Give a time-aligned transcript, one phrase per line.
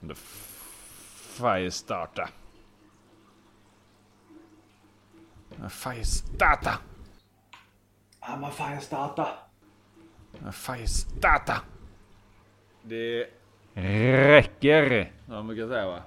[0.00, 2.28] The Firestarter.
[5.50, 6.78] The Firestarter.
[8.22, 9.28] I'm a firestarter.
[10.44, 11.58] The Firestarter.
[12.82, 13.26] Det
[13.74, 15.12] räcker.
[15.28, 16.02] Ja, man kan säga va.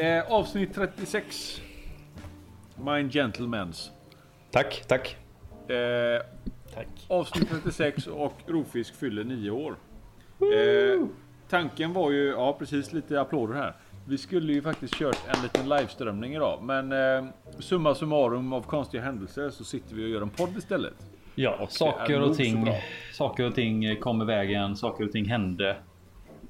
[0.00, 1.60] Eh, avsnitt 36.
[2.76, 3.90] Mind Gentlemans.
[4.50, 5.16] Tack, tack.
[5.68, 6.22] Eh,
[6.74, 6.88] Tack.
[7.08, 9.76] avsnitt 36 och Rovfisk fyller 9 år.
[10.40, 11.06] Eh,
[11.48, 13.74] tanken var ju, ja precis lite applåder här.
[14.08, 16.62] Vi skulle ju faktiskt kört en liten liveströmning idag.
[16.62, 17.24] Men eh,
[17.58, 20.94] summa summarum av konstiga händelser så sitter vi och gör en podd istället.
[21.34, 22.68] Ja, Och saker och ting.
[23.12, 24.76] Saker och ting kom i vägen.
[24.76, 25.76] Saker och ting hände.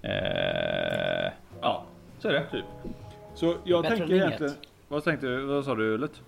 [0.02, 1.84] Eh, ja,
[2.18, 2.46] så är det.
[2.50, 2.64] Typ.
[3.40, 4.54] Så jag Bättre tänker än egentligen...
[4.88, 5.44] Vad tänkte du?
[5.44, 6.22] Vad sa du Ullet?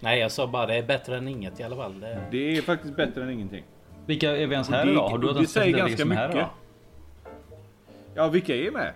[0.00, 2.00] Nej, jag sa bara det är bättre än inget i alla fall.
[2.00, 2.22] Det...
[2.30, 3.64] Det är faktiskt bättre än ingenting.
[4.06, 5.08] Vilka är vi ens här Det- idag?
[5.08, 6.34] Har du det säger ganska här mycket.
[6.36, 6.48] idag?
[8.14, 8.92] Ja, vilka är med?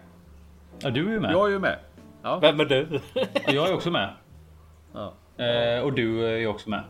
[0.79, 1.33] Ja, du är ju med.
[1.33, 1.79] Jag är ju med.
[2.23, 2.39] Ja.
[2.39, 3.01] Vem är du?
[3.47, 4.11] Och jag är också med.
[4.93, 5.13] ja.
[5.45, 6.83] Eh, och du är också med.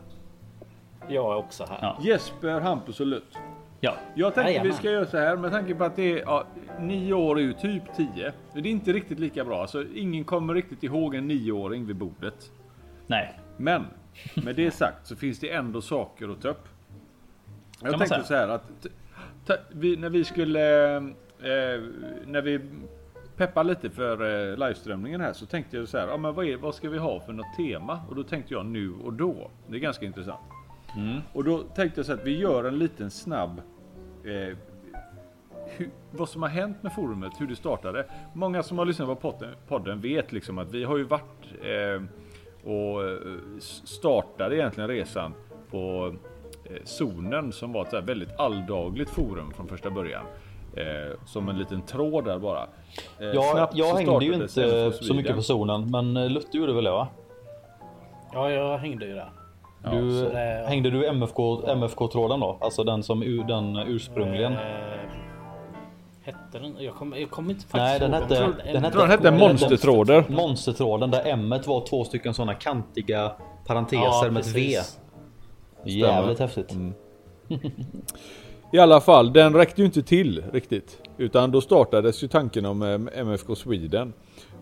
[1.07, 1.77] jag är också här.
[1.81, 1.97] Ja.
[2.01, 3.37] Jesper, Hampus och Lutt.
[3.83, 6.45] Ja, Jag tänkte vi ska göra så här med tanke på att det är ja,
[6.79, 8.33] nio år är ju typ 10.
[8.53, 9.61] Det är inte riktigt lika bra.
[9.61, 12.51] Alltså, ingen kommer riktigt ihåg en nioåring vid bordet.
[13.07, 13.39] nej.
[13.57, 13.85] Men
[14.45, 16.67] med det sagt så finns det ändå saker att ta upp.
[17.81, 18.23] Jag tänkte säga.
[18.23, 18.87] så här att
[19.45, 21.81] ta, vi, när vi skulle eh,
[22.25, 22.59] när vi
[23.37, 26.07] peppar lite för eh, liveströmningen här så tänkte jag så här.
[26.07, 28.01] Ja, men vad, är, vad ska vi ha för något tema?
[28.09, 29.51] Och då tänkte jag nu och då.
[29.67, 30.41] Det är ganska intressant.
[30.95, 31.19] Mm.
[31.33, 33.61] Och då tänkte jag så att vi gör en liten snabb
[34.25, 34.57] eh,
[35.65, 38.05] hur, vad som har hänt med forumet, hur det startade.
[38.33, 42.03] Många som har lyssnat på podden, podden vet liksom att vi har ju varit eh,
[42.71, 43.17] och eh,
[43.59, 45.33] startade egentligen resan
[45.71, 46.15] på
[46.65, 50.25] eh, zonen som var ett så här väldigt alldagligt forum från första början.
[50.77, 52.63] Eh, som en liten tråd där bara.
[53.19, 56.83] Eh, Jag, jag hängde ju inte så mycket på zonen, men eh, Lutte gjorde väl
[56.83, 57.07] det va?
[58.33, 59.29] Ja, jag hängde ju där.
[59.83, 62.57] Du, så det- Hängde du MFK, MFK-tråden då?
[62.61, 64.53] Alltså den som ur, den ursprungligen?
[64.53, 64.59] Eh,
[66.23, 66.75] hette den?
[66.79, 69.11] Jag kommer jag kommer inte faktiskt Nej, den hette- den en- hette- Jag tror den
[69.11, 70.25] hette Monstertråder.
[70.29, 73.31] Monstertråden där M var två stycken sådana kantiga
[73.67, 74.77] parenteser Ja, med ett V.
[75.83, 76.75] Jävligt häftigt.
[78.73, 80.97] I alla fall, den räckte ju inte till riktigt.
[81.17, 84.13] Utan då startades ju tanken om eh, MFK Sweden.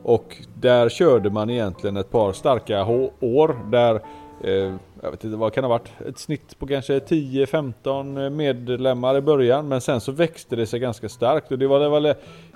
[0.04, 2.86] Och där körde man egentligen ett par starka
[3.20, 3.96] år där
[4.44, 5.92] eh, jag vet inte vad kan det ha varit?
[6.10, 9.68] Ett snitt på kanske 10-15 medlemmar i början.
[9.68, 11.52] Men sen så växte det sig ganska starkt.
[11.52, 12.14] Och det var det väl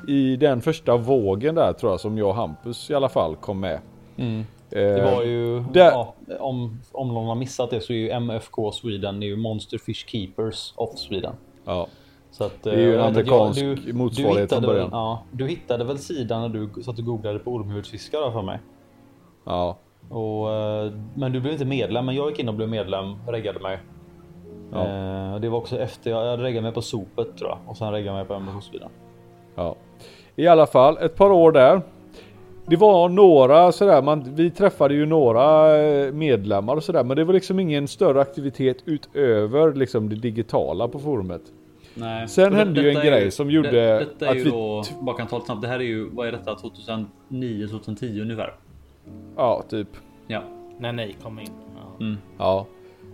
[0.08, 3.60] i den första vågen där tror jag som jag och Hampus i alla fall kom
[3.60, 3.80] med.
[4.18, 4.40] Mm.
[4.40, 8.10] Eh, Det var ju, där- ja, om, om någon har missat det så är ju
[8.10, 11.34] MFK Sweden är ju Monster Fish Keepers of Sweden.
[11.66, 11.88] Ja.
[12.40, 14.90] Att, Det är ju en eh, amerikansk du- motsvarighet du hittade från väl- början.
[14.92, 18.60] Ja, du hittade väl sidan när du satt och googlade på ormhudsfiskar då för mig?
[19.46, 19.78] Ja.
[20.10, 23.60] Och, eh, men du blev inte medlem, men jag gick in och blev medlem, reggade
[23.60, 23.80] mig.
[24.72, 24.88] Ja.
[24.88, 27.60] Eh, och det var också efter, jag reggade mig på sopet tror jag.
[27.68, 28.90] Och sen reggade jag mig på Sweden.
[29.56, 29.76] Ja.
[30.36, 31.82] I alla fall ett par år där.
[32.66, 37.24] Det var några sådär, man, vi träffade ju några eh, medlemmar och sådär men det
[37.24, 41.42] var liksom ingen större aktivitet utöver liksom det digitala på forumet.
[41.96, 42.28] Nej.
[42.28, 44.84] Sen Och hände ju en grej som gjorde det, Detta är att ju vi- då,
[45.02, 45.62] bara kan ta det snabbt.
[45.62, 46.56] Det här är ju, vad är detta?
[46.56, 48.54] 2009, 2010 ungefär.
[49.36, 49.88] Ja, typ.
[50.28, 50.44] Ja.
[50.80, 51.48] När ni kom in.
[51.76, 52.16] Ja.
[52.38, 52.68] Ja.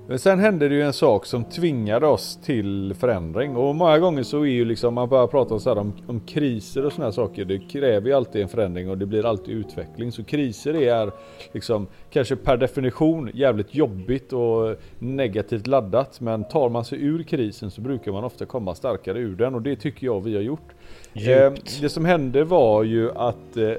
[0.10, 4.24] Men sen hände det ju en sak som tvingade oss till förändring och många gånger
[4.24, 7.06] så är ju liksom man börjar prata om, så här, om, om kriser och såna
[7.06, 7.46] här saker.
[7.46, 10.12] Det kräver ju alltid en förändring och det blir alltid utveckling.
[10.12, 11.12] Så kriser är
[11.52, 16.22] liksom kanske per definition jävligt jobbigt och negativt laddat.
[16.22, 19.62] Men tar man sig ur krisen så brukar man ofta komma starkare ur den och
[19.62, 20.70] det tycker jag vi har gjort.
[21.14, 23.72] Eh, det som hände var ju att eh,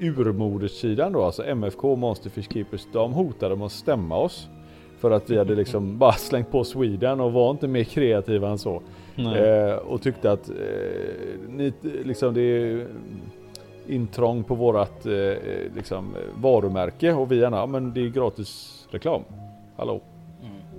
[0.00, 4.48] urmoderssidan då, alltså MFK Monsterfish Keepers, de hotade med att stämma oss.
[4.98, 8.58] För att vi hade liksom bara slängt på Sweden och var inte mer kreativa än
[8.58, 8.82] så.
[9.16, 10.54] Eh, och tyckte att eh,
[11.48, 11.72] ni,
[12.04, 12.86] liksom det är
[13.88, 15.12] intrång på vårat eh,
[15.76, 19.22] liksom, varumärke och vi gärna, ja, men det är gratis reklam.
[19.76, 20.00] Hallå.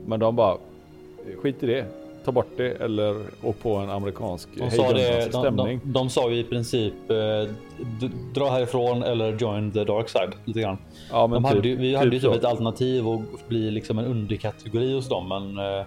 [0.05, 0.57] Men de bara,
[1.41, 1.85] skit i det.
[2.25, 5.81] Ta bort det eller åk på en amerikansk De sa, det, hejdundrande de, de, stämning.
[5.83, 7.49] de sa ju i princip eh,
[8.33, 10.77] dra härifrån eller join the dark side lite grann.
[11.11, 12.33] Ja, men De hade, vi hade ju typ så.
[12.37, 15.85] ett alternativ att bli liksom en underkategori hos dem, men eh,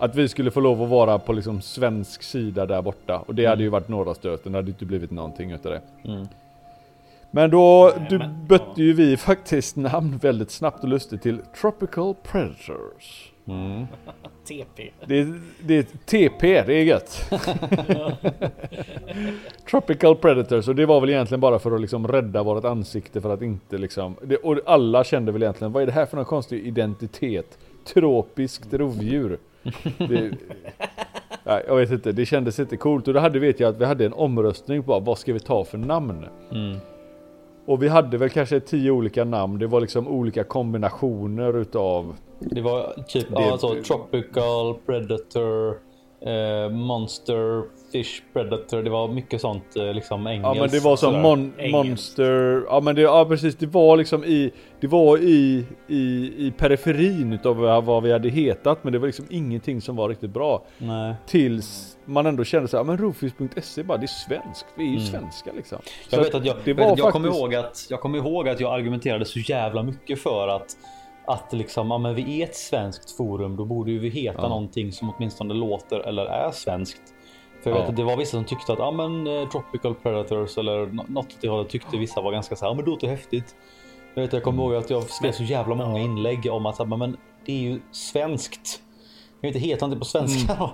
[0.00, 3.22] Att vi skulle få lov att vara på liksom svensk sida där borta.
[3.26, 5.80] Och det hade ju varit norra stöten, det hade inte blivit någonting utav det.
[6.10, 6.26] Mm.
[7.30, 11.38] Men då Nej, du men- bytte ju vi faktiskt namn väldigt snabbt och lustigt till
[11.60, 13.30] Tropical Predators.
[13.46, 13.86] Mm.
[14.44, 14.90] TP.
[15.06, 15.26] Det,
[15.60, 17.32] det är TP, det är gött.
[19.70, 23.34] Tropical Predators och det var väl egentligen bara för att liksom rädda vårt ansikte för
[23.34, 24.16] att inte liksom...
[24.22, 27.58] Det, och alla kände väl egentligen, vad är det här för någon konstig identitet?
[27.84, 29.38] Tropiskt rovdjur.
[29.98, 30.36] Det,
[31.44, 33.84] nej, jag vet inte, det kändes inte coolt och då hade vet jag att vi
[33.84, 36.24] hade en omröstning på vad ska vi ta för namn?
[36.50, 36.76] Mm.
[37.66, 42.60] Och vi hade väl kanske tio olika namn, det var liksom olika kombinationer utav Det
[42.60, 45.78] var typ Det- alltså, tropical, predator,
[46.20, 47.62] eh, monster,
[47.94, 48.82] fish, predator.
[48.82, 50.56] Det var mycket sånt eh, liksom engelskt.
[50.56, 51.22] Ja men det var sådär.
[51.22, 56.32] mon monster, ja men det, ja precis det var liksom i, det var i, i,
[56.46, 60.30] i periferin utav vad vi hade hetat men det var liksom ingenting som var riktigt
[60.30, 60.62] bra.
[60.78, 61.14] Nej.
[61.26, 64.96] Tills man ändå kände så här, men rofis.se bara det är svenskt, vi är ju
[64.96, 65.06] Mm.
[65.06, 65.78] svenska liksom.
[66.10, 68.48] Jag Så vet att jag, det var jag kommer faktiskt- ihåg att jag kommer ihåg
[68.48, 70.76] att jag argumenterade så jävla mycket för att
[71.26, 74.48] att liksom, ja, men vi är ett svenskt forum, då borde ju vi heta Ja.
[74.48, 77.00] någonting som åtminstone låter eller är svenskt.
[77.64, 77.80] För jag Ja.
[77.80, 81.04] vet att det var vissa som tyckte att ja, men, eh, Tropical Predators eller nå-
[81.08, 83.56] något åt det hållet tyckte vissa var ganska så här, ja, men det låter häftigt.
[84.14, 86.84] Jag, vet, jag kommer ihåg att jag skrev så jävla många inlägg om att ja,
[86.84, 87.16] men
[87.46, 88.80] det är ju svenskt.
[89.40, 90.68] Jag vet inte heta någonting på svenska Mm.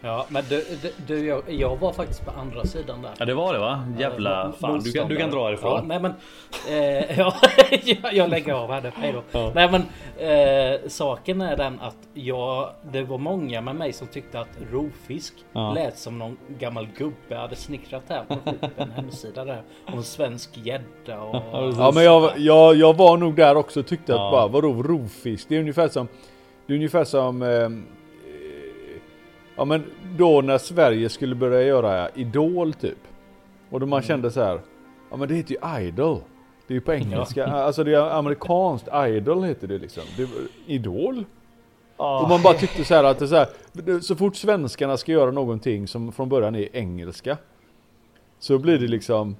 [0.00, 3.10] Ja, men du, du, du jag, jag var faktiskt på andra sidan där.
[3.18, 3.84] Ja det var det va?
[3.98, 4.78] Jävla Eh, fan.
[4.84, 5.88] Du kan, du kan dra Ja, härifrån.
[5.88, 6.12] nej men...
[6.68, 7.34] Eh, ja,
[7.84, 8.90] jag- jag lägger av här nu.
[8.96, 9.22] Hej då.
[9.38, 9.52] Ja.
[9.54, 9.80] Nej men
[10.28, 12.70] eh, saken är den att jag...
[12.92, 15.72] Det var många med mig som tyckte att rovfisk Ja.
[15.72, 18.36] lät som någon gammal gubbe hade snickrat här på
[18.76, 19.62] en hemsida där.
[19.92, 21.36] Om svensk gädda och...
[21.78, 24.26] Ja men jag, jag, jag var nog där också och tyckte Ja.
[24.26, 25.46] att bara vadå rovfisk?
[25.48, 26.08] Det är ungefär som
[26.66, 27.68] Det är ungefär som eh,
[29.58, 29.84] Ja men
[30.16, 32.98] då när Sverige skulle börja göra Idol typ
[33.70, 34.60] Och då man kände så här
[35.10, 36.20] Ja men det heter ju Idol
[36.66, 40.28] Det är ju på engelska, alltså det är amerikanskt Idol heter det liksom det,
[40.66, 41.24] Idol?
[41.96, 42.22] Ah.
[42.22, 45.30] Och man bara tyckte så här att det så, här, så fort svenskarna ska göra
[45.30, 47.36] någonting som från början är engelska
[48.38, 49.36] Så blir det liksom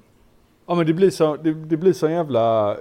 [0.65, 2.77] Ja men det blir så, det, det blir så jävla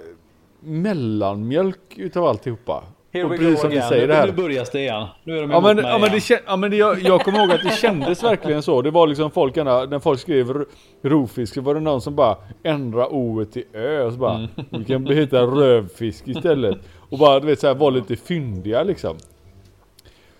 [0.60, 2.84] mellanmjölk utav alltihopa.
[3.12, 4.26] Here Och precis som vi säger nu, det här.
[4.26, 5.06] nu börjar det igen.
[5.24, 7.52] Nu är de Ja men, ja, men, det, ja, men det, jag, jag kommer ihåg
[7.52, 8.82] att det kändes verkligen så.
[8.82, 10.64] Det var liksom folk, när folk skrev ro-
[11.02, 14.48] rovfisk så var det någon som bara ändrade o till ö och så bara Mm.
[14.70, 16.78] Vi kan heta rövfisk istället.
[17.10, 19.16] Och bara du vet såhär var lite fyndiga liksom.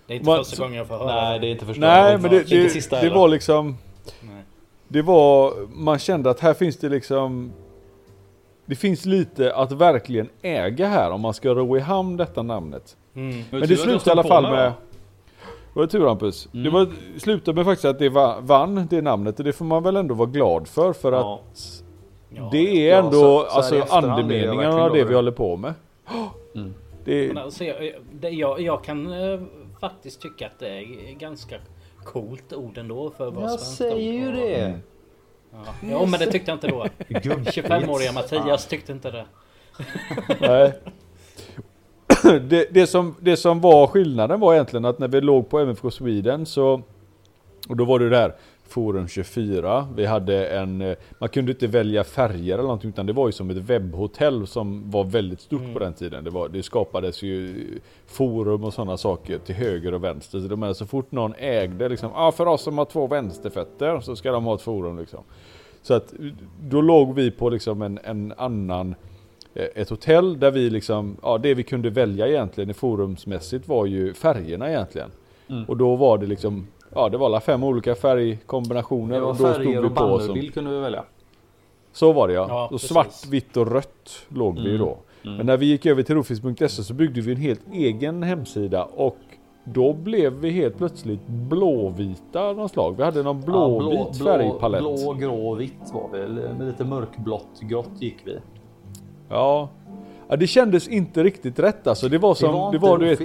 [0.07, 1.47] Det är inte Man- första så- gången jag får höra Nej det.
[1.47, 3.15] det är inte första Nej men det, det, det heller.
[3.15, 3.77] var liksom
[4.21, 4.43] Nej.
[4.89, 7.53] Det var, man kände att här finns det liksom
[8.69, 12.97] Det finns lite att verkligen äga här om man ska ro i hamn detta namnet.
[13.15, 13.43] Mm.
[13.51, 14.73] Men det vad slutade i alla fall med med...
[15.75, 16.49] Vad är tur Hampus?
[16.53, 16.65] Mm.
[16.65, 16.89] Det var,
[17.19, 20.15] slutade med faktiskt att det va, vann det namnet och det får man väl ändå
[20.15, 21.41] vara glad för för Ja.
[21.53, 21.83] att
[22.35, 25.75] Ja, det är Ja, ändå så- så alltså andemeningen av det vi håller på med.
[26.55, 26.75] Mm.
[27.05, 29.41] Det, alltså, jag, det, jag, jag kan eh,
[29.81, 31.57] faktiskt tycka att det är ganska
[32.05, 34.79] coolt ord ändå för att vara Jag säger ju det.
[35.53, 35.75] Ja.
[35.83, 36.87] Jo men det tyckte jag inte då.
[37.09, 37.57] Gubbigt.
[37.57, 39.25] 25-åriga Mattias tyckte inte det.
[40.41, 40.73] Nej.
[42.41, 45.91] det, det, som, det som var skillnaden var egentligen att när vi låg på MFK
[45.91, 46.83] Sweden så
[47.69, 48.35] Och då var det där
[48.69, 53.13] Forum 24 Vi hade en eh, Man kunde inte välja färger eller någonting utan det
[53.13, 55.73] var ju som ett webbhotell som var väldigt stort Mm.
[55.73, 57.65] på den tiden det, var, det skapades ju
[58.07, 61.89] forum och sådana saker till höger och vänster Så de är så fort någon ägde
[61.89, 65.21] liksom ah, för oss som har två vänsterfötter så ska de ha ett forum liksom
[65.83, 66.15] Så att
[66.63, 68.95] då låg vi på liksom en, en annan
[69.55, 73.87] eh, ett hotell där vi liksom, ja det vi kunde välja egentligen i forumsmässigt var
[73.87, 75.11] ju färgerna egentligen.
[75.49, 75.65] Mm.
[75.65, 79.37] Och då var det liksom, ja det var alla fem olika färgkombinationer Det var och
[79.37, 81.05] då stod färger vi och bannerbild kunde vi välja.
[81.93, 82.47] Så var det ja.
[82.49, 84.79] Ja, och svart, vitt och rött låg vi ju Mm.
[84.81, 84.99] då.
[85.25, 85.37] Mm.
[85.37, 89.17] Men när vi gick över till rofis.se så byggde vi en helt egen hemsida och
[89.65, 92.95] då blev vi helt plötsligt blåvita av något slag.
[92.97, 94.81] Vi hade någon blåvit Ja, blå, färgpalett.
[94.81, 96.19] Blå, blå, grå, vitt var vi.
[96.29, 98.37] Med lite mörkblått, grått gick vi.
[99.29, 99.69] Ja.
[100.29, 100.37] ja.
[100.37, 102.09] Det kändes inte riktigt rätt alltså.
[102.09, 103.19] Det var som, det var det inte var du vet.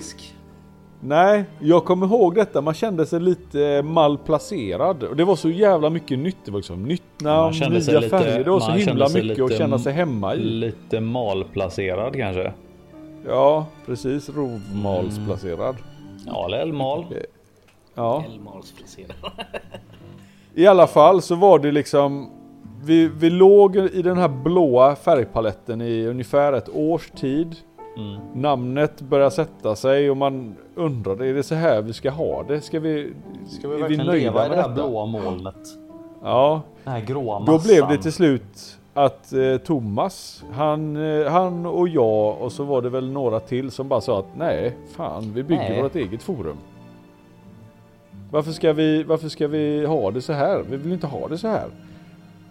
[1.06, 2.62] Nej, jag kommer ihåg detta.
[2.62, 5.04] Man kände sig lite malplacerad.
[5.04, 6.38] Och det var så jävla mycket nytt.
[6.46, 8.44] Det var liksom nytt namn, nya lite- färger.
[8.44, 10.40] Det var så himla mycket att lite känna sig hemma i.
[10.40, 12.54] Lite malplacerad kanske.
[13.28, 14.30] Ja, precis.
[14.30, 15.76] Rovmalsplacerad.
[16.26, 17.06] Ja, eller mal.
[17.96, 19.16] Ja, Älvmalsfriserad.
[20.54, 22.30] i alla fall så var det liksom
[22.84, 27.56] vi, vi låg i den här blåa färgpaletten i ungefär ett års tid.
[28.34, 32.62] Namnet börjar sätta sig och man undrar, är det så här vi ska ha det?
[32.62, 33.14] Ska vi,
[33.50, 34.74] Ska vi verkligen nöjda leva i det här detta?
[34.74, 35.56] blåa molnet?
[36.24, 37.56] Ja, Den här gråa massan.
[37.56, 42.64] Då blev det till slut att eh, Thomas, han, eh, han och jag och så
[42.64, 45.82] var det väl några till som bara sa att nej, fan vi bygger Nej.
[45.82, 46.58] vårt eget forum.
[48.32, 50.64] Varför ska, vi, varför ska vi ha det så här?
[50.70, 51.68] Vi vill inte ha det så här.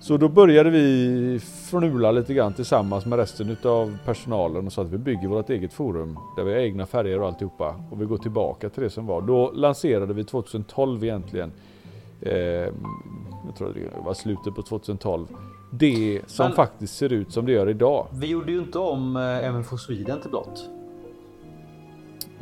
[0.02, 4.88] Så då började vi fnula lite grann tillsammans med resten utav personalen och sa att
[4.88, 8.18] vi bygger vårt eget forum där vi har egna färger och alltihopa och vi går
[8.18, 9.20] tillbaka till det som var.
[9.22, 11.52] Då lanserade vi 2012 egentligen
[12.20, 12.32] eh,
[13.46, 15.26] jag tror det var slutet på 2012.
[15.70, 18.06] Det som Men- faktiskt ser ut som det gör idag.
[18.12, 20.68] Vi gjorde ju inte om eh, MFO Sweden till blått.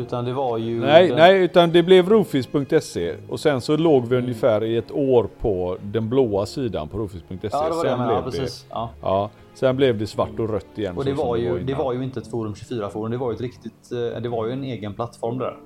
[0.01, 0.81] Utan det var ju...
[0.81, 4.93] Nej, den- nej, utan det blev rofis.se och sen så låg vi ungefär i ett
[4.93, 7.49] år på den blåa sidan på rofis.se.
[7.53, 8.15] Ja, det var det sen menade.
[8.15, 8.67] Ja, blev det, precis.
[8.71, 8.91] Ja.
[9.03, 10.97] ja, sen blev det svart och rött igen.
[10.97, 13.11] Och det var, ju, det var ju inte ett Forum 24 forum.
[13.11, 13.93] Det var ju ett riktigt...
[14.15, 15.57] eh, Det var ju en egen plattform där.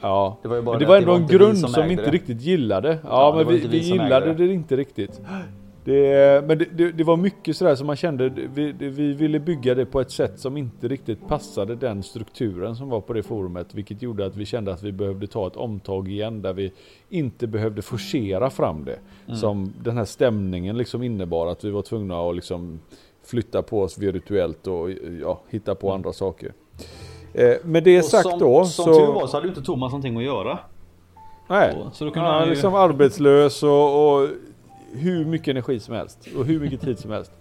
[0.00, 1.34] Ja, Det var ju bara men det det var att det ändå var en vi
[1.46, 2.10] grund som som, ägde inte det.
[2.10, 2.88] riktigt gillade.
[2.88, 4.46] Ja, Ja, det men vi, vi vi gillade det.
[4.46, 4.52] det.
[4.54, 5.20] inte riktigt.
[5.86, 9.74] Det, men det, det, det var mycket sådär som man kände, vi, vi ville bygga
[9.74, 13.74] det på ett sätt som inte riktigt passade den strukturen som var på det forumet.
[13.74, 16.72] Vilket gjorde att vi kände att vi behövde ta ett omtag igen där vi
[17.08, 18.98] inte behövde forcera fram det.
[19.26, 19.36] Mm.
[19.36, 22.80] Som den här stämningen liksom innebar att vi var tvungna att liksom
[23.26, 24.90] flytta på oss virtuellt och
[25.22, 26.52] ja, hitta på andra saker.
[27.34, 27.98] Eh, med det Mm.
[27.98, 28.94] Och sagt som, då Som så...
[28.94, 30.58] tur var så hade ju inte Thomas någonting att göra.
[31.48, 34.28] Nej, Så- så då kunde han han är ju- liksom arbetslös och, och
[34.96, 37.32] hur mycket energi som helst och hur mycket tid som helst.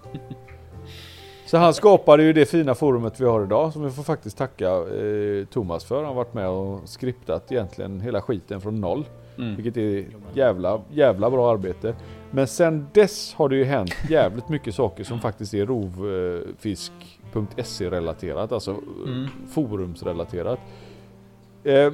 [1.45, 4.69] Så han skapade ju det fina forumet vi har idag som vi får faktiskt tacka
[4.69, 5.95] eh, Thomas för.
[5.95, 9.05] Han har varit med och skriptat egentligen hela skiten från noll.
[9.37, 9.55] Mm.
[9.55, 11.95] Vilket är jävla, jävla bra arbete.
[12.31, 15.65] Men sen dess har det ju hänt jävligt mycket saker som faktiskt är
[16.65, 18.51] rovfisk.se relaterat.
[18.51, 19.27] Alltså Mm.
[19.49, 20.59] forumsrelaterat.
[21.63, 21.93] Eh,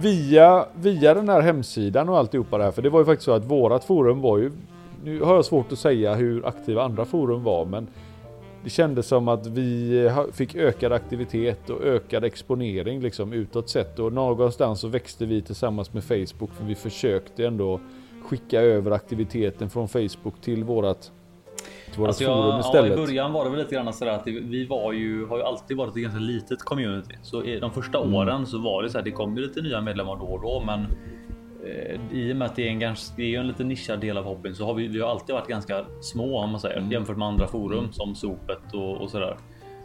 [0.00, 2.70] via, via den här hemsidan och alltihopa det här.
[2.70, 4.50] För det var ju faktiskt så att vårat forum var ju...
[5.04, 7.86] Nu har jag svårt att säga hur aktiva andra forum var men
[8.64, 14.12] det kändes som att vi fick ökad aktivitet och ökad exponering liksom utåt sett och
[14.12, 17.80] någonstans så växte vi tillsammans med Facebook för vi försökte ändå
[18.24, 21.12] skicka över aktiviteten från Facebook till vårat,
[21.98, 22.92] vårat Alltså forum jag, ja, istället.
[22.92, 25.42] I början var det väl lite grann sådär att det, vi var ju, har ju
[25.42, 27.14] alltid varit ett ganska litet community.
[27.22, 28.14] Så de första Mm.
[28.14, 30.62] åren så var det så här, det kom ju lite nya medlemmar då och då,
[30.66, 30.80] men
[31.66, 34.18] eh, i och med att det är en, ganska, det är en lite nischad del
[34.18, 36.92] av hobbyn så har vi, vi har alltid varit ganska små om man säger Mm.
[36.92, 39.36] jämfört med andra forum som Sopet och, och sådär.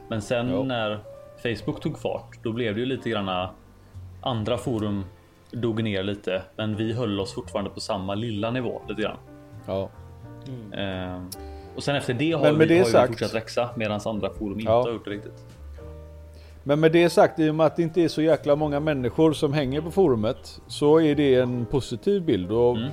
[0.09, 0.63] Men sen Ja.
[0.63, 0.99] när
[1.43, 3.49] Facebook tog fart, då blev det ju lite granna
[4.21, 5.03] andra forum
[5.51, 9.17] dog ner lite, men vi höll oss fortfarande på samma lilla nivå lite grann.
[9.67, 9.89] Ja.
[10.71, 11.21] Eh,
[11.77, 13.99] och sen efter det har, Men med vi, det har sagt- vi fortsatt växa medan
[14.05, 14.81] andra forum inte Ja.
[14.83, 15.43] har gjort det riktigt.
[16.63, 19.33] Men med det sagt, i och med att det inte är så jäkla många människor
[19.33, 22.51] som hänger på forumet så är det en positiv bild.
[22.51, 22.89] Och Mm.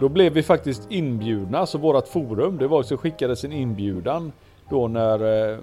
[0.00, 4.32] Då blev vi faktiskt inbjudna, så vårat forum, det var så skickades en inbjudan
[4.70, 5.58] då när eh,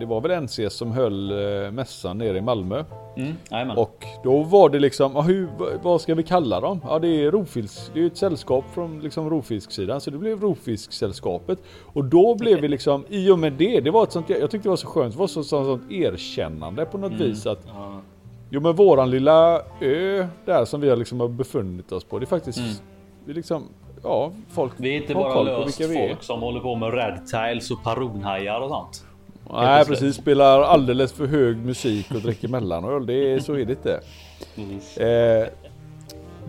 [0.00, 2.84] det var väl NCS som höll eh, mässan nere i Malmö.
[3.16, 3.78] Mm.
[3.78, 5.48] Och då var det liksom, hur,
[5.82, 6.80] vad ska vi kalla dem?
[6.88, 11.58] Ja det är rovfisk, det är ett sällskap från liksom rovfisksidan så det blev rovfisksällskapet.
[11.82, 14.58] Och då blev vi liksom, i och med det, det var ett sånt, jag tyckte
[14.68, 18.00] det var så skönt, det var så, så, sånt erkännande på något vis att Ja.
[18.50, 22.24] Jo men våran lilla ö där som vi har liksom har befunnit oss på, det
[22.24, 22.70] är faktiskt, Mm.
[23.24, 23.62] vi liksom,
[24.02, 28.60] ja folk Vi är inte bara löst folk som håller på med redtiles och paronhajar
[28.60, 29.04] och sånt.
[29.52, 33.06] Nej precis, spelar alldeles för hög musik och dricker mellanöl.
[33.06, 34.00] Det är, så är det inte.
[34.96, 35.48] Eh,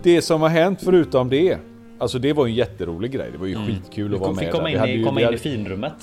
[0.02, 1.58] det som har hänt förutom det.
[1.98, 3.28] Alltså det var en jätterolig grej.
[3.32, 5.24] Det var ju skitkul Du att vara med komma in, hade i, ju- komma in
[5.24, 5.94] hade- i finrummet.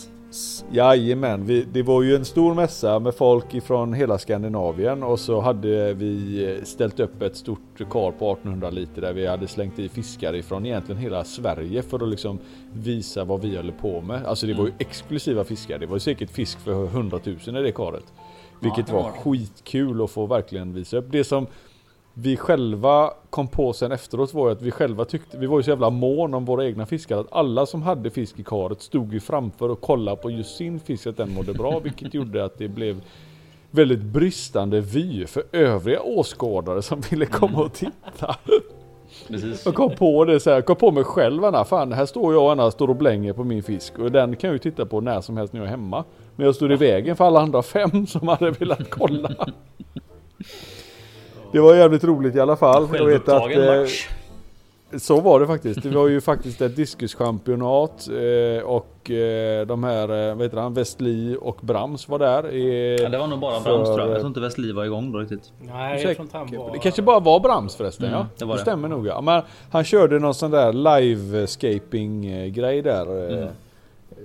[0.72, 5.40] Jajamän, vi, det var ju en stor mässa med folk ifrån hela Skandinavien och så
[5.42, 9.90] hade vi ställt upp ett stort kar på 1800 liter där vi hade slängt i
[9.90, 12.40] fiskar ifrån egentligen hela Sverige för att liksom
[12.74, 14.26] visa vad vi håller på med.
[14.26, 17.62] Alltså det var ju exklusiva fiskar, det var ju säkert fisk för 100 000 i
[17.62, 18.14] det karet.
[18.60, 21.06] Vilket det var var skitkul att få verkligen visa upp.
[21.12, 21.48] Det som
[22.13, 25.63] vi själva kom på sen efteråt var ju att vi själva tyckte, vi var ju
[25.63, 29.13] så jävla mån om våra egna fiskar att alla som hade fisk i karet stod
[29.13, 32.58] ju framför och kollade på just sin fisk att den mådde bra vilket gjorde att
[32.58, 33.01] det blev
[33.72, 38.36] väldigt bristande vy för övriga åskådare som ville komma och titta.
[39.27, 39.65] Precis.
[39.65, 42.34] Jag kom på det så här, jag kom på mig själv Anna, fan här står
[42.34, 44.86] jag och Anna står och blänger på min fisk och den kan jag ju titta
[44.86, 46.03] på när som helst när jag är hemma.
[46.36, 49.36] Men jag står i vägen för alla andra fem som hade velat kolla.
[51.51, 52.88] Det var jävligt roligt i alla fall.
[52.93, 54.10] Jag vet att, eh, match.
[54.98, 55.84] Så var det faktiskt.
[55.84, 60.74] Det var ju faktiskt ett diskuschampionat eh, och eh, de här, eh, vad heter han,
[60.74, 62.51] Westli och Brams var där.
[62.53, 64.10] I, Ja, det var nog bara för- Brams tror jag.
[64.10, 65.51] Jag tror inte Westli var igång då riktigt.
[65.62, 66.72] Nej, jag tror inte han var...
[66.72, 68.27] Det kanske bara var Brams förresten Mm, ja.
[68.38, 68.62] det var det.
[68.62, 69.22] stämmer nog ja.
[69.22, 69.41] Men
[69.72, 73.29] han körde någon sån där live-scaping grej där.
[73.31, 73.50] eh, Mm.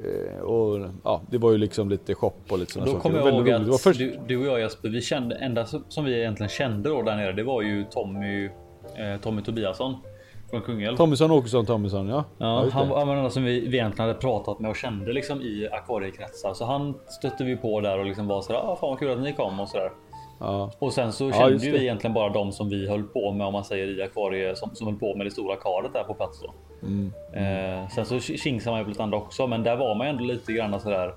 [0.07, 3.03] Eh, Och ja, det var ju liksom lite shop och lite sådana Då saker.
[3.03, 3.99] kommer Det jag ihåg att först...
[3.99, 7.33] du, du och jag Jesper, vi kände enda som vi egentligen kände då där nere.
[7.33, 9.95] Det var ju Tommy, eh, Tommy Tobiasson
[10.51, 10.97] från Kungälv.
[10.97, 12.25] Tommysson Åkesson Tommysson ja.
[12.39, 15.41] Ja, han var den enda som vi, vi egentligen hade pratat med och kände liksom
[15.43, 16.55] i akvariekretsar.
[16.55, 19.21] Så han stötte vi på där och liksom var sådär, ah, fan vad kul att
[19.21, 19.91] ni kom och sådär.
[20.38, 20.71] Ja.
[20.78, 23.52] Och sen så kände ju vi egentligen bara de som vi höll på med om
[23.52, 26.43] man säger i akvarie som, som höll på med det stora karet där på plats
[26.43, 26.52] då.
[26.87, 27.12] Mm.
[27.33, 30.11] Eh, sen så kingsade man ju på lite andra också, men där var man ju
[30.11, 31.14] ändå lite grann sådär.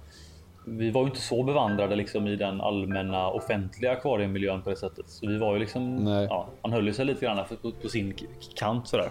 [0.65, 5.09] Vi var ju inte så bevandrade liksom i den allmänna offentliga akvariemiljön på det sättet.
[5.09, 6.27] Så vi var ju liksom, Nej.
[6.29, 8.13] ja, man höll ju sig lite grann på, på sin
[8.55, 9.09] kant sådär.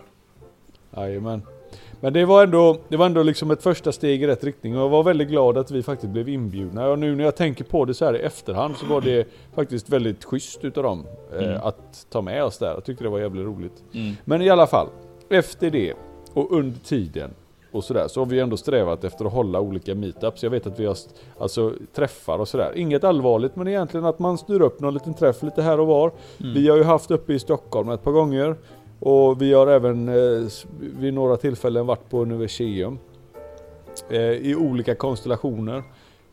[0.96, 1.42] Jajamän.
[2.00, 4.82] Men det var ändå, det var ändå liksom ett första steg i rätt riktning och
[4.82, 6.88] jag var väldigt glad att vi faktiskt blev inbjudna.
[6.88, 9.88] Och nu när jag tänker på det så här i efterhand så var det faktiskt
[9.88, 11.06] väldigt schysst utav dem
[11.40, 12.70] eh, att ta med oss där.
[12.70, 13.84] Jag tyckte det var jävligt roligt.
[13.92, 14.14] Mm.
[14.24, 14.88] Men i alla fall,
[15.28, 15.94] efter det
[16.34, 17.30] och under tiden
[17.72, 20.42] och sådär så har vi ändå strävat efter att hålla olika meetups.
[20.42, 20.96] Jag vet att vi har
[21.38, 22.72] alltså, träffar och sådär.
[22.76, 26.12] Inget allvarligt men egentligen att man styr upp någon liten träff lite här och var.
[26.54, 28.56] Vi har ju haft uppe i Stockholm ett par gånger.
[29.00, 32.98] Och vi har även eh, vid några tillfällen varit på Universium.
[34.10, 35.82] Eh, I olika konstellationer.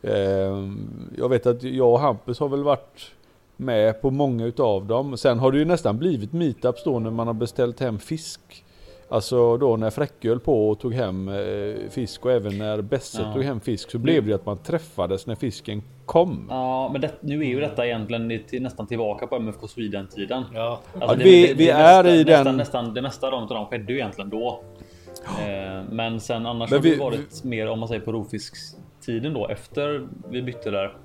[0.02, 0.68] Eh,
[1.18, 3.12] jag vet att jag och Hampus har väl varit
[3.56, 5.16] med på många utav dem.
[5.16, 8.64] Sen har det ju nästan blivit meetups då när man har beställt hem fisk.
[9.08, 13.22] Alltså då när Fräcke höll på och tog hem eh, fisk och även när Besse
[13.22, 13.32] Ja.
[13.32, 16.46] tog hem fisk så blev det att man träffades när fisken kom.
[16.50, 20.44] Ja, men det, nu är ju detta egentligen till, nästan tillbaka på MFK Sweden tiden.
[20.54, 20.80] Ja.
[21.00, 23.98] Ja, vi- vi är mesta, i nästan, den- Nästan, det mesta av dem, skedde ju
[23.98, 24.60] egentligen då.
[25.46, 29.34] Eh, men sen annars Men har det vi- varit mer om man säger på rovfiskstiden
[29.34, 30.96] då efter vi bytte där.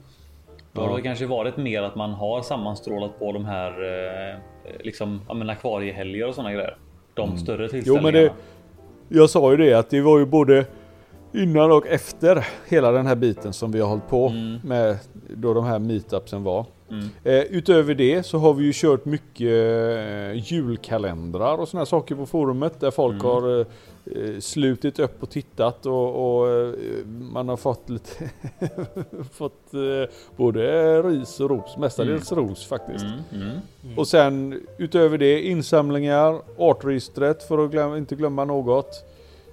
[0.74, 0.96] Då har Ja.
[0.96, 4.38] det kanske varit mer att man har sammanstrålat på de här eh,
[4.84, 6.78] liksom ja, men akvariehelger och sådana grejer.
[7.14, 7.66] De större Mm.
[7.66, 8.12] Jo tillställningarna.
[8.12, 8.14] men
[9.10, 10.66] det, jag sa ju det att det var ju både
[11.34, 14.58] innan och efter hela den här biten som vi har hållit på Mm.
[14.64, 14.98] med
[15.30, 16.66] då de här meetupsen var.
[16.90, 17.06] Mm.
[17.24, 22.26] Eh, utöver det så har vi ju kört mycket eh, julkalendrar och här saker på
[22.26, 23.26] forumet där folk Mm.
[23.26, 23.66] har eh,
[24.06, 26.74] eh, slutit upp och tittat och, och eh,
[27.06, 28.30] man har fått lite
[29.34, 33.06] fått eh, både ris och ros, mestadels ros faktiskt.
[33.06, 33.50] Mm,
[33.86, 33.98] mm.
[33.98, 39.06] Och sen utöver det insamlingar, artregistret för att glöm, inte glömma något.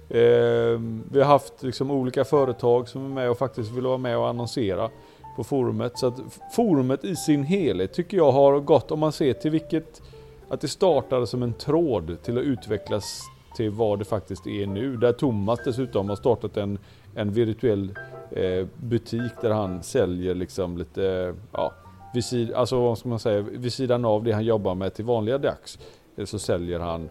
[0.09, 0.79] Eh,
[1.11, 4.27] vi har haft liksom olika företag som är med och faktiskt vill vara med och
[4.27, 4.89] annonsera
[5.35, 5.99] på forumet.
[5.99, 6.19] Så att
[6.55, 10.01] forumet i sin helhet tycker jag har gått, om man ser till vilket,
[10.49, 13.21] att det startade som en tråd till att utvecklas
[13.59, 14.97] till vad det faktiskt är nu.
[14.97, 16.79] Där Thomas dessutom har startat en,
[17.15, 17.91] en virtuell
[18.31, 21.73] eh, butik där han säljer liksom lite, ja,
[22.13, 25.05] vid, sid, alltså, vad ska man säga, vid sidan av det han jobbar med till
[25.05, 25.79] vanliga dags.
[26.15, 27.09] eh, Så säljer han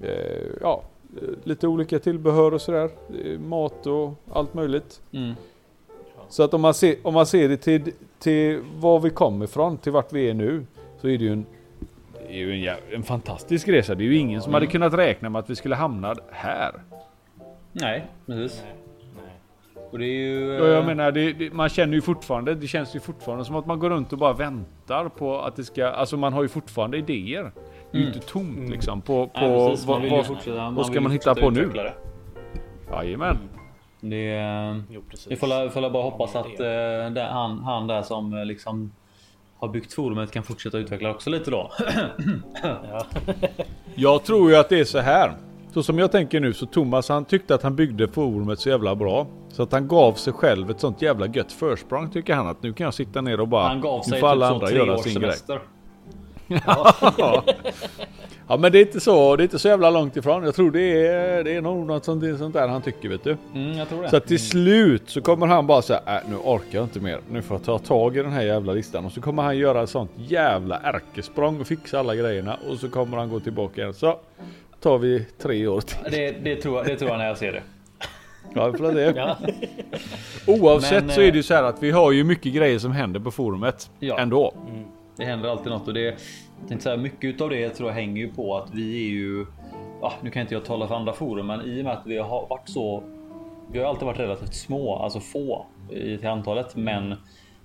[0.00, 0.10] eh,
[0.60, 0.82] ja,
[1.22, 2.90] eh, lite olika tillbehör och sådär.
[3.24, 5.00] eh, Mat och allt möjligt.
[5.12, 5.32] Mm.
[6.28, 9.78] Så att om man ser, om man ser det till, till var vi kommer ifrån,
[9.78, 10.66] till vart vi är nu.
[11.00, 11.46] Så är det ju en,
[12.30, 13.94] är ju en, en fantastisk resa.
[13.94, 16.72] Det är ju ingen som hade kunnat räkna med att vi skulle hamna här.
[17.72, 18.64] Nej, precis.
[19.90, 20.60] Och det är ju...
[20.60, 23.56] Och jag eh, menar, det, det, man känner ju fortfarande, det känns ju fortfarande som
[23.56, 26.48] att man går runt och bara väntar på att det ska, alltså man har ju
[26.48, 27.52] fortfarande idéer.
[27.92, 28.14] Det är ju Mm.
[28.16, 31.50] inte tomt liksom på, på nej, precis, vad, vad, fortsätta- vad ska man hitta på
[31.50, 31.70] nu?
[32.92, 33.38] Jajamän.
[34.00, 34.82] Det är...
[34.90, 35.30] Jo, precis.
[35.30, 38.44] Vi får, får bara hoppas Ja, att det eh, det, han, han där som eh,
[38.44, 38.92] liksom
[39.60, 41.72] har byggt forumet kan fortsätta utveckla också lite då.
[42.62, 43.06] Ja.
[43.94, 45.36] Jag tror ju att det är så här.
[45.74, 48.94] Så som jag tänker nu så Thomas han tyckte att han byggde forumet så jävla
[48.94, 49.26] bra.
[49.48, 52.72] Så att han gav sig själv ett sånt jävla gött försprång tycker han att nu
[52.72, 53.68] kan jag sitta ner och bara...
[53.68, 55.34] Han gav nu sig får alla typ så andra tre göra års sin grej.
[56.66, 57.44] Ja.
[58.48, 60.44] ja men det är inte så, det är inte så jävla långt ifrån.
[60.44, 63.36] Jag tror det är, det är nog något sånt, sånt där han tycker vet du.
[63.54, 64.10] Mm, jag tror det.
[64.10, 67.20] Så att till slut så kommer han bara säga äh, nu orkar jag inte mer.
[67.30, 69.04] Nu får jag ta tag i den här jävla listan.
[69.04, 72.58] Och så kommer han göra ett sånt jävla ärkesprång och fixa alla grejerna.
[72.70, 73.94] Och så kommer han gå tillbaka igen.
[73.94, 74.18] Så
[74.80, 75.96] tar vi tre år till.
[76.10, 77.62] det, det, tror jag, det tror jag när jag ser det.
[78.54, 79.12] Ja, för det.
[79.16, 79.36] Ja.
[80.46, 82.78] Oavsett Men, så är eh, det ju så här att vi har ju mycket grejer
[82.78, 83.90] som händer på forumet.
[83.98, 84.18] Ja.
[84.18, 84.54] Ändå.
[85.20, 86.14] Det händer alltid något och det jag
[86.68, 89.46] tänkte säga, mycket utav det tror jag hänger ju på att vi är ju.
[90.00, 92.18] Ja, nu kan inte jag tala för andra forum, men i och med att vi
[92.18, 93.02] har varit så.
[93.72, 97.14] Vi har alltid varit relativt små, alltså få i till antalet, men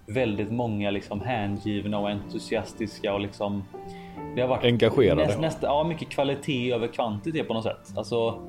[0.06, 3.64] väldigt många liksom hängivna och entusiastiska och liksom
[4.36, 5.26] Det har varit Engagerade.
[5.26, 7.98] Näst, nästa, ja, mycket kvalitet över kvantitet på något sätt.
[7.98, 8.40] Alltså,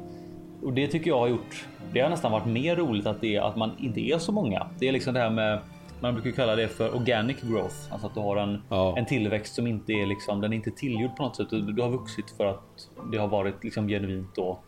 [0.63, 1.67] och det tycker jag har gjort.
[1.93, 4.67] Det har nästan varit mer roligt att det att man inte är så många.
[4.79, 5.59] Det är liksom det här med
[6.01, 8.95] man brukar kalla det för organic growth, alltså att du har en, Ja.
[8.99, 11.51] en tillväxt som inte är liksom, den är inte tillgjord på något sätt.
[11.51, 14.59] Du, du har vuxit för att det har varit liksom genuint då.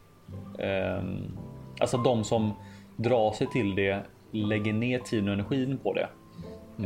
[0.59, 1.39] Ehm,
[1.81, 2.53] alltså de som
[2.97, 6.09] drar sig till det lägger ner tiden och energin på det.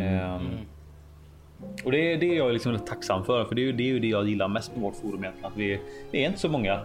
[0.03, 0.49] Ehm,
[1.85, 3.83] och det, är- det är jag liksom väldigt tacksam för, för det är, ju, det
[3.83, 5.51] är ju det jag gillar mest med vårt forum egentligen.
[5.53, 6.81] Att vi, vi är inte så många.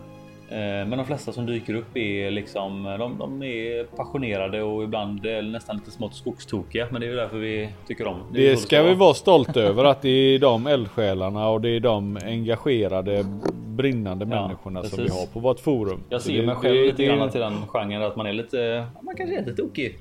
[0.49, 5.25] Eh, Men de flesta som dyker upp är liksom, de, de är passionerade och ibland
[5.25, 6.87] är nästan lite smått skogstokiga.
[6.91, 8.17] Men det är ju därför vi tycker om.
[8.33, 11.79] Det så ska vi vara stolta över att det är de eldsjälarna och det är
[11.79, 13.25] de engagerade
[13.67, 15.19] brinnande Ja, människorna som vi precis.
[15.19, 16.03] har på vårt forum.
[16.09, 18.33] Jag ser det- mig själv det- lite det- grann till den genren att man är
[18.33, 19.97] lite, man kanske är lite tokig.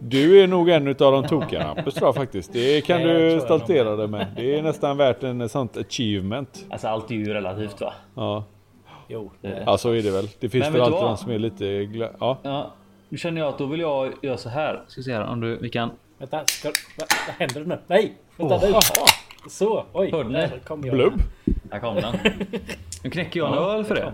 [0.00, 2.52] Du är nog en utav de tokiga Hampus tror jag faktiskt.
[2.52, 4.26] Det kan Nej, du stoltera dig med.
[4.36, 6.66] Det är nästan värt en sånt achievement.
[6.70, 7.92] Alltså allt är ju relativt va?
[8.14, 8.44] Ja,
[9.12, 9.32] Jo,
[9.66, 10.28] ja så är det väl.
[10.40, 11.66] Det finns Men väl alltid de som är lite
[12.20, 12.38] Ja.
[12.42, 12.72] Ja,
[13.08, 14.82] nu känner jag att då vill jag göra så här.
[14.88, 15.90] Ska se här om du, vi kan.
[16.18, 17.78] Vänta, ska, vad, vad händer nu?
[17.86, 18.14] Nej!
[18.36, 18.74] Vänta nu!
[19.50, 20.10] Så, oj!
[20.12, 20.34] Hörde ni?
[20.34, 20.94] där kom jag.
[20.94, 21.20] Blubb.
[21.70, 22.16] Här kom den.
[23.04, 24.12] Nu knäcker jag en öl för det.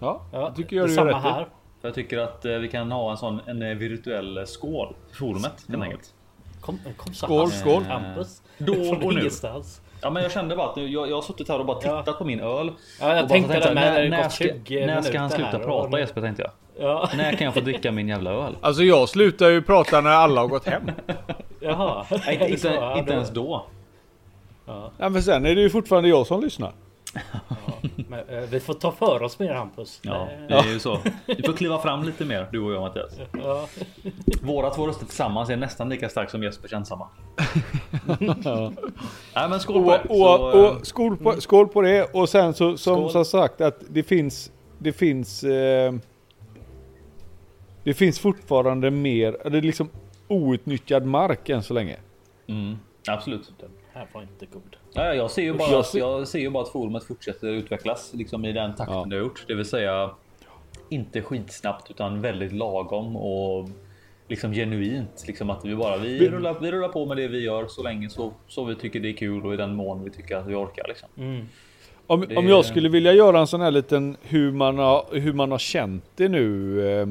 [0.00, 1.46] Ja, Ja, det tycker jag detsamma gör rätt här.
[1.80, 4.94] För jag tycker att eh, vi kan ha en sån en eh, virtuell eh, skål
[5.12, 6.14] i forumet helt enkelt.
[6.60, 7.82] Kom, kom så Skål, skål.
[7.82, 8.42] Hampus.
[8.58, 9.20] Då och nu.
[9.20, 9.80] ingenstans.
[10.04, 12.00] Ja, men jag kände bara att jag, jag har suttit här och bara Ja.
[12.00, 12.70] tittat på min öl.
[13.00, 13.94] Ja, jag tänkte det med.
[13.94, 16.50] när, när, ska, 20 när ska han sluta prata och- Jesper tänkte jag.
[16.88, 18.56] Ja, När kan jag få dricka min jävla öl?
[18.60, 20.82] Alltså jag slutar ju prata när alla har gått hem.
[21.60, 22.04] jaha.
[22.26, 23.66] Nej, inte, ja, inte ens då.
[24.98, 26.72] Ja, men sen är det ju fortfarande jag som lyssnar.
[28.08, 30.00] Men, eh, vi får ta för oss mer Hampus.
[30.02, 30.98] Ja, Eh, det är ju så.
[31.26, 33.12] Du får kliva fram lite mer du och jag Mattias.
[33.42, 33.68] ja.
[34.42, 37.08] Våra två röster tillsammans är nästan lika stark som Jespers ensamma.
[39.34, 40.00] Nej men skål på Och, det.
[40.08, 43.10] och, Så, eh, och skål, på, skål på det och sen så som Skål.
[43.10, 45.94] som sagt att det finns Det finns eh,
[47.84, 49.88] Det finns fortfarande mer, det är liksom
[50.28, 51.96] outnyttjad mark än så länge.
[52.46, 52.76] mm,
[53.08, 53.52] absolut.
[53.60, 54.76] Den här var inte god.
[54.96, 57.46] Nej, jag ser ju bara Jag att, ser- jag ser ju bara att forumet fortsätter
[57.48, 59.06] utvecklas liksom i den takten Ja.
[59.10, 59.44] det har gjort.
[59.48, 60.10] Det vill säga
[60.88, 63.68] inte skitsnabbt utan väldigt lagom och
[64.28, 65.24] liksom genuint.
[65.26, 67.82] Liksom att vi bara vi Vi- rullar, vi rullar på med det vi gör så
[67.82, 70.46] länge så, så vi tycker det är kul och i den mån vi tycker att
[70.46, 70.84] vi orkar.
[70.88, 71.08] Liksom.
[71.16, 71.46] Mm.
[72.06, 75.32] Om, Det- om jag skulle vilja göra en sån här liten hur man har, hur
[75.32, 76.80] man har känt det nu.
[76.90, 77.06] Eh,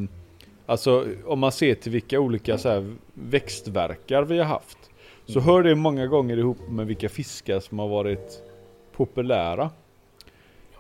[0.66, 4.78] alltså om man ser till vilka olika så här växtverkar vi har haft.
[5.26, 8.44] Så hör det många gånger ihop med vilka fiskar som har varit
[8.96, 9.70] populära.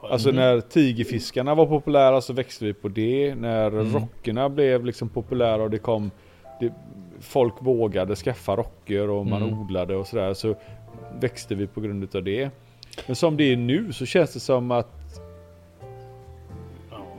[0.01, 3.35] Alltså när tigerfiskarna var populära så växte vi på det.
[3.35, 6.11] När rockerna blev liksom populära och det kom
[6.59, 6.73] det,
[7.19, 9.59] Folk vågade skaffa rocker och man Mm.
[9.59, 10.55] odlade och sådär så
[11.19, 12.49] växte vi på grund utav det.
[13.07, 15.19] Men som det är nu så känns det som att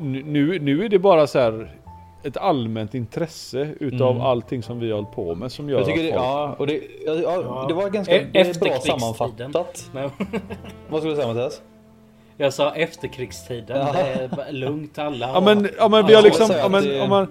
[0.00, 1.76] nu- nu är det bara så här
[2.24, 4.22] ett allmänt intresse utav Mm.
[4.22, 6.24] allting som vi har hållit på med som gör Jag tycker det, att folk...
[6.26, 9.90] ja, och det, ja, ja, det var ganska E- det bra sammanfattat.
[10.88, 11.62] Vad skulle du säga Mattias?
[12.37, 13.76] Jag sa efterkrigstiden.
[13.87, 13.92] Ja.
[13.92, 15.28] Det är lugnt alla.
[15.28, 17.26] Ja men, ja, men vi har liksom, ja, men, det- om man,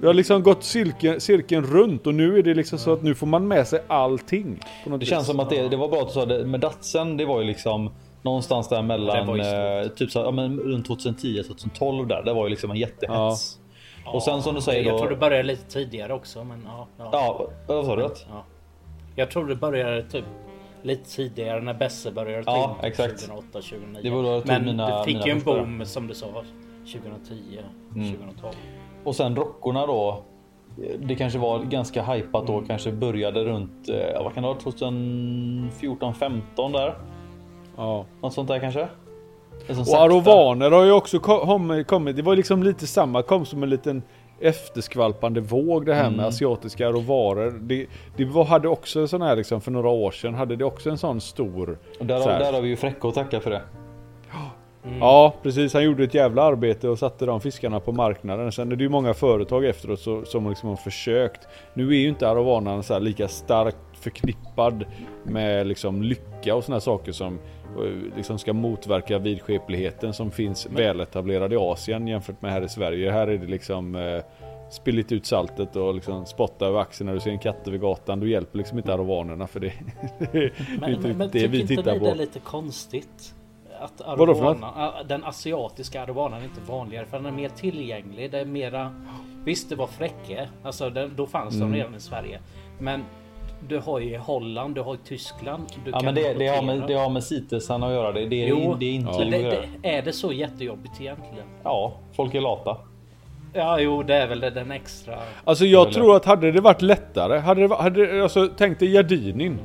[0.00, 3.14] vi har liksom gått cirkeln, cirkeln runt och nu är det liksom så att nu
[3.14, 4.60] får man med sig allting.
[4.84, 5.26] På något Det känns vis.
[5.26, 7.16] som att det, det var bra att du sa det med Datsen.
[7.16, 7.90] Det var ju liksom
[8.22, 12.22] någonstans där Det mellan var ju eh, typ så, ja, men runt 2010 2012 där.
[12.22, 13.58] Det var ju liksom en jättehets.
[14.14, 14.98] Och sen som du säger Jag då.
[14.98, 16.44] tror det började lite tidigare också.
[16.44, 17.08] Men ja, ja.
[17.12, 18.02] Ja, vad sa du?
[18.02, 18.42] Ja.
[19.16, 20.24] Jag tror det började typ
[20.82, 23.20] lite tidigare när Besse började Ja, in exakt.
[23.20, 24.00] 2008, 2009.
[24.02, 25.60] Det var då jag tog Men mina- det fick mina ju en första.
[25.60, 26.26] boom som du sa
[26.92, 27.58] 2010,
[27.94, 28.12] Mm.
[28.12, 28.54] 2012.
[29.04, 30.22] Och sen rockorna då.
[30.98, 32.60] Det kanske var ganska hypat då.
[32.66, 36.94] Kanske började runt, eh, vad kan det vara, 2014, 15 där.
[37.76, 38.04] Ja.
[38.22, 38.88] Något sånt där kanske.
[39.68, 42.16] Och arovaner har ju också ko- kom- kommit.
[42.16, 44.02] Det var liksom lite samma, kom som en liten
[44.40, 46.16] efterskvalpande våg det här Mm.
[46.16, 47.50] med asiatiska arovarer.
[47.60, 50.64] Det, det var, hade också en sån här liksom för några år sedan hade det
[50.64, 51.78] också en sån stor.
[52.00, 53.62] Och där, så har, där har vi ju Fräcke att tacka för det.
[55.00, 58.52] Ja precis, han gjorde ett jävla arbete och satte de fiskarna på marknaden.
[58.52, 61.48] Sen är det ju många företag efteråt så, som liksom har försökt.
[61.74, 64.84] Nu är ju inte arovanan så lika starkt förknippad
[65.24, 67.38] med liksom lycka och såna här saker som
[68.16, 73.10] liksom ska motverka vidskepligheten som finns väletablerad i Asien jämfört med här i Sverige.
[73.12, 74.22] Här är det liksom eh,
[74.70, 77.78] Spill lite ut saltet och liksom spotta över axeln när du ser en katt över
[77.78, 78.20] gatan.
[78.20, 79.72] Du hjälper liksom inte arovanerna för det,
[80.32, 82.04] det är Men, inte men, men det tycker vi inte tittar på.
[82.04, 83.34] det är lite konstigt?
[83.80, 88.30] Att arvana, den asiatiska arvanan är inte vanligare för den är mer tillgänglig.
[88.30, 88.94] Det är mera...
[89.44, 91.70] Visst det var fräcke, alltså det, då fanns Mm.
[91.70, 92.40] de redan i Sverige.
[92.78, 93.04] Men
[93.68, 95.64] Du har ju Holland, du har Tyskland.
[95.84, 98.12] Du Ja, kan men det, det, har med, det har med CITESarna att göra.
[98.12, 101.46] Det, det, Jo, det är inte men det, det, är det så jättejobbigt egentligen?
[101.62, 102.76] Ja, folk är lata.
[103.52, 105.18] Ja, jo, det är väl det, den extra.
[105.44, 109.58] Alltså jag tror att hade det varit lättare, hade det, hade, alltså tänk dig Gardinin.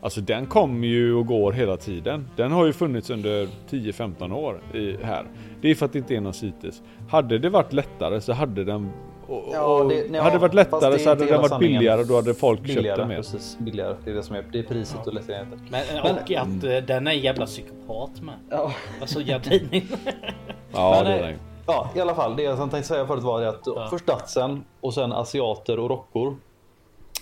[0.00, 2.28] Alltså den kommer ju och går hela tiden.
[2.36, 5.24] Den har ju funnits under 10-15 år i, här.
[5.60, 6.82] Det är för att det inte är någon CITES.
[7.10, 8.90] Hade det varit lättare så hade den...
[9.28, 11.48] Och, Ja, och det- ja, hade det varit det lättare är så hade den varit
[11.50, 11.78] sanningen.
[11.78, 12.04] billigare.
[12.04, 13.16] Då hade folk köpt Billigare, den mer.
[13.16, 13.56] precis.
[13.58, 13.96] Billigare.
[14.04, 15.68] Det är det som är, det är priset och lättheten.
[15.70, 18.34] Men, och att eh, den är en jävla psykopat med.
[18.50, 18.72] Ja.
[19.00, 19.84] Alltså Gardini.
[20.72, 21.36] Ja, Men, det är eh, den.
[21.66, 22.36] Ja, i alla fall.
[22.36, 26.36] Det jag tänkte säga förut var det att först Datsen och sen asiater och rockor.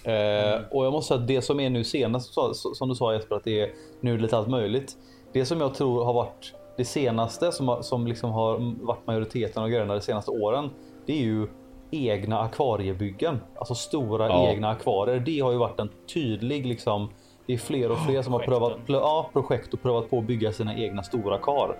[0.04, 2.34] Eh, och jag måste säga att det som är nu senast,
[2.74, 4.92] som du sa Jesper, att det är nu lite allt möjligt.
[5.32, 9.62] Det som jag tror har varit det senaste som, har- som liksom har varit majoriteten
[9.62, 10.70] av grejerna de senaste åren.
[11.06, 11.46] Det är ju
[11.90, 14.48] egna akvariebyggen, alltså stora Ja.
[14.50, 15.20] egna akvarier.
[15.20, 17.08] Det har ju varit en tydlig liksom.
[17.46, 20.52] Det är fler och fler som har prövat ja, projekt och prövat på att bygga
[20.52, 21.76] sina egna stora kar.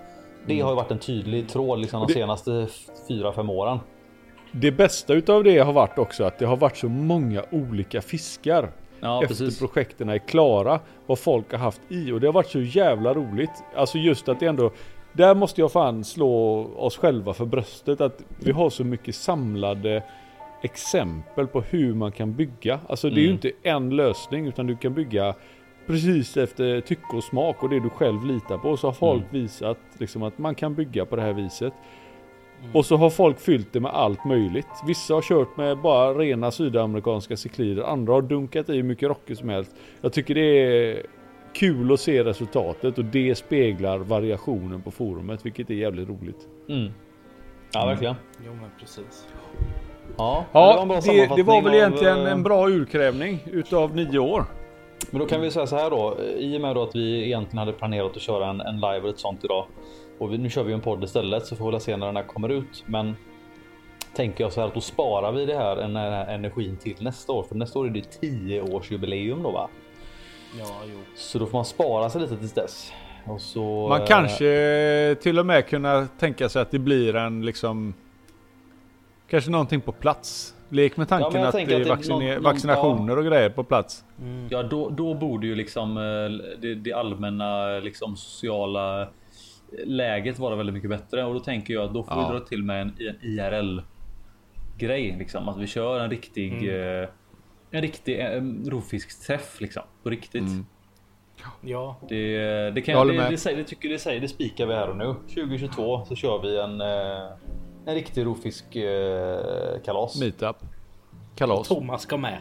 [0.47, 2.67] Det har ju varit en tydlig tråd liksom de Det- senaste
[3.07, 3.79] 4-5 åren.
[4.51, 8.71] Det bästa utav det har varit också att det har varit så många olika fiskar.
[8.99, 9.59] Ja, efter precis.
[9.59, 10.79] projekten är klara.
[11.05, 13.63] Vad folk har haft i och det har varit så jävla roligt.
[13.75, 14.71] Alltså just att det ändå
[15.15, 20.03] där måste jag fan slå oss själva för bröstet att vi har så mycket samlade
[20.61, 22.79] exempel på hur man kan bygga.
[22.87, 25.35] Alltså det är ju inte en lösning utan du kan bygga
[25.87, 28.77] precis efter tycke och smak och det du själv litar på.
[28.77, 31.73] Så har folk visat liksom att man kan bygga på det här viset.
[32.73, 34.67] Och så har folk fyllt det med allt möjligt.
[34.87, 37.83] Vissa har kört med bara rena sydamerikanska cyklider.
[37.83, 39.75] Andra har dunkat i hur mycket rocker som helst.
[40.01, 41.05] Jag tycker det är
[41.55, 45.45] kul att se resultatet och det speglar variationen på forumet.
[45.45, 46.47] Vilket är jävligt roligt.
[46.69, 46.91] Mm.
[47.73, 48.15] Ja, verkligen.
[48.45, 49.27] Jo, men precis.
[50.17, 54.19] Ja, Ja, det, det sammanfattning var väl av, egentligen eh, en bra urkrävning utav nio
[54.19, 54.45] år.
[55.11, 56.17] Men då kan vi säga så här då.
[56.37, 59.09] I och med då att vi egentligen hade planerat att köra en, en live och
[59.09, 59.65] ett sånt idag.
[60.19, 62.15] Och vi, nu kör vi en podd istället så får vi väl se när den
[62.15, 62.83] här kommer ut.
[62.85, 63.15] Men
[64.15, 67.33] tänker jag så här att då sparar vi det här, den här energin till nästa
[67.33, 67.43] år.
[67.43, 69.69] För nästa år är det 10 års jubileum då va?
[70.59, 70.99] Ja, jo.
[71.15, 72.91] Så då får man spara sig lite tills dess.
[73.25, 77.45] Och så, Man eh, kanske till och med kunna tänka sig att det blir en
[77.45, 77.93] liksom
[79.29, 80.55] Kanske någonting på plats.
[80.69, 82.43] Lek med Ja, tanken jag att det tänker är att det är vaccine- någon- någon-
[82.43, 84.03] vaccinationer och grejer på plats.
[84.49, 89.07] Ja, då, då borde ju liksom eh, det, det allmänna liksom sociala
[89.85, 92.27] läget vara väldigt mycket bättre och då tänker jag att då får Ja.
[92.31, 93.81] vi dra till med en, en IRL
[94.77, 96.51] grej liksom att vi kör en riktig
[97.01, 97.07] eh,
[97.75, 98.19] en riktig
[98.71, 100.43] rovfiskträff liksom på riktigt.
[101.61, 102.37] Ja, Det,
[102.71, 104.97] det kan Jag det, det, säger, det tycker det säger det spikar vi här och
[104.97, 105.15] nu.
[105.27, 107.31] 2022 så kör vi en, eh,
[107.85, 109.39] en riktig rovfisk eh,
[109.85, 110.19] kalas.
[110.19, 110.55] Meetup.
[111.35, 111.67] Kalas.
[111.67, 112.37] Thomas ska med.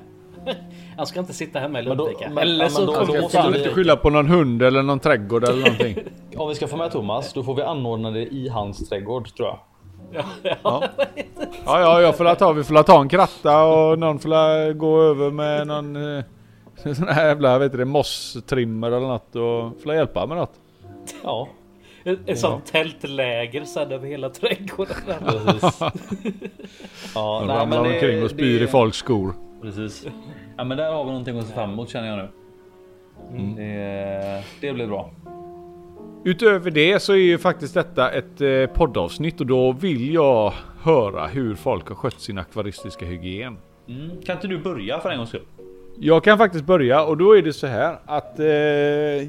[0.97, 2.25] Han ska inte sitta hemma i Ludvika.
[2.41, 5.61] Eller så kommer måste Kan vi- inte skylla på någon hund eller någon trädgård eller
[5.63, 5.97] någonting.
[6.37, 9.49] Om vi ska få med Thomas, då får vi anordna det i hans trädgård tror
[9.49, 9.59] jag.
[10.63, 10.83] Ja,
[11.67, 15.31] ja, ja jag får ta, vi får ta en kratta och någon får gå över
[15.31, 16.25] med någon eh,
[16.95, 20.53] sån här jävla, vet du det, mosstrimmer eller något och får hjälpa med något.
[21.25, 21.49] Ja,
[22.05, 24.95] Ett, ett sånt tältläger sen över hela trädgården.
[27.15, 29.35] ja, De nej, ramlar det- omkring och spyr det- i folks skor.
[29.63, 30.07] Precis.
[30.57, 32.29] Ja, men där har vi någonting att se fram emot känner jag nu.
[33.57, 35.11] Det, det blir bra.
[36.27, 41.27] Utöver det så är ju faktiskt detta ett eh, poddavsnitt och då vill jag höra
[41.27, 43.57] hur folk har skött sin akvaristiska hygien.
[43.89, 44.23] Mm.
[44.27, 45.43] Kan inte du börja för en gångs skull?
[45.99, 48.47] Jag kan faktiskt börja och då är det så här att eh,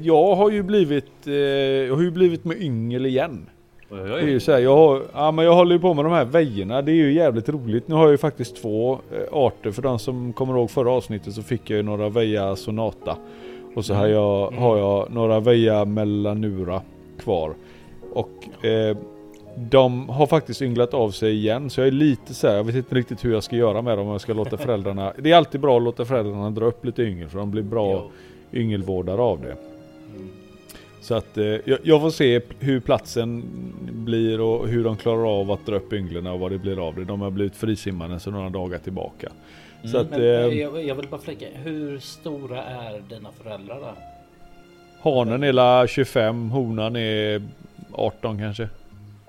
[0.06, 3.46] jag har ju blivit, eh, jag har ju blivit med yngel igen.
[3.90, 6.04] Oj, Det är ju så här, jag, har, ja, men jag håller ju på med
[6.04, 6.82] de här väjerna.
[6.82, 7.88] Det är ju jävligt roligt.
[7.88, 9.70] Nu har jag ju faktiskt två eh, arter.
[9.70, 13.16] För de som kommer ihåg förra avsnittet så fick jag ju några Veja Sonata.
[13.76, 16.82] Och så har jag, har jag några Veja Melanura
[17.18, 17.54] kvar.
[18.12, 18.96] Och eh,
[19.56, 21.70] de har faktiskt ynglat av sig igen.
[21.70, 23.98] Så jag är lite så här, jag vet inte riktigt hur jag ska göra med
[23.98, 24.06] dem.
[24.06, 25.12] Om jag ska låta föräldrarna.
[25.18, 27.28] Det är alltid bra att låta föräldrarna dra upp lite yngel.
[27.28, 27.92] För de blir bra
[28.50, 28.60] Jo.
[28.60, 29.56] yngelvårdare av det.
[31.00, 33.44] Så att eh, jag, jag får se hur platsen
[33.92, 36.94] blir och hur de klarar av att dra upp ynglen och vad det blir av
[36.94, 37.04] det.
[37.04, 39.32] De har blivit frisimmade sedan några dagar tillbaka.
[39.84, 41.46] Så att Men, eh, eh, jag, jag vill bara flika.
[41.54, 43.94] Hur stora är dina föräldrar där?
[45.00, 47.42] hanen är la 25, honan är
[47.92, 48.68] 18 kanske.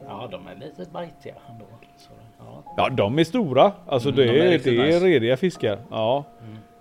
[0.08, 1.66] Ja, de är lite bajtiga ändå.
[1.98, 2.64] Så, ja.
[2.78, 3.72] Ja, de är stora.
[3.86, 5.06] Alltså det, de är är, det är nice.
[5.06, 5.80] rediga fiskar.
[5.92, 6.26] Ja,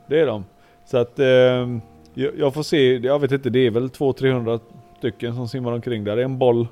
[0.07, 0.45] det är de.
[0.85, 2.97] Så att eh, jag, jag får se.
[2.97, 4.61] Jag vet inte, det är väl 200-300
[4.99, 6.17] stycken som simmar omkring där.
[6.17, 6.69] Det är en boll.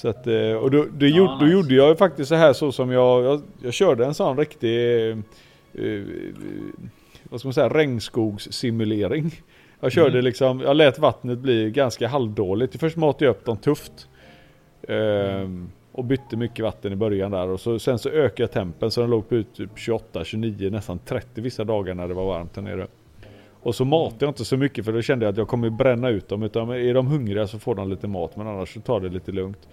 [0.00, 1.52] Så att, eh, och då, då, gjorde, då nice.
[1.52, 5.08] gjorde jag ju faktiskt så här så som jag, jag, jag körde en sån riktig
[5.10, 5.18] eh,
[5.74, 6.02] eh,
[7.30, 9.30] vad ska man säga, regnskogssimulering.
[9.80, 10.24] Jag körde Mm.
[10.24, 12.80] liksom, jag lät vattnet bli ganska halvdåligt.
[12.80, 14.08] Först matade jag upp dem tufft.
[14.88, 18.90] Ehm, och bytte mycket vatten i början där och så, sen så ökade jag tempen
[18.90, 22.56] så den låg på typ 28, 29, nästan 30 vissa dagar när det var varmt
[22.56, 22.86] här nere.
[23.62, 26.08] Och så matade jag inte så mycket för då kände jag att jag kommer bränna
[26.08, 26.42] ut dem.
[26.42, 29.32] Utan är de hungriga så får de lite mat men annars så tar det lite
[29.32, 29.68] lugnt.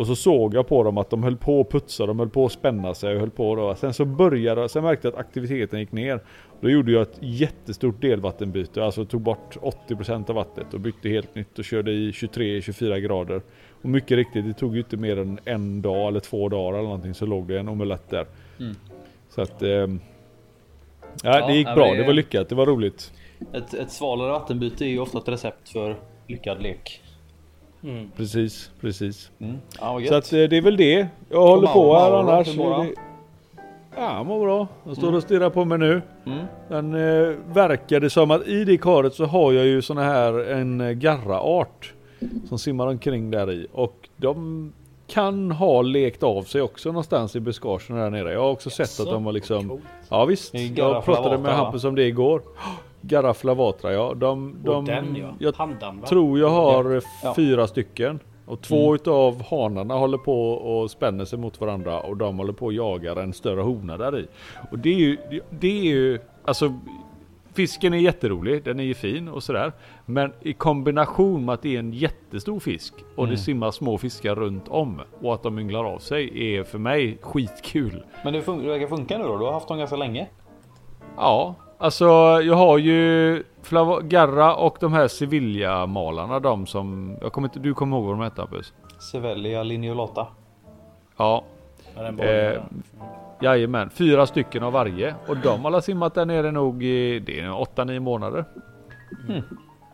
[0.00, 2.46] Och så såg jag på dem att de höll på att putsa, de höll på
[2.46, 3.74] att spänna sig och höll på då.
[3.74, 6.20] Sen så började, sen märkte jag att aktiviteten gick ner.
[6.60, 9.56] Då gjorde jag ett jättestort delvattenbyte, alltså tog bort
[9.88, 13.42] 80% av vattnet och bytte helt nytt och körde i 23-24 grader.
[13.82, 16.88] Och mycket riktigt, det tog ju inte mer än en dag eller två dagar eller
[16.88, 18.26] någonting så låg det en omelett där.
[18.60, 18.74] Mm.
[19.28, 19.62] Så att...
[19.62, 20.00] ehm,
[21.22, 23.12] Ja, det gick ja, bra, det var lyckat, det var roligt.
[23.52, 27.02] Ett, ett svalare vattenbyte är ju ofta ett recept för lyckad lek.
[27.82, 28.10] Mm.
[28.16, 29.30] Precis, precis.
[29.38, 29.56] Mm.
[29.80, 31.06] Ja, vad Så att eh, det är väl det.
[31.28, 32.48] Jag håller på här annars.
[33.96, 34.68] Ja, mår bra.
[34.84, 36.02] Han står och stirrar på mig nu.
[36.26, 36.38] Mm.
[36.68, 40.50] Den eh, verkar det som att i det karet så har jag ju såna här
[40.50, 41.92] en eh, garraart
[42.48, 44.72] som simmar omkring där i och de
[45.06, 48.32] kan ha lekt av sig också någonstans i buskagen där nere.
[48.32, 49.82] Jag har också sett att de har liksom coolt.
[50.08, 50.54] Ja visst.
[50.54, 51.54] Jag pratade med?
[51.54, 52.42] Hampus om det igår.
[53.02, 54.14] Garra flavatra ja.
[54.14, 55.28] De, Och de, den ja.
[55.38, 56.06] jag Pandan va?
[56.06, 57.34] tror jag har Ja.
[57.36, 58.20] fyra stycken.
[58.46, 62.66] Och två utav hanarna håller på och spänner sig mot varandra och de håller på
[62.66, 64.26] och jagar en större hona där i.
[64.70, 65.16] Och det är ju,
[65.50, 66.74] det- är ju, alltså
[67.54, 69.72] Fisken är jätterolig, den är ju fin och sådär.
[70.06, 74.34] Men i kombination med att det är en jättestor fisk och det simmar små fiskar
[74.34, 78.04] runt om och att de ynglar av sig är för mig skitkul.
[78.24, 79.38] Men det verkar funka nu då?
[79.38, 80.26] Du har haft dem ganska länge.
[81.16, 82.04] Ja, alltså
[82.42, 87.16] jag har ju Flava- Garra och de här Sevilla-malarna, de som...
[87.20, 88.72] Jag kommer inte, du kommer ihåg vad de hette Hampus?
[88.98, 90.26] Sevelia lineolata.
[91.16, 91.44] Ja,
[92.18, 92.62] Eh,
[93.40, 93.90] jajamän.
[93.90, 95.14] Fyra stycken av varje.
[95.28, 98.44] Och de har simmat där nere nog i det är 8-9 månader.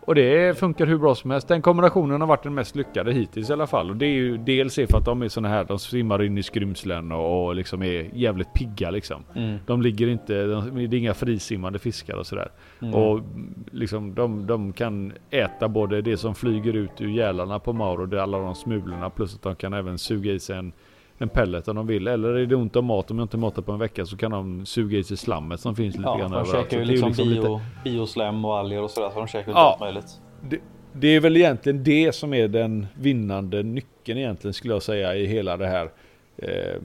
[0.07, 1.49] Och det funkar hur bra som helst.
[1.49, 3.91] Den kombinationen har varit den mest lyckade hittills i alla fall.
[3.91, 6.43] Och det är ju dels för att de är såna här, de simmar in i
[6.43, 9.25] skrymslen och, och liksom är jävligt pigga liksom.
[9.35, 9.59] Mm.
[9.67, 12.51] De ligger inte, de, det är inga frisimmande fiskar och sådär.
[12.81, 17.73] Och mm, liksom de, de kan äta både det som flyger ut ur gälarna på
[17.73, 20.73] Mauro, alla de smulorna, plus att de kan även suga i sig en,
[21.19, 22.07] en pellet om de vill.
[22.09, 24.31] Eller är det ont om mat, om jag inte matar på en vecka så kan
[24.31, 26.71] de suga i sig slammet som finns lite Ja, grann de överallt.
[26.71, 29.11] käkar ju liksom, lite- bio, bioslem och alger och sådär.
[29.11, 29.71] Så de käkar ju Ja.
[29.73, 30.21] allt möjligt.
[30.49, 30.59] det,
[30.93, 35.27] det är väl egentligen det som är den vinnande nyckeln egentligen skulle jag säga i
[35.27, 35.91] hela det här
[36.37, 36.81] eh,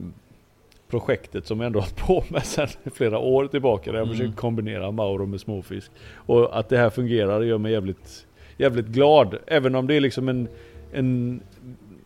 [0.90, 3.92] projektet som jag ändå har på med sedan flera år tillbaka.
[3.92, 4.16] Där jag Mm.
[4.18, 5.90] försöker kombinera Mauro med småfisk.
[6.14, 9.36] Och att det här fungerar gör mig jävligt, jävligt glad.
[9.46, 10.48] Även om det är liksom en,
[10.92, 11.40] en,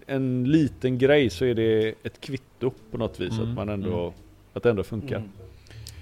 [0.07, 3.33] en liten grej så är det ett kvitto på något vis.
[3.38, 4.12] Mm, Att man ändå, mm.
[4.53, 5.23] att det ändå funkar.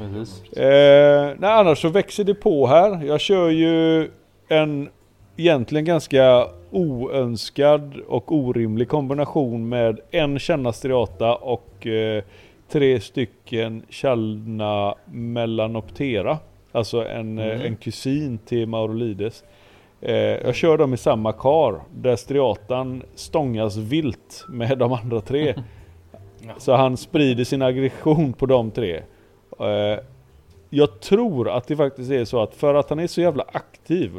[0.01, 0.15] Mm.
[0.57, 3.05] Eh, nej, annars så växer det på här.
[3.05, 4.11] Jag kör ju
[4.49, 4.89] en
[5.37, 12.25] egentligen ganska oönskad och orimlig kombination med en Channa striata och eh,
[12.69, 16.39] tre stycken Chalna melanoptera.
[16.73, 17.61] Alltså en, eh, Mm.
[17.67, 19.45] en kusin till Maurolides.
[20.05, 25.55] Eh, jag kör dem i samma kar där striatan stångas vilt med de andra tre.
[26.59, 29.03] Så han sprider sin aggression på de tre.
[29.61, 29.99] Eh,
[30.71, 34.13] jag tror att det faktiskt är så att för att han är så jävla aktiv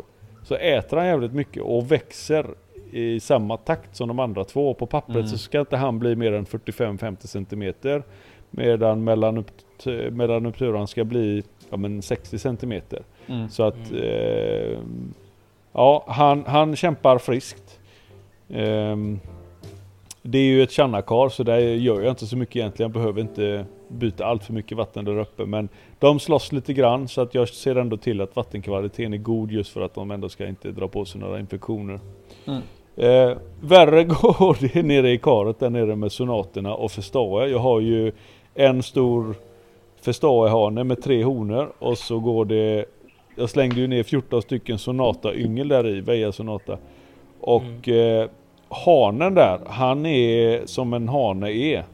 [0.43, 2.45] så äter han jävligt mycket och växer
[2.91, 4.73] i samma takt som de andra två.
[4.73, 5.27] På pappret Mm.
[5.27, 8.03] så ska inte han bli mer än 45-50 centimeter.
[8.51, 9.03] Medan
[10.11, 13.03] melanopturan ska bli ja, men 60 centimeter.
[13.27, 13.49] Mm.
[13.49, 14.77] Så att eh,
[15.75, 17.79] ja, han, han kämpar friskt.
[18.49, 19.19] Ehm,
[20.21, 22.91] det är ju ett Channakar så där gör jag inte så mycket egentligen.
[22.91, 25.45] Jag behöver inte byta allt för mycket vatten där uppe.
[25.45, 29.51] Men de slåss lite grann så att jag ser ändå till att vattenkvaliteten är god
[29.51, 31.99] just för att de ändå ska inte dra på sig några infektioner.
[32.45, 32.61] Mm.
[32.95, 37.47] Eh, värre går det nere i karet där nere med sonaterna och förståe.
[37.47, 38.11] Jag har ju
[38.53, 39.35] en stor
[40.01, 42.85] förståehane med tre honor och så går det
[43.35, 46.77] Jag slängde ju ner 14 stycken sonata yngel där i, Veja sonata.
[47.39, 48.29] Och eh,
[48.69, 51.85] hanen där, han är som en hane är.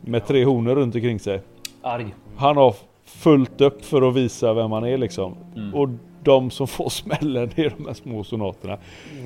[0.00, 1.40] Med tre honor runt omkring sig.
[1.82, 2.14] Arg.
[2.36, 5.34] Han har fullt upp för att visa vem han är liksom.
[5.56, 5.74] Mm.
[5.74, 5.88] Och
[6.22, 8.78] de som får smällen är de här små sonaterna.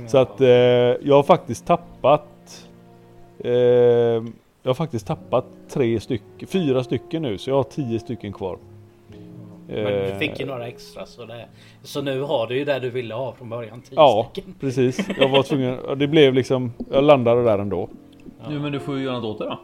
[0.06, 2.68] Så att eh, jag har faktiskt tappat
[3.38, 3.52] eh,
[4.62, 8.58] Jag har faktiskt tappat tre stycken, fyra stycken nu så jag har tio stycken kvar.
[9.66, 11.46] Men du Eh, fick ju några extra så det...
[11.82, 13.80] Så nu har du ju det du ville ha från början.
[13.80, 14.54] 10 Ja, stycken.
[14.60, 15.08] precis.
[15.20, 17.88] Jag var tvungen, ja, det blev liksom, jag landade där ändå.
[18.48, 19.58] Nu men du får ju göra något åt det då.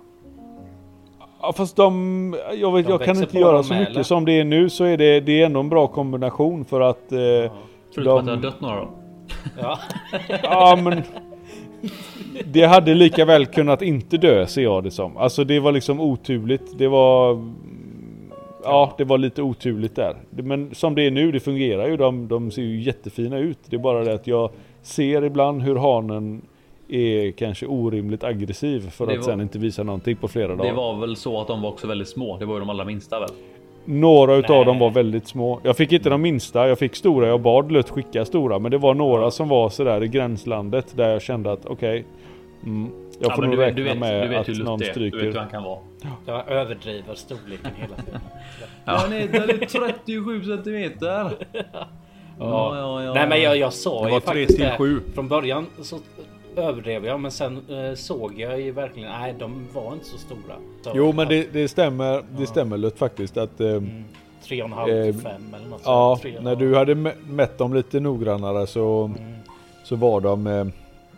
[1.43, 4.03] Ja fast de, jag, vet, De jag kan inte göra så mycket eller?
[4.03, 7.13] som det är nu så är det, det är ändå en bra kombination för att...
[7.13, 7.19] Eh,
[7.95, 8.89] Förutom att det de, har dött några då.
[9.61, 9.79] Ja.
[10.43, 11.03] ja men...
[12.45, 15.17] Det hade lika väl kunnat inte dö ser jag det som.
[15.17, 16.79] Alltså det var liksom oturligt.
[16.79, 17.33] Det var...
[18.65, 20.17] Ja, det var lite oturligt där.
[20.31, 21.97] Men som det är nu, det fungerar ju.
[21.97, 23.59] De, de ser ju jättefina ut.
[23.67, 24.51] Det är bara det att jag
[24.83, 26.43] ser ibland hur hanen
[26.89, 30.71] är kanske orimligt aggressiv för Det att var- sen inte visa någonting på flera dagar.
[30.71, 32.37] Det var väl så att de var också väldigt små.
[32.39, 33.29] Det var ju de allra minsta väl?
[33.85, 34.65] Några utav Nej.
[34.65, 35.61] dem var väldigt små.
[35.63, 37.27] Jag fick inte de minsta, jag fick stora.
[37.29, 38.59] Jag bad Lött skicka stora.
[38.59, 42.05] Men det var några som var sådär i gränslandet där jag kände att okej.
[42.65, 42.91] mm,
[43.21, 44.95] jag Ja, får men nog räkna vet, med att någon Lutt är.
[44.95, 45.39] Du vet hur stryker.
[45.39, 45.79] han kan vara.
[46.27, 48.21] Jag överdriver storleken hela tiden.
[48.85, 48.93] Ja.
[48.97, 51.31] Han är 37 centimeter.
[52.39, 53.15] Ja, ja, ja.
[53.15, 55.01] Nej men jag, jag sa Det ju faktiskt till det.
[55.15, 55.99] Från början så
[56.57, 60.55] överdrev jag men sen eh, såg jag ju verkligen, nej de var inte så stora.
[60.83, 64.05] Så, Jo men det, det stämmer, det stämmer Lött faktiskt att eh, Mm,
[64.45, 66.35] tre och en halv Eh, till fem eller något Ja, sånt.
[66.41, 69.35] När du hade mä- mätt dem lite noggrannare så, Mm.
[69.85, 70.67] så var de eh,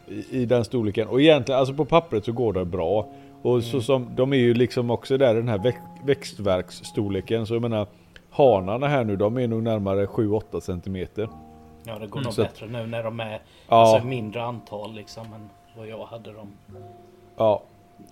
[0.08, 1.08] i, i den storleken.
[1.08, 3.06] Och egentligen, alltså på pappret så går det bra.
[3.44, 3.82] Och så Mm.
[3.82, 7.46] som, de är ju liksom också där i den här väx, växtverksstorleken.
[7.46, 7.86] Så jag menar,
[8.30, 11.28] hanarna här nu, de är nog närmare 7-8 centimeter.
[11.84, 13.76] Ja det går nog så att- bättre nu när de är Ja.
[13.76, 16.52] alltså, mindre antal liksom än vad jag hade dem.
[17.36, 17.62] Ja.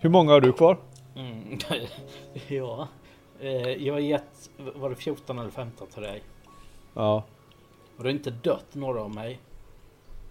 [0.00, 0.76] Hur många har du kvar?
[1.16, 1.58] Mm.
[2.48, 2.88] ja.
[3.40, 3.50] Eh,
[3.86, 6.22] jag har gett, var det 14 eller 15 till dig?
[6.94, 7.22] Ja.
[7.96, 9.38] Och det har inte dött några av mig.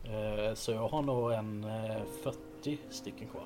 [0.04, 3.44] Eh, Så jag har nog en eh, 40 stycken kvar.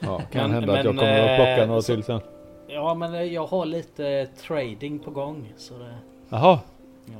[0.00, 2.20] Ja kan Men- hända att jag men, kommer att plocka eh, några så- till sen.
[2.66, 5.52] Ja men eh, jag har lite trading på gång.
[5.56, 5.84] Så det,
[6.28, 6.58] Jaha.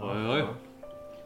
[0.01, 0.13] ja.
[0.15, 0.43] Oj, oj.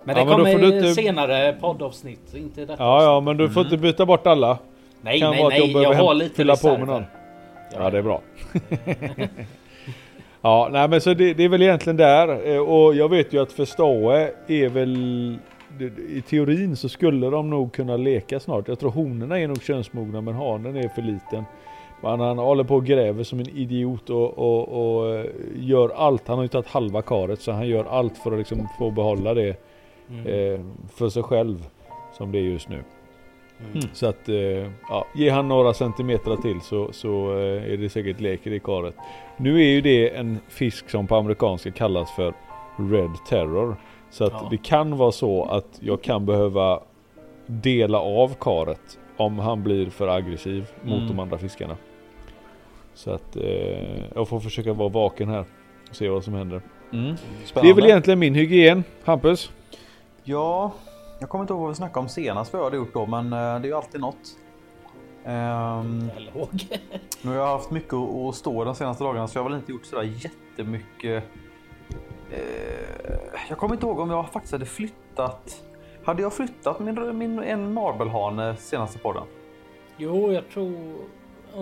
[0.05, 2.35] Men det Ja, men kommer du inte- senare poddavsnitt.
[2.35, 4.59] Inte detta Ja ja men du får inte byta bort alla.
[5.01, 5.83] Nej kan nej vara att jag nej.
[5.83, 7.05] Jag, har lite fylla på med någon.
[7.75, 8.21] Ja det är bra.
[10.43, 12.49] ja nej men så det, det är väl egentligen där.
[12.55, 15.39] Eh, Och jag vet ju att för Stae är väl
[16.09, 18.69] I teorin så skulle de nog kunna leka snart.
[18.69, 21.45] Jag tror honorna är nog könsmogna men hanen är för liten.
[22.03, 25.27] Men han håller på och gräver som en idiot och, och, och eh,
[25.57, 26.29] gör allt.
[26.29, 29.35] Han har ju tagit halva karet så han gör allt för att liksom få behålla
[29.35, 29.57] det
[30.11, 30.27] Mm.
[30.27, 30.61] eh,
[30.95, 31.67] för sig själv.
[32.13, 32.83] Som det är just nu.
[33.73, 33.83] Mm.
[33.93, 34.37] Så att, eh,
[34.89, 38.59] ja, ge han några centimeter till så, så eh, är det säkert lek i det
[38.59, 38.95] karet.
[39.37, 42.33] Nu är ju det en fisk som på amerikanska kallas för
[42.77, 43.77] Red Terror.
[44.11, 44.49] Så att Ja.
[44.51, 46.81] det kan vara så att jag kan behöva
[47.47, 51.09] dela av karet om han blir för aggressiv mot Mm.
[51.09, 51.77] de andra fiskarna.
[52.95, 55.45] Så att eh, jag får försöka vara vaken här
[55.91, 56.63] och se vad som händer.
[56.93, 57.15] Mm.
[57.55, 59.51] Det är väl egentligen min hygien, Hampus?
[60.25, 60.73] Ja,
[61.21, 63.25] jag kommer inte ihåg vad vi snackade om senast vad jag hade gjort då, men
[63.33, 64.37] eh, det är ju alltid något.
[65.25, 65.85] Jag
[66.35, 66.67] låg.
[67.23, 69.59] nu har jag haft mycket att att stå de senaste dagarna så jag har väl
[69.59, 71.25] inte gjort sådär jättemycket.
[72.33, 72.39] Eh,
[73.49, 75.65] jag kommer inte ihåg om jag faktiskt hade flyttat.
[76.05, 79.23] Hade jag flyttat min, min en marbelhane senaste podden?
[79.97, 80.95] Jo jag tror...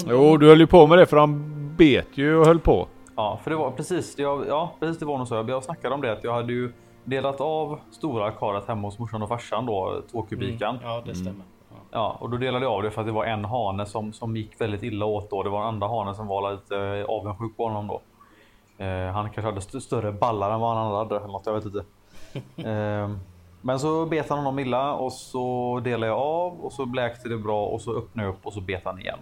[0.06, 2.88] Jo, du höll ju på med det för han bet ju och höll på.
[3.16, 4.18] Ja, för det var precis.
[4.18, 5.44] Jag, ja, precis det var nog så.
[5.48, 6.72] Jag snackade om det att jag hade ju
[7.04, 10.76] delat av stora karet hemma hos morsan och farsan då, två kubikan.
[10.76, 11.44] Mm, ja det stämmer.
[11.70, 11.76] Ja.
[11.90, 14.36] Ja, och då delade jag av det för att det var en hane som, som
[14.36, 15.42] gick väldigt illa åt då.
[15.42, 18.00] Det var en andra hane som var lite eh, avundsjuk på honom då.
[18.78, 21.84] Eh, han kanske hade st större ballar än vad han hade något, jag vet inte.
[22.70, 23.10] eh,
[23.62, 27.38] men så bet han honom illa och så delade jag av och så bläkte det
[27.38, 29.18] bra och så öppnade jag upp och så bet han igen.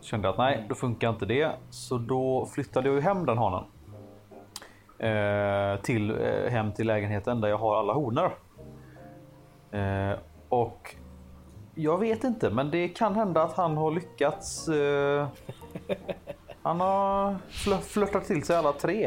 [0.00, 1.50] Så kände jag att nej, då funkar inte det.
[1.70, 3.64] Så då flyttade jag ju hem den hanen.
[4.98, 8.32] Eh, till, eh, hem till lägenheten där jag har alla honor.
[9.70, 10.18] Eh,
[10.48, 10.96] och
[11.74, 14.68] jag vet inte, men det kan hända att han har lyckats.
[14.68, 15.28] Eh,
[16.62, 19.04] han har fl flörtat till sig alla tre.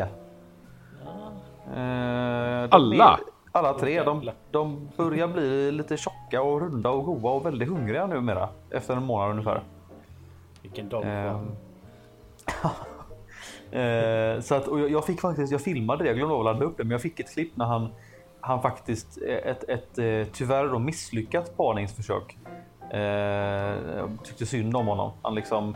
[1.75, 3.13] Eh, Alla?
[3.13, 4.03] är- alla tre.
[4.03, 8.49] De, de börjar bli lite tjocka och runda och goda och väldigt hungriga numera.
[8.71, 9.61] Efter en månad ungefär.
[10.61, 11.03] Vilken dag.
[11.05, 11.51] Ehm.
[13.71, 16.45] Eh, så att, och jag, jag fick faktiskt, jag filmade det, jag glömde av att
[16.45, 17.87] ladda upp det, men jag fick ett klipp när han,
[18.39, 22.37] han faktiskt, eh, ett, ett eh, tyvärr då misslyckat parningsförsök.
[22.93, 22.99] Eh,
[23.97, 25.11] jag tyckte synd om honom.
[25.21, 25.75] Han liksom,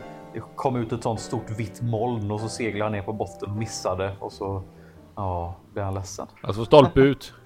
[0.56, 3.56] kom ut ett sånt stort vitt moln och så seglade han ner på botten och
[3.56, 4.62] missade och så,
[5.16, 6.26] ja, blev han ledsen.
[6.42, 7.32] Alltså stolpe ut.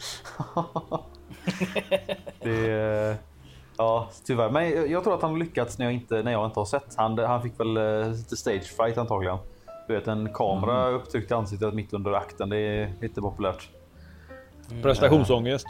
[2.41, 3.17] Det,
[3.77, 4.51] ja, tyvärr.
[4.51, 6.95] Men jag, jag tror att han lyckats när jag inte, när jag inte har sett.
[6.97, 9.39] Han, han fick väl eh, lite stage fright antagligen.
[9.89, 12.49] Du vet en kamera upptryckt i ansiktet mitt under akten.
[12.49, 13.69] Det är lite populärt.
[14.83, 15.67] Prestationsångest.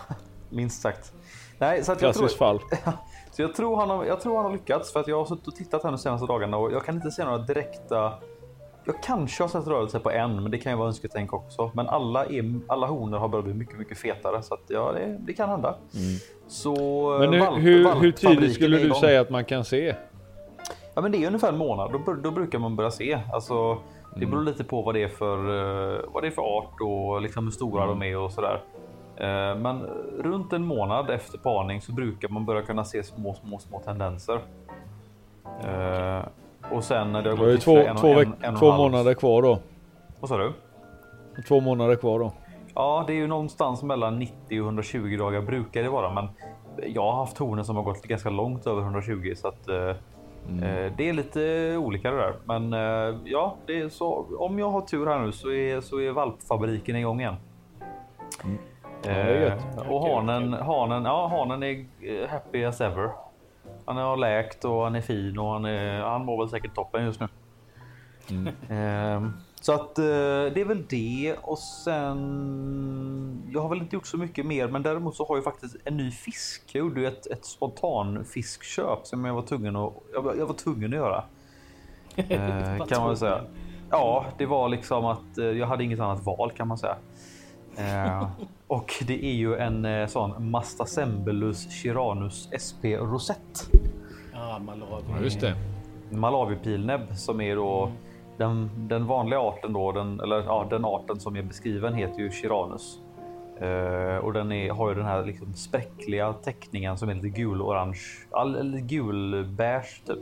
[0.50, 1.12] Minst sagt.
[1.58, 2.60] Nej, så att jag tror, fall.
[3.36, 5.46] så jag tror, han har, jag tror han har lyckats för att jag har suttit
[5.46, 8.12] och tittat här de senaste dagarna och jag kan inte se några direkta
[8.84, 11.70] jag kanske har sett rörelse på en, men det kan ju vara önsketänk också.
[11.74, 15.16] Men alla, är, alla honor har börjat bli mycket, mycket fetare så att ja, det,
[15.20, 15.74] det kan hända.
[16.48, 16.74] Så
[17.20, 19.94] Men nu, valp- hur, hur valpfabriken tidigt skulle du säga att man kan se?
[20.94, 21.92] Ja, men det är ungefär en månad.
[21.92, 23.18] Då, då brukar man börja se.
[23.32, 23.78] Alltså,
[24.16, 27.22] det beror lite på vad det är för, eh, vad det är för art och
[27.22, 28.60] liksom hur stora de är och sådär.
[29.16, 29.82] Eh, Men
[30.18, 34.40] runt en månad efter parning så brukar man börja kunna se små, små, små tendenser.
[35.64, 36.20] Eh,
[36.70, 39.14] Och sen när det har Det är gått två, en, två, en, en, två månader
[39.14, 39.58] kvar då.
[40.20, 40.52] Vad sa du?
[41.48, 42.32] Två månader kvar då.
[42.74, 46.28] Ja, det är ju någonstans mellan 90 och 120 dagar brukar det vara, men
[46.86, 50.92] jag har haft honor som har gått ganska långt över 120 så att eh, eh,
[50.96, 52.34] det är lite olika det där.
[52.44, 52.72] Men
[53.24, 54.26] ja, det är så.
[54.38, 57.36] Om jag har tur här nu så är så är valpfabriken igång igen.
[58.44, 58.58] det
[59.06, 63.10] Eh, och hanen, hanen, ja, hanen är eh, happy as ever.
[63.84, 67.04] Han har läkt och han är fin och han, är, han mår väl säkert toppen
[67.04, 67.28] just nu.
[68.70, 70.04] Ehm, så att eh,
[70.54, 73.42] det är väl det och sen.
[73.52, 75.96] Jag har väl inte gjort så mycket mer, men däremot så har jag faktiskt en
[75.96, 76.62] ny fisk.
[76.74, 79.92] Jag gjorde ju ett, ett spontan fiskköp som jag var tvungen att.
[80.14, 81.24] Jag, var- jag var tvungen att göra.
[82.16, 83.40] Eh, kan man väl säga.
[83.90, 86.96] Ja, det var liksom att eh, jag hade inget annat val kan man säga.
[88.68, 93.70] Och det är ju en eh, sån Mastasembelus chiranus SP rosett.
[94.32, 95.04] Ja, Malawi.
[95.08, 95.54] Ja, just det.
[96.10, 97.92] Malawi-pilnäbb som är då
[98.36, 102.30] den, den vanliga arten då, den, eller ja, den arten som är beskriven heter ju
[102.30, 102.98] Chiranus.
[103.60, 108.00] Eh, och den är, har ju den här liksom spräckliga teckningen som är lite gul-orange,
[108.36, 110.18] eller gul-beige typ.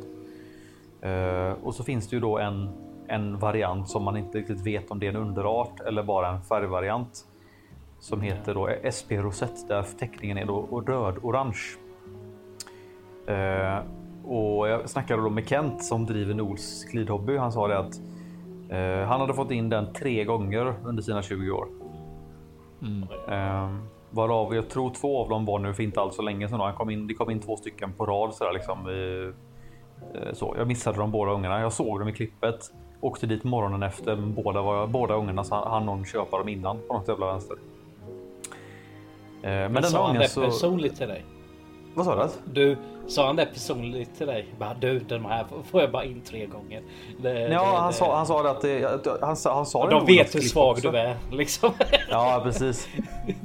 [1.00, 2.68] Eh, och så finns det ju då en,
[3.06, 6.42] en variant som man inte riktigt vet om det är en underart eller bara en
[6.42, 7.26] färgvariant.
[8.04, 11.76] Som heter då SP rosett där teckningen är då röd-orange.
[13.26, 13.78] Eh,
[14.24, 17.36] och jag snackade då med Kent som driver Nols glidhobby.
[17.36, 18.00] Han sa det att
[18.70, 21.68] eh, han hade fått in den tre gånger under sina 20 år.
[23.28, 23.74] Eh,
[24.10, 26.60] varav jag tror två av dem var nu för inte alls så länge sedan.
[26.60, 28.90] Han kom in, det kom in två stycken på rad så där liksom.
[28.90, 29.32] I,
[30.14, 31.60] eh, så jag missade de båda ungarna.
[31.60, 32.72] Jag såg dem i klippet.
[33.00, 34.16] Åkte dit morgonen efter.
[34.16, 37.56] Båda, var, båda ungarna så hann någon köpa dem innan på något jävla vänster.
[39.44, 40.40] Eh, men Men denna sa han det så...
[40.40, 41.24] personligt till dig?
[41.94, 42.30] Vad sa du?
[42.52, 42.76] Du,
[43.08, 44.46] sa han det personligt till dig?
[44.58, 46.82] Bara, du, den här får jag bara in tre gånger.
[47.22, 49.84] Det, Ja, det- han, det- sa, han sa det att det, han, sa- han sa
[49.84, 50.90] det De vet hur svag också.
[50.90, 51.70] du är liksom.
[52.10, 52.88] Ja, precis.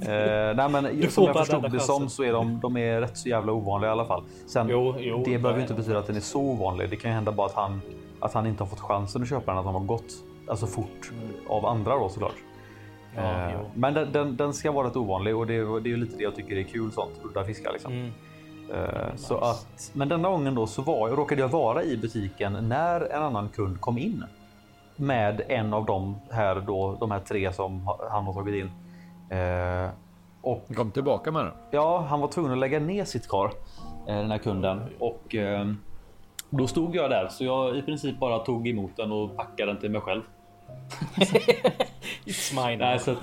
[0.02, 3.18] eh, nej, men får som jag förstod det som så är de, de är rätt
[3.18, 4.24] så jävla ovanliga i alla fall.
[4.47, 6.89] Sen, Jo, jo, det behöver ju inte betyda att den är så ovanlig.
[6.89, 7.82] Det kan ju hända bara att han,
[8.20, 10.14] att han inte har fått chansen att köpa den, att de har gått
[10.47, 11.12] alltså fort
[11.50, 12.34] av andra då såklart.
[13.16, 15.91] Ja, Eh, men den, den, den ska vara rätt ovanlig och det, är- det är
[15.91, 17.12] ju lite det jag tycker är kul sånt.
[17.24, 17.91] Udda fiskar liksom.
[17.93, 18.12] Mm.
[18.74, 23.01] Eh, Så att, men denna gången då så var, råkade jag vara i butiken när
[23.14, 24.24] en annan kund kom in.
[24.95, 28.72] Med en av de här då, de här tre som ha- han har tagit in.
[29.38, 29.89] Eh,
[30.41, 31.53] och Kom tillbaka med den.
[31.72, 33.51] ja, han var tvungen att lägga ner sitt kar.
[34.07, 34.82] eh, Den här kunden.
[34.99, 35.36] Och
[36.49, 39.82] då stod jag där så jag i princip bara tog emot den och packade den
[39.82, 40.22] till mig själv.
[42.26, 42.78] It's mine.
[42.78, 43.16] Nej, så,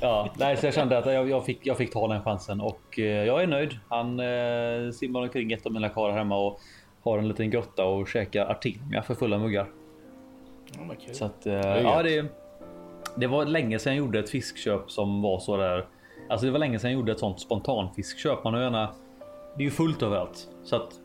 [0.00, 2.98] ja, nej, så jag kände att jag, jag, fick, jag fick ta den chansen och
[2.98, 3.78] eh, jag är nöjd.
[3.88, 6.60] Han eh, simmar omkring ett av mina karlar hemma och
[7.02, 9.66] har en liten grotta och käkar Artemia för fulla muggar.
[11.06, 11.14] Kul.
[11.14, 12.26] Så att, eh, är ja, det,
[13.16, 15.86] det var länge sedan jag gjorde ett fiskköp som var så där.
[16.28, 18.44] Alltså det var länge sedan jag gjorde ett sånt spontanfiskköp.
[18.44, 18.94] Man har gärna,
[19.56, 21.00] det är ju fullt överallt så att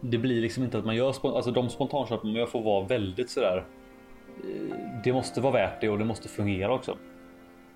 [0.00, 1.06] det blir liksom inte att man gör
[1.36, 3.56] alltså de spontanköpen man gör får vara väldigt sådär.
[3.56, 3.64] eh,
[5.04, 6.96] Det måste vara värt det och det måste fungera också.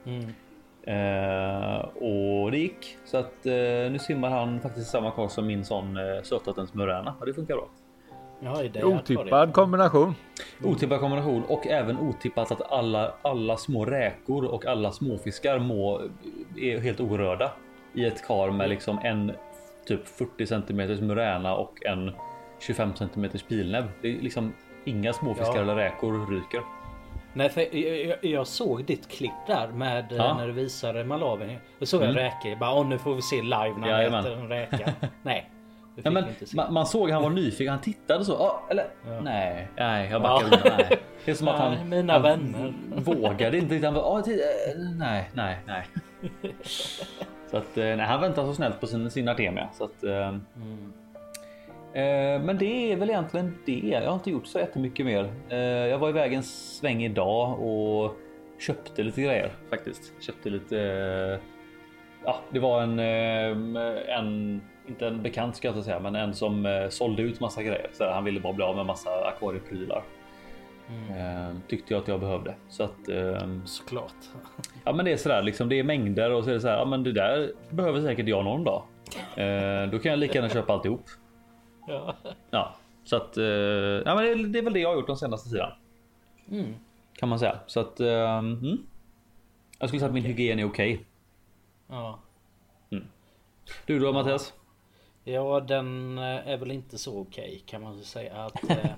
[0.05, 0.35] Mm.
[0.83, 3.53] Eh, och det gick så att eh,
[3.91, 7.55] nu simmar han faktiskt samma kar som min sån eh, sötvattens muräna och det funkar
[7.55, 7.69] bra.
[8.41, 10.15] Ja, det är Otippad kombination.
[10.65, 16.01] Otippad kombination och även otippat att alla, alla små räkor och alla småfiskar må,
[16.57, 17.53] är helt orörda
[17.95, 19.33] i ett kar med liksom en
[19.87, 22.13] typ 40 centimeters muräna och en
[22.59, 23.85] 25 centimeters pilnäbb.
[24.03, 24.53] Det är liksom
[24.89, 25.63] inga småfiskar Ja.
[25.63, 26.61] eller räkor ryker.
[27.33, 30.35] Nej, för jag, jag, jag såg ditt klipp där med eh, Ja.
[30.39, 31.59] när du visade Malawi.
[31.79, 32.23] Då såg jag Mm.
[32.23, 32.51] räkor.
[32.51, 34.93] Jag Bara, Åh, nu får vi se live när han äter en räka.
[35.23, 35.51] Nej,
[36.03, 36.57] Ja, men, se.
[36.57, 37.69] man, man såg han var nyfiken.
[37.69, 38.37] Han tittade så.
[38.37, 39.21] Ah, eller Ja.
[39.21, 40.61] nej, nej, jag backar undan.
[40.79, 40.99] Nej.
[41.25, 42.75] Det är som att han, mina han vänner.
[42.97, 43.87] vågade inte.
[43.87, 44.25] Han bara, ah, eh,
[44.97, 45.87] nej, nej, nej.
[47.51, 49.69] Så att eh, nej, han väntar så snällt på sin, sin Artemia.
[49.79, 50.93] Så att, Mm.
[51.99, 53.81] Eh, men det är väl egentligen det.
[53.89, 55.33] Jag har inte gjort så jättemycket mer.
[55.49, 58.17] Eh, jag var iväg en sväng idag och
[58.59, 60.13] köpte lite grejer faktiskt.
[60.21, 60.81] Köpte lite.
[60.81, 61.41] Eh,
[62.25, 66.87] ja, det var en, en inte en bekant ska jag inte säga, men en som
[66.91, 67.91] sålde ut massa grejer.
[67.93, 70.03] Så han ville bara bli av med massa akvarieprylar.
[70.89, 74.15] Eh, tyckte jag att jag behövde så att ehm, Såklart.
[74.85, 75.69] ja, men det är sådär liksom.
[75.69, 76.79] Det är mängder och så är det så här.
[76.79, 78.83] Ja, men det där behöver säkert jag någon dag.
[79.91, 81.03] Då kan jag lika gärna köpa alltihop.
[81.89, 82.15] Ja.
[82.51, 82.75] Ja,
[83.05, 85.17] så att eh, ja, men det, är- det är väl det jag har gjort de
[85.17, 85.71] senaste tiden.
[86.51, 86.75] Mm.
[87.15, 88.01] Kan man säga så att.
[88.01, 88.79] Eh, mm.
[89.79, 91.01] Jag skulle säga att min hygien är okej.
[91.89, 92.19] ja.
[93.87, 94.53] Du då Mattias?
[95.25, 98.37] Ja, den eh, är väl inte så okej kan man säga.
[98.37, 98.91] Att, eh,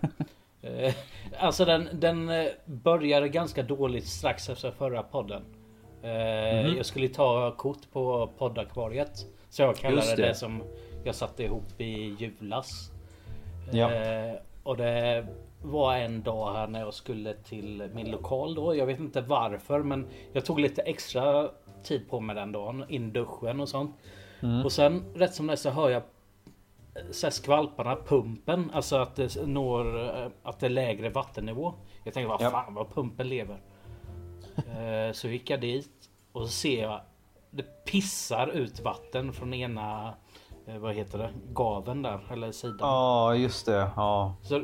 [0.85, 0.95] eh,
[1.39, 2.31] alltså den, den
[2.65, 5.43] började ganska dåligt strax efter förra podden.
[6.03, 6.77] Eh, Mhm.
[6.77, 9.27] Jag skulle ta kort på poddakvariet.
[9.49, 10.23] Så jag kallade det.
[10.23, 10.35] det.
[10.35, 10.63] som
[11.05, 12.91] jag satte ihop i julas.
[13.73, 13.93] Ja.
[13.93, 15.27] Eh, och det
[15.63, 18.75] var en dag här när jag skulle till min lokal då.
[18.77, 21.49] Jag vet inte varför men jag tog lite extra
[21.83, 22.85] tid på mig den dagen.
[22.89, 23.97] In duschen och sånt.
[24.65, 26.03] Och sen rätt som det så hör jag
[27.11, 31.75] så här skvalparna, pumpen, alltså att det når eh, att det är lägre vattennivå.
[32.05, 32.51] Jag tänkte vad Ja.
[32.51, 33.61] fan vad pumpen lever.
[34.57, 37.01] Eh, Så gick jag dit och så ser jag
[37.51, 40.15] det pissar ut vatten från ena
[40.79, 41.31] vad heter det?
[41.53, 42.79] Gaven där eller sidan.
[42.81, 43.91] Ja, just det.
[43.97, 44.35] Ja.
[44.43, 44.63] Så,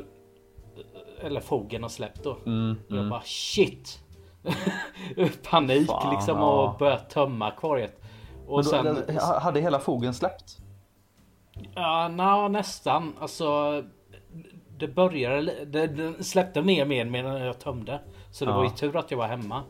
[1.21, 2.37] eller fogen har släppt då.
[2.45, 3.09] Mm, Och jag mm.
[3.09, 4.03] bara shit.
[5.49, 6.71] Panik Fan, liksom ja.
[6.71, 8.01] och börja tömma akvariet.
[8.47, 9.03] Och då, sen...
[9.41, 10.57] hade hela fogen släppt?
[11.75, 13.13] Ja, na, nästan.
[13.19, 13.83] Alltså.
[14.77, 15.65] Det började.
[15.65, 17.99] Det, det släppte mer och mer medan jag tömde.
[18.31, 18.57] Så det Ja.
[18.57, 19.63] var ju tur att jag var hemma.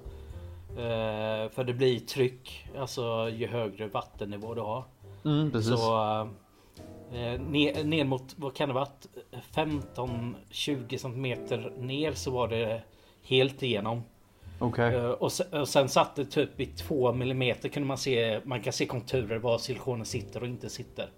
[0.77, 2.67] Eh, för det blir tryck.
[2.79, 4.83] Alltså ju högre vattennivå du har.
[5.27, 5.69] Mm, precis.
[5.79, 6.27] Så.
[7.13, 9.07] Eh, ner, ner mot vad kan det varit?
[9.53, 12.81] 15-20 centimeter ner så var det
[13.23, 14.03] helt igenom.
[14.59, 14.95] Okej.
[14.95, 18.39] Eh, Och sen, och sen satt det typ i 2 millimeter kunde man se.
[18.43, 21.09] Man kan se konturer var silikonen sitter och inte sitter.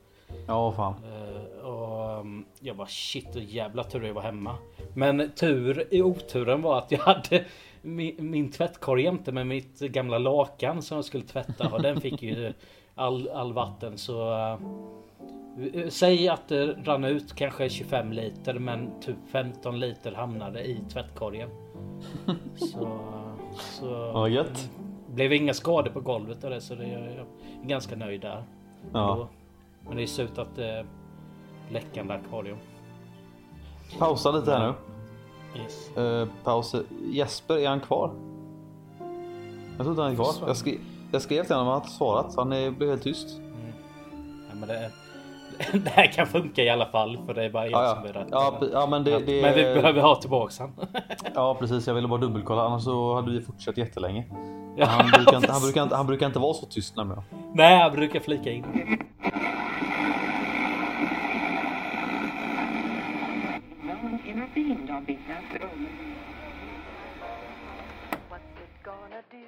[0.48, 0.94] Ja, fan.
[1.04, 4.56] Eh, och um, jag bara shit och jävla tur jag var hemma.
[4.94, 7.46] Men tur i oturen var att jag hade
[7.82, 12.22] min, min tvättkorg jämte med mitt gamla lakan som jag skulle tvätta och den fick
[12.24, 12.54] ju
[13.00, 14.58] all, all vatten så eh,
[15.90, 21.50] Säg att det rann ut kanske 25 liter men typ 15 liter hamnade i tvättkorgen.
[22.56, 23.00] Så,
[23.60, 24.70] så Ja, gött.
[25.08, 27.26] blev inga skador på golvet och det så det, jag är
[27.64, 28.44] ganska nöjd där.
[28.94, 29.16] Ja.
[29.18, 29.28] Då.
[29.88, 30.86] Men det ser ut att det
[31.72, 32.58] läckande akvarium.
[34.00, 34.74] Pausa lite här nu.
[35.62, 35.92] Yes.
[35.98, 36.76] Uh, paus.
[37.12, 38.12] Jesper, är han kvar?
[39.78, 40.34] Jag tror inte han är kvar.
[40.48, 40.80] Jag, skri
[41.12, 42.36] jag skrev till honom att han inte svarat.
[42.36, 43.28] Han är, blev helt tyst.
[44.50, 44.92] Ja, men det,
[45.80, 48.14] det här kan funka i alla fall för det är bara jag Ja, som är
[48.14, 48.28] rätt.
[48.32, 50.72] Ja, ja, men det, det, Men vi behöver ha tillbaks han.
[51.36, 51.88] Ja, precis.
[51.88, 52.62] Jag ville bara dubbelkolla.
[52.62, 54.26] Annars så hade vi fortsatt jättelänge.
[54.78, 57.24] Ja, Han brukar, inte, han, brukar inte, han brukar inte vara så tyst nämligen.
[57.54, 58.64] Nej, jag brukar flika in.
[63.82, 65.70] Someone intervened on behalf of...
[68.30, 69.44] What's it gonna do?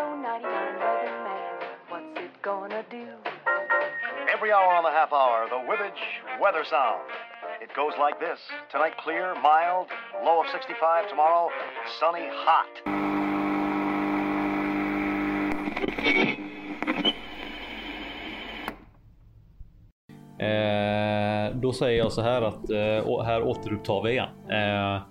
[0.00, 1.60] Radio 99 Weatherman.
[1.90, 3.06] What's it gonna do?
[4.32, 7.02] Every hour on the half hour, the Wibbage Weather Sound.
[7.60, 8.38] It goes like this.
[8.72, 9.88] Tonight clear, mild,
[10.24, 11.08] low of 65.
[11.10, 11.50] Tomorrow
[12.00, 13.80] sunny, hot.
[20.38, 24.28] Eh, då säger jag så här att eh, å- här återupptar vi igen.
[24.50, 25.02] Eh,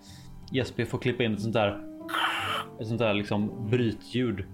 [0.52, 1.80] Jesper får klippa in ett sånt där.
[2.82, 4.46] Ett sånt där liksom brytljud.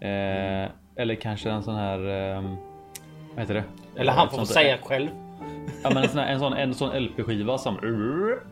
[0.00, 1.98] Eh, eller kanske en sån här.
[2.36, 2.42] Eh,
[3.34, 3.64] vad heter det?
[3.96, 5.08] Eller han får säga själv.
[5.82, 7.76] Ja, men en sån, här, en sån, en sån LP-skiva som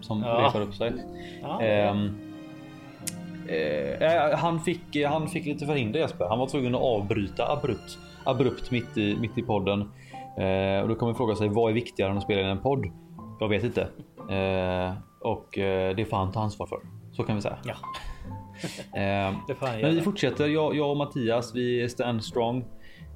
[0.01, 0.49] som Ja.
[0.49, 0.93] repar upp sig.
[1.43, 1.63] Ja.
[1.63, 2.11] Ehm,
[3.49, 6.25] eh, han, fick, han fick lite förhinder Jesper.
[6.29, 9.81] Han var tvungen att avbryta abrupt, abrupt mitt, i, mitt i podden.
[10.39, 12.59] Eh, och då kommer man fråga sig vad är viktigare än att spela in en
[12.59, 12.87] podd?
[13.41, 13.83] Jag vet inte.
[14.31, 16.79] Eh, och eh, det får han ta ansvar för.
[17.13, 17.57] Så kan vi säga.
[17.65, 17.75] Ja,
[18.95, 19.37] Eh,
[19.81, 20.47] men vi fortsätter.
[20.47, 22.65] Jag, jag och Mattias, vi är stand strong.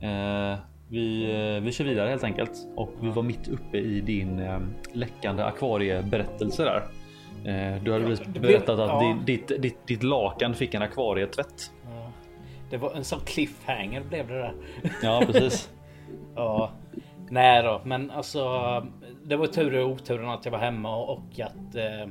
[0.00, 4.42] Eh, vi, eh, vi kör vidare helt enkelt och vi var mitt uppe i din
[4.92, 6.82] läckande akvarieberättelse där.
[7.84, 9.18] Du hade berättat att ja.
[9.26, 11.72] ditt, ditt, ditt lakan fick en akvarietvätt.
[11.84, 12.12] Ja.
[12.70, 14.54] Det var en sån cliffhanger blev det där.
[15.02, 15.70] Ja, precis.
[16.34, 16.70] Ja.
[17.30, 18.40] Nej då, men alltså.
[19.24, 22.10] Det var tur och oturen att jag var hemma och att eh,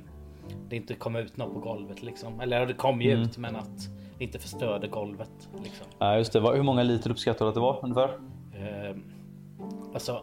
[0.69, 2.39] det inte kom ut något på golvet liksom.
[2.39, 3.23] Eller det kom ju Mm.
[3.23, 3.79] ut men att
[4.17, 5.49] det inte förstörde golvet.
[5.63, 5.87] Liksom.
[5.99, 6.39] Ja, just det.
[6.39, 8.09] Hur många liter uppskattar du att det var ungefär?
[8.53, 8.95] Eh,
[9.93, 10.21] alltså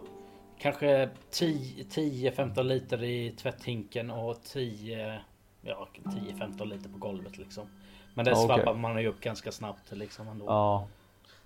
[0.58, 5.20] kanske 10-15 liter i tvätthinken och 10
[5.62, 7.64] Ja 10-15 liter på golvet liksom.
[8.14, 8.46] Men det okej.
[8.46, 10.44] svabbar man ju upp ganska snabbt liksom ändå.
[10.46, 10.86] Ja.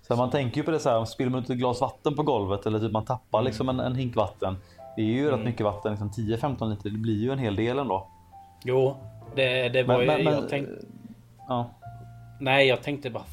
[0.01, 2.23] Så man tänker ju på det så här, spiller man ut ett glas vatten på
[2.23, 4.55] golvet eller typ man tappar liksom en, en hink vatten.
[4.95, 6.89] Det är ju rätt mycket vatten, liksom 10-15 liter.
[6.89, 8.07] Det blir ju en hel del ändå.
[8.63, 8.97] Jo,
[9.35, 10.23] Det, det var Men, ju...
[10.23, 10.73] men, jag tänkte,
[11.47, 11.69] ja.
[12.39, 13.23] nej, jag tänkte bara...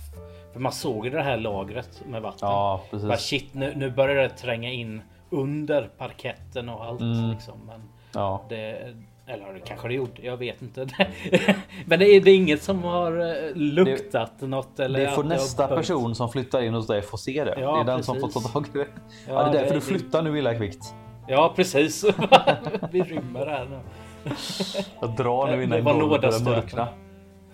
[0.52, 2.38] För man såg ju det här lagret med vatten.
[2.48, 3.26] ja, Bara, precis.
[3.26, 7.00] shit, nu, nu börjar det tränga in under parketten och allt.
[7.00, 7.30] Mm.
[7.30, 7.54] Liksom.
[7.66, 7.82] Men
[8.14, 8.42] Ja.
[8.48, 8.94] det,
[9.26, 10.80] eller det kanske det gjorde, jag vet inte.
[11.84, 14.80] Men det är, det är inget som har eh, luktat något.
[14.80, 17.60] Eller Det får nästa person som flyttar in hos dig få se det.
[17.60, 18.42] Ja, det är den som får precis.
[18.42, 18.86] ta tag i det.
[19.28, 20.94] Ja, Ja, det är därför det- du flyttar nu illa kvickt.
[21.26, 22.04] Ja, precis.
[22.90, 23.78] Vi rymmer här nu.
[25.00, 26.88] Jag drar nu Det innan golvet börjar mörkna.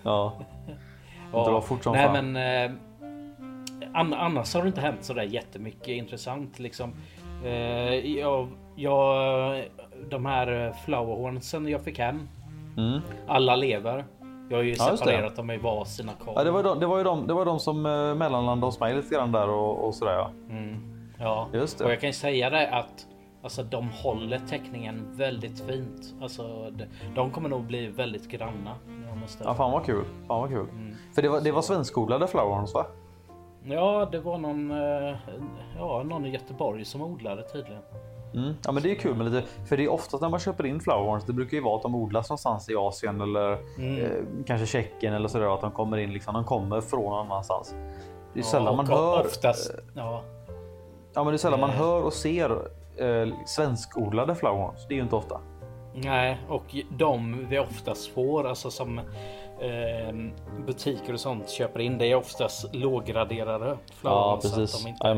[0.03, 0.33] Ja.
[1.33, 1.43] Ja.
[1.49, 2.31] Dra fort som Nej, fan.
[2.31, 2.71] men eh,
[3.93, 6.93] an, annars har det inte hänt sådär jättemycket intressant liksom.
[7.45, 9.65] Eh, jag, jag,
[10.09, 12.27] de här flowerhornsen jag fick hem.
[12.77, 12.99] Mm.
[13.27, 14.05] Alla lever.
[14.49, 14.97] Jag har ju Ja, det.
[14.97, 16.33] separerat dem i var sina kar.
[16.35, 18.79] Ja, det, var de, det, var ju de, det var de som eh, mellanlandade hos
[18.79, 20.29] mig lite grann där och, och sådär ja.
[20.49, 20.91] Mm.
[21.19, 21.85] Ja, Just det.
[21.85, 23.05] och jag kan ju säga det att
[23.45, 26.13] alltså, de håller teckningen väldigt fint.
[26.21, 26.71] Alltså,
[27.15, 28.75] de, kommer nog bli väldigt granna.
[29.43, 30.05] Ja fan vad kul.
[30.27, 30.69] Fan vad kul.
[30.69, 30.95] Mm.
[31.15, 32.85] För det var, det var svenskodlade flowerhorns va?
[33.63, 35.15] Ja, det var någon, eh,
[35.77, 37.81] ja, någon i Göteborg som odlade tydligen.
[38.33, 38.53] Mm.
[38.65, 40.79] Ja men det är kul med lite, för det är oftast när man köper in
[40.79, 44.05] flowerhorns, det brukar ju vara att de odlas någonstans i Asien eller Mm.
[44.05, 44.11] eh,
[44.45, 47.75] kanske Tjeckien eller sådär att de kommer in liksom, de kommer från någon annanstans.
[48.33, 49.25] Det är sällan Ja, man och hör.
[49.25, 50.21] Oftast, ja.
[51.13, 51.75] Ja men det är sällan man Eh.
[51.75, 52.51] hör och ser
[52.99, 54.85] eh, svenskodlade flowerhorns.
[54.87, 55.39] Det är ju inte ofta.
[55.93, 58.99] Nej, och de vi oftast får, alltså som
[59.59, 60.15] eh,
[60.65, 64.83] butiker och sånt köper in, det är oftast låggraderade Ja flower, så att precis.
[64.83, 65.15] De, inte är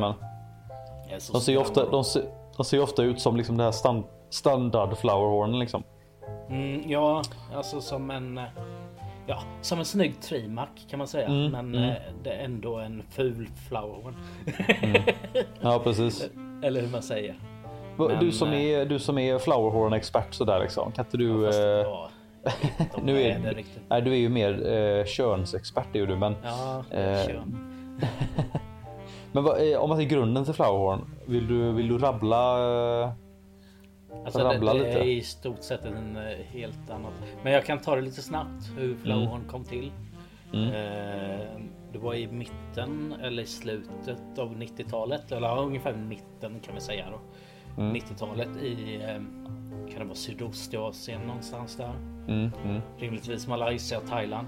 [1.19, 2.23] så De ser ofta, de ser,
[2.57, 5.84] de ser ju ofta ut som liksom det här stand, standard flowerhornen liksom.
[6.49, 7.21] Mm, ja,
[7.55, 8.41] alltså som en...
[9.30, 11.28] Ja, som en snygg trimac kan man säga.
[11.28, 11.89] Mm, men mm.
[11.89, 14.15] eh, det är ändå en ful flowerhorn.
[15.61, 16.30] Ja precis.
[16.63, 17.36] Eller hur man säger.
[17.97, 20.91] Men, du som eh, är, du som är flowerhorn expert sådär liksom.
[20.91, 21.45] Kan inte du...
[21.45, 22.09] Fast, eh, ja,
[22.95, 26.15] de nu är är, det nej, du är ju mer eh, könsexpert är ju du
[26.15, 26.35] men.
[26.43, 27.57] Ja, eh, kön.
[29.31, 31.01] Men vad, eh, om man ser grunden till flowerhorn.
[31.25, 32.59] Vill du, vill du rabbla?
[33.03, 33.09] Eh,
[34.25, 34.99] Alltså det, rabbla det lite.
[34.99, 36.17] är i stort sett en
[36.51, 37.11] helt annat.
[37.43, 39.91] Men jag kan ta det lite snabbt hur flowerhorn kom till.
[40.53, 40.67] Mm.
[40.69, 41.47] Eh,
[41.93, 45.31] Det var i mitten eller i slutet av 90-talet.
[45.31, 47.19] Eller ja, ungefär mitten kan vi säga då.
[47.78, 47.95] Mm.
[47.95, 49.21] 90-talet i eh,
[49.91, 51.93] kan det vara Sydostasien någonstans där.
[52.28, 52.82] mm, mm.
[52.97, 54.47] Rimligtvis Malaysia Thailand.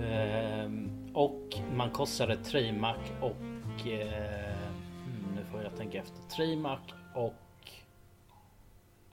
[0.00, 0.70] Eh,
[1.14, 1.40] Och
[1.76, 4.54] man korsade Trimac och eh,
[5.04, 6.22] hmm, nu får jag tänka efter.
[6.36, 6.78] Trimac
[7.14, 7.34] och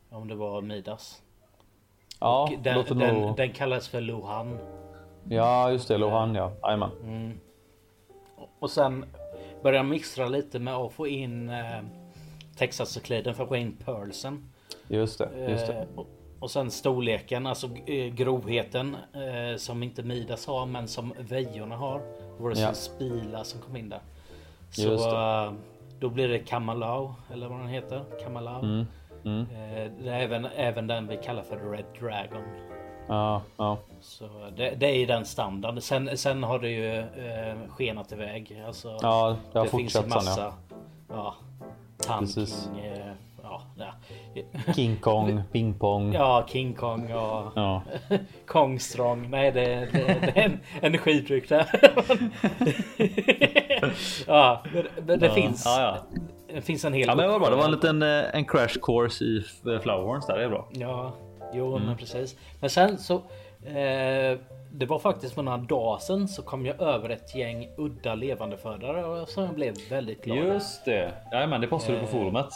[0.09, 1.21] om det var Midas.
[2.19, 3.37] Ja, Och den, låter den, nog...
[3.37, 4.57] den kallas för Luhan.
[5.29, 5.97] Ja, just det.
[5.97, 6.51] Lohan ja.
[6.63, 6.89] Jajamän.
[7.03, 7.39] Mm.
[8.59, 9.05] Och sen
[9.63, 11.79] började jag mixtra lite med att få in eh,
[12.57, 14.49] Texas-cykliden för in pearlsen.
[14.87, 15.29] Just det.
[15.49, 15.73] Just det.
[15.73, 16.07] Eh, och,
[16.39, 22.01] och sen storleken, alltså eh, grovheten eh, som inte Midas har men som Vejorna har.
[22.53, 22.73] Det Ja.
[22.73, 23.99] Spila som kom in där.
[24.69, 25.55] Så det.
[25.99, 28.03] då blir det Kamalau eller vad den heter.
[28.23, 28.63] Kamalau.
[28.63, 28.85] Mm.
[29.25, 29.45] Mm.
[30.03, 32.43] Det är även, även den vi kallar för Red Dragon.
[33.07, 33.77] Ja, ja.
[34.01, 35.81] Så det, det är den standarden.
[35.81, 38.63] Sen, sen har det ju eh, skenat iväg.
[38.67, 40.53] Alltså, Ja, det har finns fortsatt en sen, massa.
[41.09, 41.35] Ja.
[42.07, 42.63] Tan Precis.
[42.75, 42.85] King.
[42.85, 43.11] Eh,
[43.43, 43.93] ja, ja.
[44.73, 46.13] King Kong, Ping Pong.
[46.13, 47.81] ja, King Kong och Ja.
[48.47, 49.29] Kong Strong.
[49.29, 49.87] Nej, det, det,
[50.21, 51.65] det är en energidryck där.
[54.27, 54.63] ja,
[55.05, 55.65] men det finns.
[55.65, 56.19] Ja, ja.
[56.53, 57.07] Det finns en hel.
[57.07, 57.49] Ja, men vad bra.
[57.49, 59.37] Det var en liten eh, en crash course i
[59.73, 60.37] eh, flowerhorns där.
[60.37, 60.67] Det är bra.
[60.71, 61.13] Ja,
[61.53, 61.87] jo Mm.
[61.87, 62.35] men precis.
[62.59, 63.15] Men sen så.
[63.65, 64.37] Eh,
[64.71, 69.25] det var faktiskt för några dagar sedan så kom jag över ett gäng udda levandefödare
[69.25, 70.37] som jag blev väldigt glad.
[70.37, 71.13] Just det.
[71.31, 72.49] Jajamän, det postade du på forumet.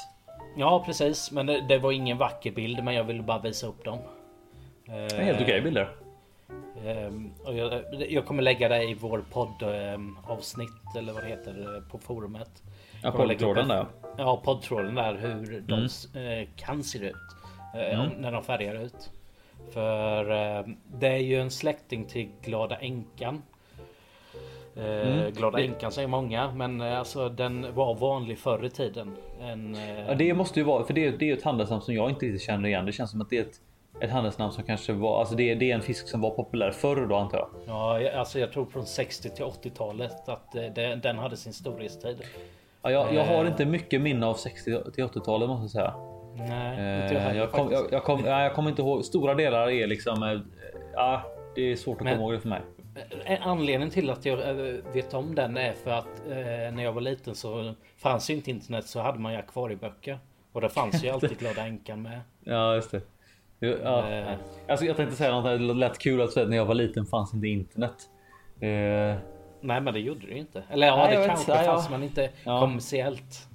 [0.58, 3.84] Ja precis, men det, det var ingen vacker bild men jag ville bara visa upp
[3.86, 3.98] dem.
[4.86, 5.90] Det är helt okej bilder.
[6.86, 10.18] Ehm, och jag, jag kommer lägga det i vår podd ehm,
[10.98, 12.64] eller vad det heter eh, på forumet.
[13.04, 13.86] Ja, poddtråden en- där.
[14.18, 16.40] Ja, poddtråden där hur de Mm.
[16.42, 17.16] eh, kan se ut.
[17.76, 18.10] eh, Mm.
[18.18, 19.10] När de färgar ut.
[19.74, 23.42] För eh, det är ju en släkting till Glada Änkan.
[24.76, 25.32] Eh, Mm.
[25.32, 29.16] Glada Änkan säger många, men eh, alltså den var vanlig förr i tiden.
[29.42, 32.26] En, Ja, det måste ju vara, för det, det är ett handelsnamn som jag inte
[32.26, 32.86] riktigt känner igen.
[32.86, 33.62] Det känns som att det är ett,
[34.02, 37.06] ett handelsnamn som kanske var, alltså det, det är en fisk som var populär förr
[37.06, 37.50] då antar jag.
[37.68, 42.22] Ja, alltså jag tror från 60 till 80-talet att det, den hade sin storhetstid.
[42.82, 46.11] Ja, jag, jag har inte mycket minne av 60 till 80-talet måste jag säga.
[46.36, 49.06] Nej, inte jag Eh, heller jag, kom, jag, jag, kom, ja, jag kommer inte ihåg.
[49.06, 50.24] Stora delar är liksom.
[50.24, 50.40] eh,
[50.94, 51.22] Ja,
[51.56, 52.62] det är svårt att Men- komma ihåg det för mig.
[53.42, 57.02] Anledningen till att jag eh, vet om den är för att eh, när jag var
[57.02, 60.20] liten så fanns ju inte internet så hade man ju akvarieböcker.
[60.52, 62.20] Och det fanns ju alltid Glada Änkan med.
[62.44, 63.02] Ja, just det.
[63.60, 64.34] Ja, Eh.
[64.68, 67.34] alltså jag tänkte säga något här, det lät kul att när jag var liten fanns
[67.34, 67.96] inte internet.
[68.60, 69.18] Eh,
[69.64, 70.64] Nej men det gjorde det ju inte.
[70.70, 71.72] Eller ja Nej, det kanske inte, ja.
[71.72, 72.60] fanns men inte Ja.
[72.60, 73.48] kommersiellt.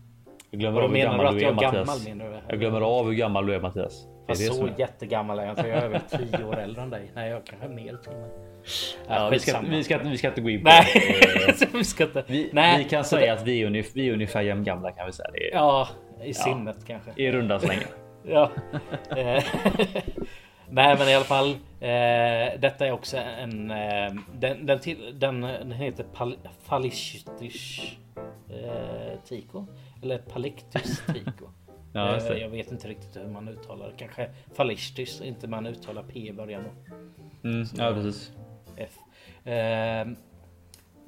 [0.51, 2.05] Jag glömmer av hur menar du gammal att du jag är gammal Mattias.
[2.09, 2.37] menar du?
[2.49, 4.05] Jag glömmer av hur gammal du är Mattias.
[4.05, 4.81] Det är Fast det som så är.
[4.81, 5.69] jättegammal är jag inte.
[5.69, 7.11] Jag är väl 10 år äldre än dig.
[7.15, 8.31] Nej jag kanske är mer till och med.
[9.09, 10.85] Ja, vi, ska, vi, ska, vi ska inte gå in på Nej,
[11.59, 11.69] det.
[11.79, 12.25] vi ska inte.
[12.27, 15.13] Vi, Nej, vi kan säga att vi är, ungefär, vi är ungefär jämngamla kan vi
[15.13, 15.31] säga.
[15.33, 15.89] Det är, Ja,
[16.25, 17.11] i sinnet kanske.
[17.17, 17.87] I runda slängar.
[18.29, 18.51] Ja.
[19.17, 19.45] Eh,
[20.69, 21.51] Nej men i alla fall.
[21.81, 23.71] Eh, detta är också en.
[23.71, 26.05] Eh, den, den, till, den, den heter
[26.69, 27.81] Palishtys
[28.51, 29.67] eh, Tiko.
[30.03, 31.47] Eller Palictus Tiko.
[31.93, 33.93] Ja, just Eh, jag vet inte riktigt hur man uttalar det.
[33.99, 36.65] Kanske Falishtis, inte man uttalar P i början.
[37.45, 38.33] Mm, ja, precis.
[38.77, 38.93] F.
[39.47, 40.07] Eh,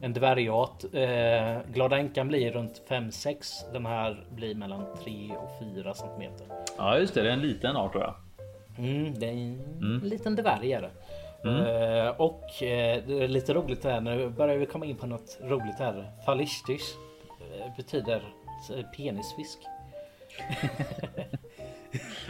[0.01, 0.85] en dvärgart.
[0.93, 3.73] Eh, Glada änkan blir runt 5-6.
[3.73, 6.47] Den här blir mellan 3 och 4 centimeter.
[6.79, 7.23] Ja, just det.
[7.23, 8.15] Det är en liten art tror jag.
[8.79, 10.91] Mm, det är en liten dvärg är det.
[11.45, 14.01] Eh, och eh, det är lite roligt här.
[14.01, 16.11] Nu börjar vi komma in på något roligt här.
[16.27, 16.95] Falishtis
[17.41, 18.23] eh, betyder
[18.97, 19.59] penisfisk.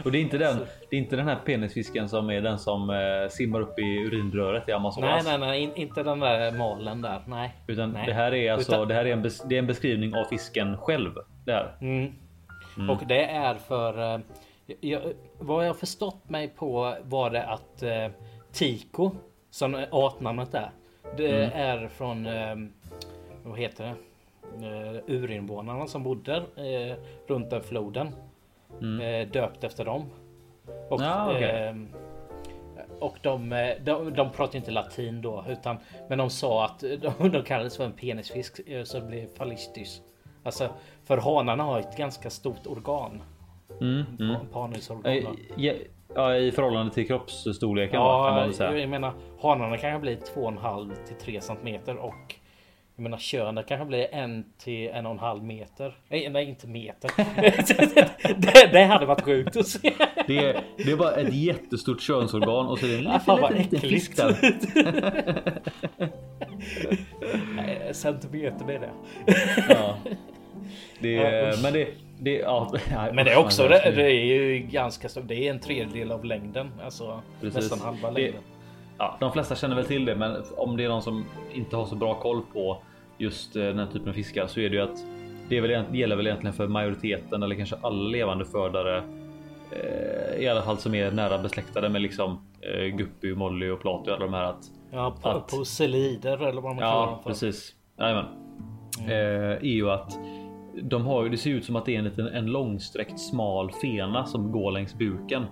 [0.05, 0.57] Och det är inte den.
[0.89, 4.69] Det är inte den här penisfisken som är den som eh, simmar upp i urinröret
[4.69, 5.25] i Amazonas.
[5.25, 7.23] Nej, nej, nej, in, inte den där malen där.
[7.27, 7.55] Nej.
[7.67, 8.05] Utan nej.
[8.05, 8.71] det här är alltså.
[8.71, 11.11] Utan- Det här är en, det är en beskrivning av fisken själv.
[11.45, 11.77] Det här.
[11.81, 12.89] Mm.
[12.89, 14.19] Och det är för eh,
[14.81, 15.01] jag,
[15.39, 18.07] vad jag förstått mig på var det att eh,
[18.51, 19.11] Tico
[19.49, 20.71] som artnamnet är.
[21.17, 22.55] Det är från eh,
[23.43, 23.95] vad heter det?
[24.63, 26.97] Uh, urinvånarna som bodde eh,
[27.27, 28.07] runt den floden.
[29.01, 30.05] Eh, döpt efter dem.
[30.89, 31.43] Och, Ja, okej.
[31.43, 31.75] eh,
[32.99, 35.77] och de, eh, de, de pratar inte latin då utan
[36.09, 36.79] men de sa att
[37.19, 40.01] de, de kallades för en penisfisk eh, så det blev fallistis.
[40.43, 40.69] Alltså
[41.05, 43.23] för hanarna har ett ganska stort organ.
[43.81, 44.35] Mm, mm.
[44.53, 45.05] Panisorgan.
[45.13, 45.35] Eh, då.
[45.57, 45.73] ja,
[46.15, 48.77] ja, I förhållande till kroppsstorleken va, kan man Ja, säga.
[48.77, 52.35] jag menar hanarna kanske blir 2,5 till 3 centimeter och
[52.99, 55.97] jag menar könet kanske blir en till en och en halv meter.
[56.09, 57.11] Nej, nej inte meter.
[58.41, 59.93] det, det hade varit sjukt att se.
[60.27, 63.41] Det är, det är bara ett jättestort könsorgan och så är det en liten, fan
[63.41, 64.35] vad liten, fisk där.
[67.55, 68.89] Nej, Centimeter blir det.
[69.69, 69.95] Ja.
[70.99, 71.87] Det Ja, men det,
[72.19, 72.71] det, ja,
[73.13, 75.19] Men det är också det, det är ju ganska så.
[75.21, 76.71] Det är en tredjedel av längden.
[76.83, 77.55] Alltså Precis.
[77.55, 78.41] nästan halva Det- längden.
[78.97, 81.85] Ja, de flesta känner väl till det, men om det är någon som inte har
[81.85, 82.81] så bra koll på
[83.19, 85.05] just eh, den här typen av fiskar så är det ju att
[85.49, 89.03] det, väl, det gäller väl egentligen för majoriteten eller kanske alla levande fördare.
[89.71, 94.09] Eh, I alla fall som är nära besläktade med liksom eh, Guppy, Molly och Plato
[94.09, 97.29] och alla de här att Ja, Att- celider eller vad man kallar Ja, dem för.
[97.29, 97.73] precis.
[97.99, 98.25] Jajamän.
[99.07, 99.13] Eh,
[99.51, 100.11] är ju att
[100.81, 103.71] de har ju, det ser ut som att det är en liten en långsträckt smal
[103.71, 105.45] fena som går längs buken.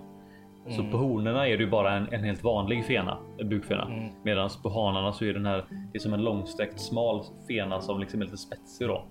[0.70, 3.88] Så på honorna är det ju bara en, en helt vanlig fena, en bukfena.
[4.22, 8.00] Medan på hanarna så är den här, det är som en långsträckt smal fena som
[8.00, 9.04] liksom är lite spetsig då.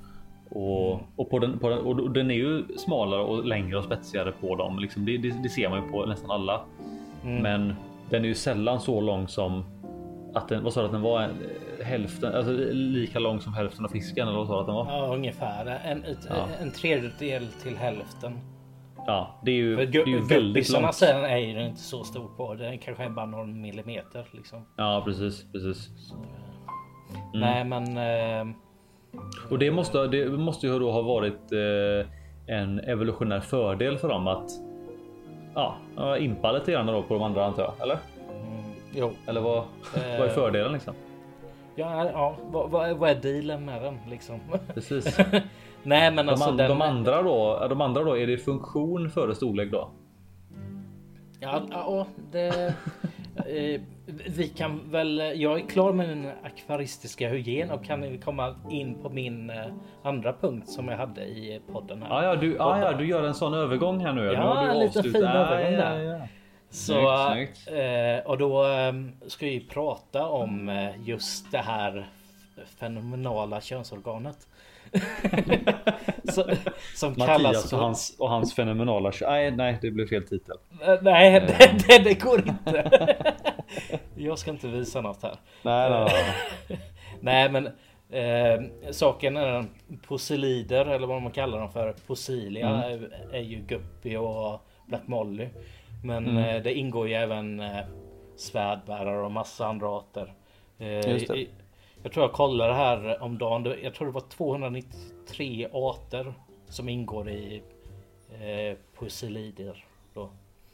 [0.49, 4.31] Och, och, på den, på den, och den är ju smalare och längre och spetsigare
[4.31, 4.79] på dem.
[4.79, 6.61] Liksom det, det, det ser man ju på nästan alla.
[7.23, 7.73] Men
[8.09, 9.63] den är ju sällan så lång som
[10.33, 11.21] att den, vad sa du att den var?
[11.21, 11.31] En,
[11.85, 14.85] hälften, alltså lika lång som hälften av fisken eller vad sa du att den var?
[14.91, 15.79] Ja, ungefär.
[15.85, 16.35] En, ett, Ja.
[16.61, 18.39] en tredjedel till hälften.
[19.07, 20.95] Ja, det är ju, det är ju väldigt långt.
[20.95, 22.53] sen är ju inte så stor på.
[22.55, 24.65] Den kanske är bara någon millimeter liksom.
[24.75, 25.89] Ja, precis, precis.
[26.13, 27.39] Mm.
[27.39, 27.97] Nej, men.
[27.97, 28.55] Eh,
[29.51, 32.07] Och det måste, det måste ju då ha varit eh,
[32.55, 34.49] en evolutionär fördel för dem att
[35.55, 35.77] ja,
[36.17, 37.97] impa lite grann då på de andra antar jag, eller?
[38.95, 39.11] jo.
[39.27, 40.93] Eller vad, vad är fördelen liksom?
[41.77, 42.35] Ja, ja.
[42.51, 44.39] Vad, vad, vad är dealen med den liksom?
[44.73, 45.17] Precis.
[45.83, 46.69] Nej, men De, alltså an, den.
[46.69, 49.89] de andra då, de andra då, är det funktion före storlek då?
[51.39, 52.47] Ja, ja det,
[53.35, 53.81] eh,
[54.27, 55.17] vi kan väl.
[55.35, 59.55] Jag är klar med min akvaristiska hygien och kan vi komma in på min eh,
[60.03, 62.09] andra punkt som jag hade i podden här.
[62.09, 64.25] Ja, ja, du, ja, ja, du gör en sån övergång här nu.
[64.25, 65.99] Ja, nu har du en liten fin Ja, övergång ja, där.
[66.03, 66.27] ja.
[66.69, 67.79] Så, Snyggt, snyggt.
[67.79, 68.93] eh, och då eh,
[69.27, 72.07] ska vi prata om eh, just det här
[72.79, 74.37] fenomenala könsorganet.
[76.95, 77.77] Som kallas Mattias för...
[77.77, 79.11] och hans, och hans fenomenala...
[79.21, 80.57] Nej, nej, det blev fel titel.
[80.81, 83.15] Eh, Nej, det, det, det går inte.
[84.15, 85.35] Jag ska inte visa något här.
[85.61, 86.09] Nej, nej,
[86.67, 86.79] nej.
[87.21, 87.65] Nej, men
[88.09, 89.69] eh, saken är den
[90.07, 91.93] posilider eller vad man kallar dem för.
[92.07, 95.47] Posilia är, är ju Guppy och Black Molly.
[96.03, 97.77] Men eh, det ingår ju även eh,
[98.35, 100.33] svärdbärare och massa andra arter.
[100.77, 101.49] Eh, i-
[102.03, 103.73] Jag tror jag kollade här om dagen.
[103.83, 106.33] Jag tror det var 293 arter
[106.69, 107.63] som ingår i
[108.31, 109.85] eh, posilider.
[110.13, 110.29] Då.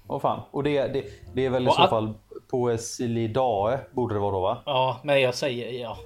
[0.07, 0.41] Åh fan.
[0.51, 2.13] Och det, det, det är väl i Och så att- fall
[2.51, 4.57] Poesilidae borde det vara då va?
[4.65, 5.97] Ja, men jag säger ja.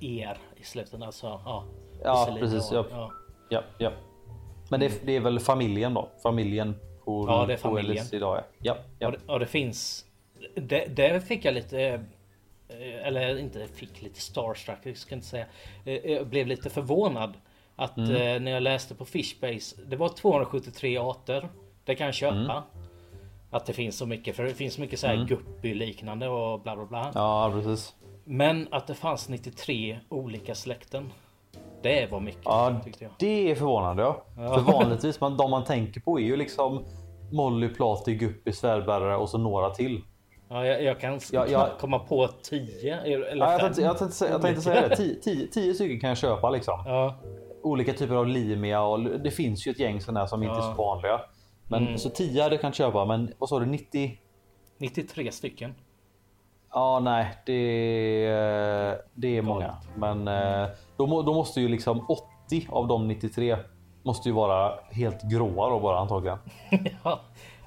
[0.00, 1.26] Er i slutet alltså.
[1.44, 1.64] Ja,
[2.04, 2.84] Ja, precis, ja.
[2.90, 2.96] ja.
[2.98, 3.10] Ja.
[3.48, 3.90] Ja, ja.
[4.70, 6.08] Men det, det är väl familjen då?
[6.22, 6.74] Familjen
[7.08, 7.96] på Ja, det är familjen.
[7.96, 8.44] Poesilidae.
[8.62, 9.06] Ja, ja.
[9.06, 10.04] Och, det, och det finns.
[10.54, 11.80] Det, där fick jag lite.
[12.68, 14.78] eh, Eller inte fick lite starstruck.
[14.82, 15.46] Jag ska inte säga.
[15.84, 17.34] Eh, Jag blev lite förvånad.
[17.76, 18.10] Att Mm.
[18.10, 19.76] eh, när jag läste på Fishbase.
[19.86, 21.48] Det var 273 arter.
[21.84, 22.36] Det kan jag köpa.
[22.36, 22.62] Mm.
[23.50, 24.36] Att det finns så mycket.
[24.36, 27.10] För det finns mycket så här guppy liknande och bla bla bla.
[27.14, 27.94] Ja, precis.
[28.24, 31.12] Men att det fanns 93 olika släkten.
[31.82, 33.12] Det var mycket Ja, tyckte jag.
[33.18, 34.22] det är förvånande ja.
[34.36, 36.84] För vanligtvis man, de man tänker på är ju liksom
[37.32, 40.00] Molly, Plati, Guppy, Svärdbärare och så några till.
[40.48, 41.68] Ja, jag, jag kan Ja, ja.
[41.80, 44.96] komma på 10 eller Ja, jag, tänkte, jag, tänkte, säga- jag tänkte säga det.
[44.96, 46.82] Tio, tio, tio stycken kan jag köpa liksom.
[46.86, 47.14] Ja,
[47.62, 50.72] Olika typer av limia och det finns ju ett gäng sådana som inte är så
[50.72, 51.20] vanliga.
[51.68, 51.98] Men Mm.
[51.98, 53.04] så 10 hade jag kan köpa.
[53.04, 54.18] Men vad sa du 90?
[54.78, 55.74] 93 stycken.
[56.72, 59.74] Ja, nej, det det är många.
[59.96, 60.66] Men eh,
[60.96, 62.04] då, då måste ju liksom
[62.48, 63.56] 80 av de 93
[64.02, 66.38] måste ju vara helt gråa då bara antagligen.
[67.04, 67.20] Ja.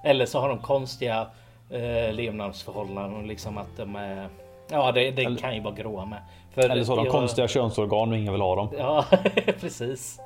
[0.04, 1.28] Eller så har de konstiga
[1.70, 3.28] eh, levnadsförhållanden.
[3.28, 4.30] Liksom att de är...
[4.72, 6.20] Ja, det, det kan ju vara gråa med.
[6.52, 8.68] För Eller så har de jag- konstiga könsorgan och ingen vill ha dem.
[8.78, 9.06] Ja,
[9.60, 10.20] precis.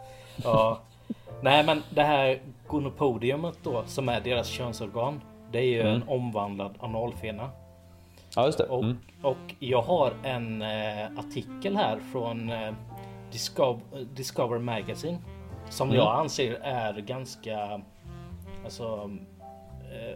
[0.44, 0.80] Ja.
[1.42, 5.22] Nej, men det här gonopodiumet då som är deras könsorgan.
[5.52, 5.94] Det är ju Mm.
[5.94, 7.50] en omvandlad analfena.
[8.36, 8.64] Ja, just det.
[8.64, 8.98] Och, Mm.
[9.22, 12.74] och jag har en eh, artikel här från eh,
[13.32, 13.82] Discover,
[14.14, 15.18] Discover Magazine.
[15.70, 15.98] Som Mm.
[16.00, 17.82] jag anser är ganska...
[18.64, 19.10] Alltså...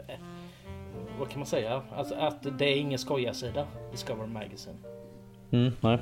[0.08, 0.16] Eh,
[1.20, 1.82] vad kan man säga?
[1.96, 3.66] Alltså att det är ingen skojarsida.
[3.92, 4.76] Discover Magazine.
[5.52, 5.98] Mm, nej.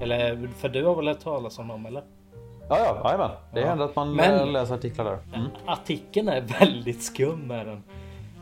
[0.00, 2.02] Eller för du har väl hört talas om dem eller?
[2.68, 3.30] Ja, ja, jajamän.
[3.54, 5.18] Det händer att man Men- eh, läser artiklar där.
[5.38, 5.50] Mm.
[5.66, 7.82] Artikeln är väldigt skum med den.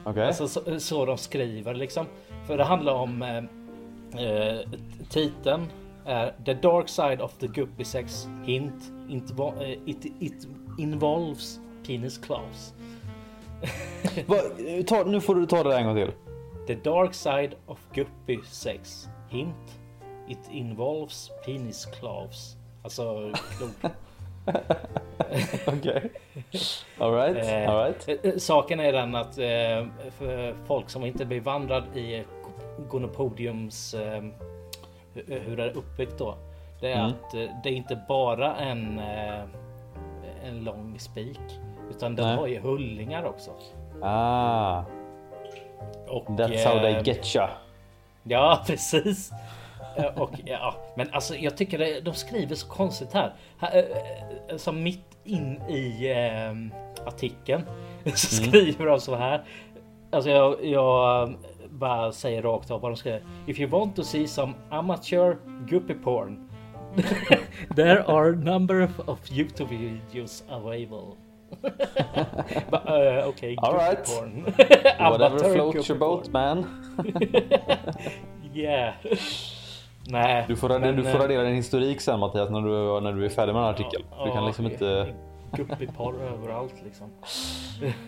[0.04, 0.26] Okej.
[0.26, 2.06] Alltså så, så de skriver liksom.
[2.48, 3.36] För det handlar om eh,
[4.24, 4.60] eh,
[5.08, 5.66] titeln
[6.04, 12.18] är The Dark Side of the Guppy Sex Hint it, eh, it, it involves penis
[12.18, 12.74] claws.
[14.86, 16.12] Ta, nu får du ta det en gång till.
[16.66, 19.78] The Dark Side of Guppy Sex Hint
[20.28, 22.56] It involves penis claws.
[22.82, 23.90] Alltså klor.
[25.66, 26.10] Okej.
[26.98, 29.86] Alright, eh, Saken är den att eh,
[30.18, 32.24] för folk som inte är bevandrad i
[32.90, 34.22] gonopodiums eh,
[35.14, 36.34] hu- hur det är uppbyggt då.
[36.80, 37.06] Det är Mm.
[37.06, 39.40] att eh, det är inte bara en eh,
[40.44, 41.40] en lång spik
[41.90, 42.36] utan den Nej.
[42.36, 43.50] har ju hullingar också.
[44.02, 44.82] Ah,
[46.08, 47.48] Och, that's how they eh, get ya.
[48.22, 49.30] Ja, precis.
[50.16, 53.32] Och ja, men alltså jag tycker det, de skriver så konstigt här.
[53.58, 53.84] här
[54.56, 57.62] som mitt in i eh, artikeln
[58.14, 58.50] så Mm.
[58.50, 59.44] skriver de så här.
[60.10, 61.34] Alltså jag, jag
[61.78, 63.22] bara säger rakt av vad de skriver.
[63.46, 65.36] If you want to see some amateur
[65.68, 66.48] guppy porn.
[67.76, 71.16] There are number of, of YouTube videos available.
[72.70, 74.04] But, uh, okay, All guppy right.
[74.04, 74.44] porn.
[75.10, 76.32] Whatever floats your boat porn.
[76.32, 76.66] man.
[78.54, 78.94] Yeah.
[80.10, 80.44] Nej.
[80.48, 83.24] Du får, men, du får eh, radera din historik sen Mattias när du, när du
[83.24, 84.04] är färdig med den här artikeln.
[84.24, 85.14] du kan liksom inte...
[85.52, 87.06] Guppyporr överallt liksom.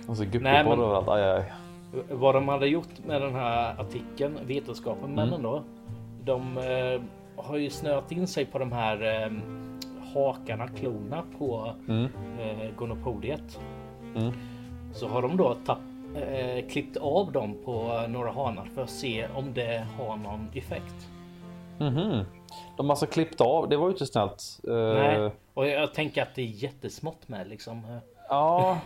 [0.08, 1.08] Alltså men- överallt.
[1.08, 1.52] Aj, aj.
[2.10, 5.14] Vad de hade gjort med den här artikeln, vetenskapen, Mm.
[5.14, 5.62] männen då.
[6.24, 7.02] De eh,
[7.44, 9.32] har ju snöat in sig på de här eh,
[10.14, 12.08] hakarna, klorna på Mm.
[12.40, 13.60] eh, gonopodiet.
[14.16, 14.32] Mm.
[14.92, 15.78] Så har de då tapp,
[16.16, 21.08] eh, klippt av dem på några hanar för att se om det har någon effekt.
[21.78, 22.24] Mhm.
[22.76, 23.68] De har alltså klippt av.
[23.68, 24.60] Det var ju inte snällt.
[24.68, 28.00] Eh, Nej, och jag tänker att det är jättesmått med liksom.
[28.28, 28.78] Ja.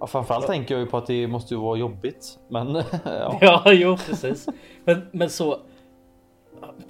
[0.00, 0.06] Ja.
[0.06, 2.38] Framförallt tänker jag ju på att det måste ju vara jobbigt.
[2.48, 2.74] Men
[3.04, 3.38] ja.
[3.40, 4.48] Ja, jo precis.
[4.84, 5.58] Men, men så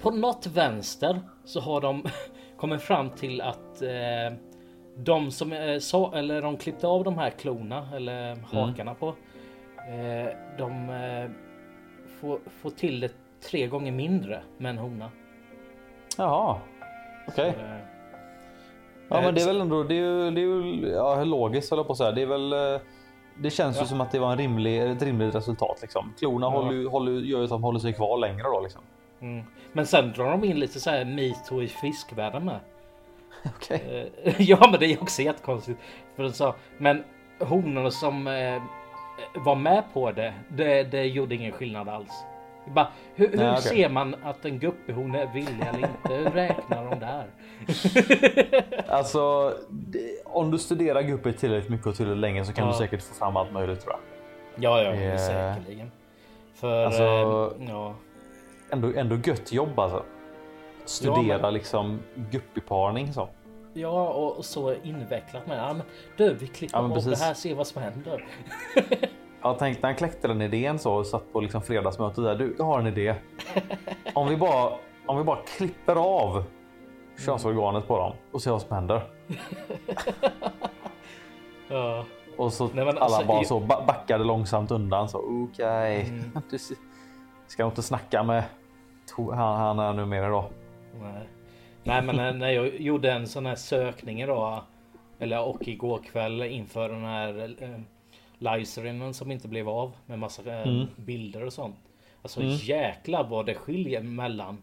[0.01, 2.03] på något vänster så har de
[2.57, 4.37] kommit fram till att eh,
[4.97, 9.07] de som eh, sa eller de klippte av de här klorna eller hakarna på.
[9.77, 11.31] Eh, de eh,
[12.19, 13.11] får, får till det
[13.49, 15.11] tre gånger mindre med en hona.
[16.17, 16.57] Jaha.
[17.27, 17.47] Okej.
[17.49, 17.87] Eh,
[19.09, 19.83] Ja men det är väl ändå.
[19.83, 22.11] Det är ju, det är ju ja, logiskt höll jag på att säga.
[22.11, 22.53] Det är väl.
[23.35, 23.85] Det känns ju Ja.
[23.85, 26.13] som att det var en rimlig, ett rimligt resultat liksom.
[26.19, 26.49] Klorna Ja.
[26.49, 28.81] håller, ju- håller, gör ju att de håller sig kvar längre då liksom.
[29.21, 29.45] mm.
[29.73, 32.59] Men sen drar de in lite så här metoo i fiskvärlden med.
[33.55, 34.11] Okej.
[34.23, 35.79] Eh, Ja, men det är också jättekonstigt.
[36.15, 37.03] För sa, men
[37.39, 38.61] honorna som eh,
[39.35, 42.23] var med på det, det, det gjorde ingen skillnad alls.
[42.65, 43.61] Bara, hur hur Nej, okej.
[43.61, 46.13] ser man att en guppehona är villig eller inte?
[46.13, 47.25] Hur räknar de där?
[48.87, 52.71] Alltså det, om du studerar guppy tillräckligt mycket och tillräckligt länge så kan Ja.
[52.71, 53.99] du säkert få fram allt möjligt tror jag.
[54.63, 55.91] Ja, ja, Eh, säkerligen.
[56.55, 57.03] För alltså-
[57.61, 57.95] eh, ja,
[58.69, 60.03] Ändå, ändå gött jobb alltså.
[60.85, 61.99] Studera Ja, men- liksom
[62.31, 63.29] guppyparning så.
[63.73, 65.57] ja, och så invecklat med.
[65.57, 65.81] Ja, men,
[66.17, 68.25] du, vi klipper Ja, bort det här, se vad som händer.
[69.41, 72.35] Jag tänkte när han kläckte den idén så och satt på liksom fredagsmötet där.
[72.35, 73.15] Du, jag har en idé.
[74.13, 74.71] Om vi bara,
[75.05, 76.43] om vi bara klipper av
[77.25, 79.01] könsorganet på dem och ser vad som händer.
[81.67, 82.05] Ja,
[82.37, 85.17] Och så Nej, alla alltså, bara så ba- backade långsamt undan så
[85.51, 86.01] okej.
[86.01, 86.31] Mm.
[86.49, 86.71] Du s-
[87.47, 88.43] ska inte snacka med
[89.17, 90.45] han, han är nu mer idag.
[91.01, 91.27] nej.
[91.83, 94.61] nej, men när, när jag gjorde en sån här sökning idag
[95.19, 97.69] eller och igår kväll inför den här eh,
[98.41, 100.87] livestreamen som inte blev av med massa eh, Mm.
[100.95, 101.75] bilder och sånt.
[102.21, 104.57] Alltså jäklar vad det skiljer mellan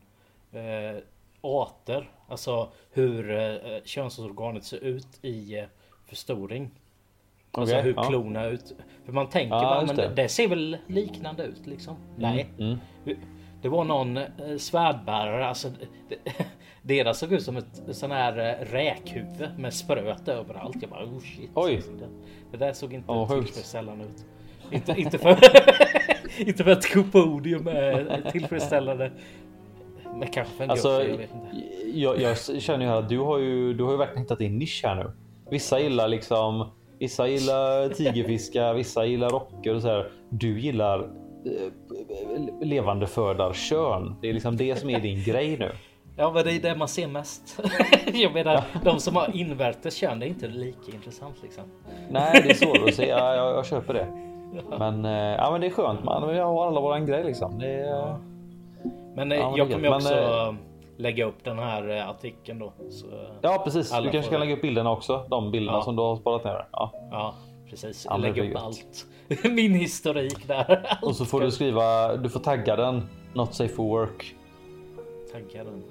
[0.52, 1.02] eh,
[1.40, 2.10] arter.
[2.28, 5.64] Alltså hur eh, könsorganet ser ut i eh,
[6.06, 6.70] förstoring.
[7.52, 8.02] Alltså Okej, hur ja.
[8.02, 8.74] klorna ut.
[9.04, 10.08] För man tänker Ja, bara, men det.
[10.16, 10.28] det.
[10.28, 11.96] ser väl liknande ut liksom.
[12.16, 12.46] Nej.
[13.62, 14.26] Det var någon eh,
[14.58, 15.68] svärdbärare, alltså
[16.82, 20.76] deras såg ut som ett sån här eh, räkhuvud med spröt överallt.
[20.80, 21.50] Jag bara oh shit.
[21.54, 21.82] Oj.
[21.98, 22.08] Det,
[22.50, 23.46] det där såg inte sjukt.
[23.46, 24.24] tillfredsställande ut.
[24.70, 25.38] Inte, inte för
[26.48, 29.12] inte för att Copodium är tillfredsställande.
[30.04, 31.98] Men kanske en Alltså, jag vet inte.
[31.98, 34.80] jag, jag känner ju att du har ju, du har ju verkligen hittat din nisch
[34.84, 35.10] här nu.
[35.50, 40.10] Vissa gillar liksom, vissa gillar tigerfiskar, vissa gillar rocker och så här.
[40.30, 41.87] Du gillar eh,
[42.60, 44.14] levande fördar kön.
[44.20, 45.70] Det är liksom det som är din grej nu.
[46.16, 47.60] Ja, men det är det man ser mest.
[48.12, 51.64] jag menar, de som har invärtes kön, det är inte lika intressant liksom.
[52.10, 53.08] Nej, det är svårt att se.
[53.08, 54.06] Ja, jag, jag köper det.
[54.78, 56.04] Men, eh, ja, men det är skönt.
[56.04, 57.58] Man, vi har alla våran grej liksom.
[57.58, 58.16] Det är,
[59.14, 60.58] Men eh, Ja, jag kommer också Men,
[60.96, 62.72] lägga upp den här eh, artikeln då.
[63.40, 63.90] Ja, precis.
[64.02, 65.26] Du kanske kan lägga upp bilderna också.
[65.30, 65.82] De bilderna Ja.
[65.82, 66.66] som du har sparat ner.
[66.72, 66.92] Ja.
[67.10, 67.34] ja,
[67.70, 68.06] precis.
[68.10, 69.06] Ja, lägga upp allt.
[69.50, 70.98] Min historik där.
[71.02, 72.16] Och så får du skriva.
[72.16, 73.02] Du får tagga den.
[73.34, 74.34] Not safe for work.
[75.32, 75.82] Tagga den.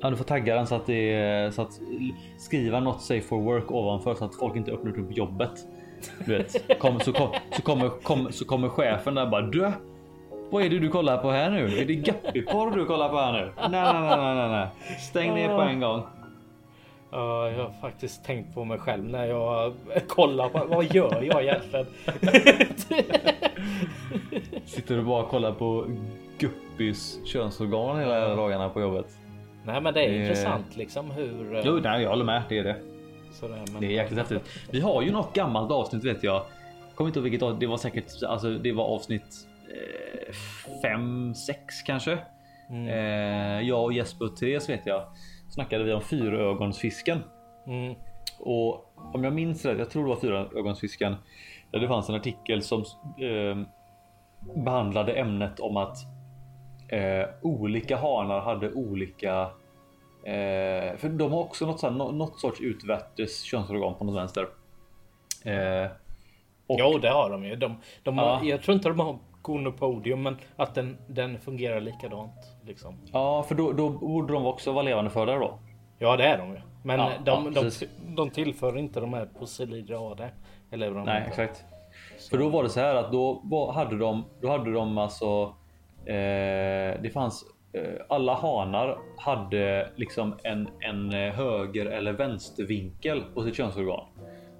[0.00, 1.80] Ja, du får tagga den så att det är så att
[2.38, 5.52] skriva not safe for work ovanför så att folk inte öppnar upp jobbet.
[6.26, 9.72] Du vet, kom, så, kom, så, kommer, kom, så kommer chefen där bara du.
[10.50, 11.78] Vad är det du kollar på här nu?
[11.78, 13.52] Är det Guppyporr du kollar på här nu?
[13.56, 14.68] Nej, nej, nej, nej, nej.
[14.98, 16.02] Stäng ner på en gång.
[17.10, 19.72] Ja, jag har faktiskt tänkt på mig själv när jag
[20.08, 21.86] kollar på vad gör jag egentligen?
[24.66, 25.86] Sitter du bara och kollar på
[26.38, 29.06] Guppys könsorgan hela dagarna på jobbet?
[29.64, 31.56] Nej, men det är Det- intressant liksom hur.
[31.56, 32.42] eh, Jo, nej, jag håller med.
[32.48, 32.76] Det är det.
[33.32, 34.42] sådär, men- Det är jäkligt häftigt.
[34.70, 36.42] Vi har ju något gammalt avsnitt vet jag.
[36.94, 37.60] Kommer inte ihåg vilket avsnitt.
[37.60, 39.36] Det var säkert alltså det var avsnitt
[40.82, 42.18] 5, 6 kanske.
[42.70, 42.88] Mm.
[42.88, 45.02] Eh, jag och Jesper och Therese vet jag
[45.58, 47.22] snackade vi om fyrögonsfisken
[47.66, 47.94] Mm.
[48.40, 51.16] och om jag minns rätt, jag tror det var fyrögonsfisken.
[51.70, 52.80] Där det fanns en artikel som
[53.18, 53.66] eh,
[54.64, 55.96] behandlade ämnet om att
[56.88, 59.40] eh, olika hanar hade olika
[60.24, 64.48] eh, för de har också något, så här, något sorts utvärtes könsorgan på något vänster.
[65.44, 65.90] Eh,
[66.66, 67.56] och, Jo, det har de ju.
[67.56, 68.44] De, de har, Ja.
[68.44, 72.56] Jag tror inte de har gonopodium, men att den, den fungerar likadant.
[72.66, 72.94] Liksom.
[73.12, 75.58] Ja, för då, då borde de också vara levande födare då.
[75.98, 76.60] Ja, det är de ju.
[76.82, 77.88] Men Ja, de, ja, de, precis.
[78.16, 80.30] de tillför inte de här posilidrade.
[80.70, 81.64] Eller de Nej, exakt.
[82.30, 85.54] För då var det så här att då var, hade de, då hade de alltså.
[86.04, 93.42] Eh, det fanns eh, alla hanar hade liksom en, en eh, höger eller vänstervinkel på
[93.42, 94.04] sitt könsorgan.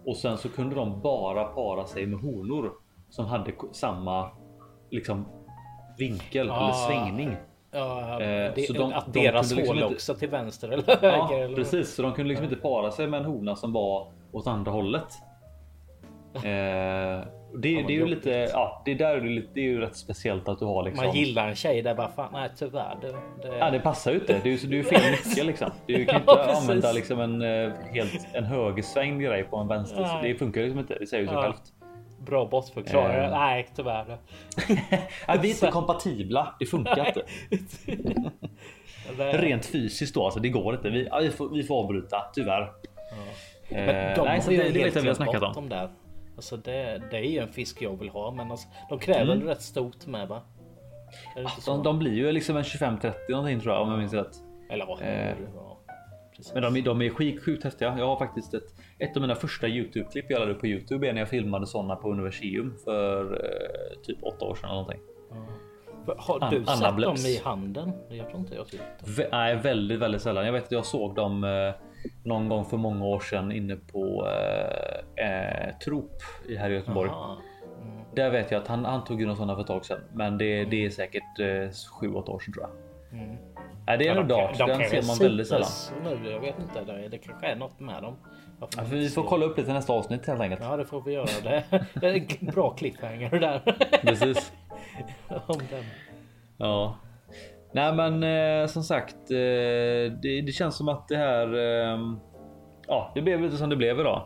[0.05, 2.73] Och sen så kunde de bara para sig med honor
[3.11, 4.31] som hade samma
[4.91, 5.29] liksom
[5.99, 7.37] vinkel Ah, eller svängning.
[7.71, 10.69] Ja, Eh, det, så de- att de deras kunde liksom hål inte- också till vänster
[10.69, 11.55] eller Ja, höger.
[11.57, 11.95] precis.
[11.95, 15.05] Så de kunde liksom inte para sig med en hona som var åt andra hållet.
[16.35, 16.43] Eh,
[17.55, 19.97] det, det är ju lite, ja, det där är ju lite, det är ju rätt
[19.97, 21.07] speciellt att du har liksom.
[21.07, 22.97] Man gillar en tjej där bara fan nej tyvärr.
[23.01, 23.13] Det,
[23.49, 24.41] det, Ja, det passar ju inte.
[24.43, 25.71] Det är ju det är ju fel nyckel liksom.
[25.87, 30.21] Du kan inte Ja, använda liksom en eh, helt en högersvängd grej på en vänster.
[30.23, 30.99] Det funkar liksom inte.
[30.99, 31.63] Det säger ju sig självt.
[32.19, 33.17] Bra bortförklarat.
[33.17, 33.31] Eh.
[33.39, 34.07] Nej tyvärr.
[35.27, 36.55] Ja, vi är inte kompatibla.
[36.59, 37.23] Det funkar inte.
[39.17, 40.91] Det, Rent fysiskt då, alltså det går inte.
[40.91, 42.63] Vi, ja, vi, får, vi får avbryta tyvärr.
[42.63, 45.17] Eh, Men de nej, så har det, ju det helt vet jag vi har glömt
[45.17, 45.69] snackat bort om.
[45.69, 45.91] dem där.
[46.37, 49.47] Alltså det, det är ju en fisk jag vill ha, men alltså, de kräver Mm.
[49.47, 50.43] rätt stort med va?
[51.59, 51.71] Så?
[51.75, 54.37] De, de blir ju liksom en 25-30 någonting tror jag om jag minns rätt.
[54.71, 55.03] Eller vad?
[55.03, 55.79] Eh, ja.
[56.55, 57.95] Men de, är- de är sjukt, sjukt häftiga.
[57.99, 61.21] Jag har faktiskt ett, ett av mina första Youtube-klipp jag laddade på Youtube är när
[61.21, 65.01] jag filmade sådana på Universium för eh, typ åtta år sedan eller någonting.
[66.19, 67.93] Har An- du sett Anna dem i handen?
[68.11, 68.65] Jag tror inte jag.
[69.05, 70.47] Vä- nej, väldigt, väldigt sällan.
[70.47, 71.73] Jag vet att jag såg dem eh,
[72.25, 74.29] någon gång för många år sedan inne på
[75.17, 75.27] eh,
[75.69, 76.13] eh, Trop
[76.49, 77.11] i här i Göteborg.
[77.11, 77.39] Aha.
[78.15, 80.01] Där vet jag att han, han tog ju någon sådana för ett tag sedan.
[80.15, 82.71] Men det, det är säkert eh, 7-8 år sedan tror jag.
[83.87, 84.29] Nej, det är nog Mm.
[84.29, 84.59] de, Dark.
[84.59, 85.69] de Den ser man väldigt sällan.
[86.05, 88.17] Nu, jag vet inte, det, det kanske är något med dem.
[88.59, 90.63] Varför Ja, för vi får kolla upp lite nästa avsnitt helt enkelt.
[90.63, 91.27] Ja, det får vi göra.
[91.43, 91.65] Det,
[92.01, 93.61] det är en bra cliffhanger där.
[94.03, 94.53] Precis.
[95.47, 95.85] Om den.
[96.57, 96.97] Ja.
[97.73, 99.37] Nej men eh, som sagt, eh,
[100.23, 101.55] det, det känns som att det här...
[101.55, 101.99] Eh,
[102.87, 104.23] ja, det blev lite som det blev idag.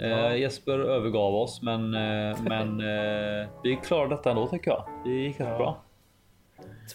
[0.00, 4.84] Eh, Jesper övergav oss, men, eh, men eh, vi klarade detta ändå tycker jag.
[5.04, 5.56] Det gick rätt Ja.
[5.58, 5.76] bra.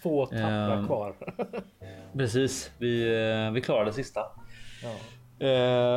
[0.03, 0.86] Två tappra Ehm.
[0.88, 1.14] kvar.
[2.18, 4.20] Precis, vi, eh, vi klarade det sista.
[4.84, 4.90] Ja.
[5.40, 5.49] Eh,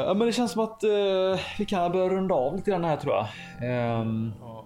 [0.06, 2.96] ja, men det känns som att eh, vi kan börja runda av lite grann här
[2.96, 3.26] tror jag.
[3.62, 4.64] Ehm, Ja.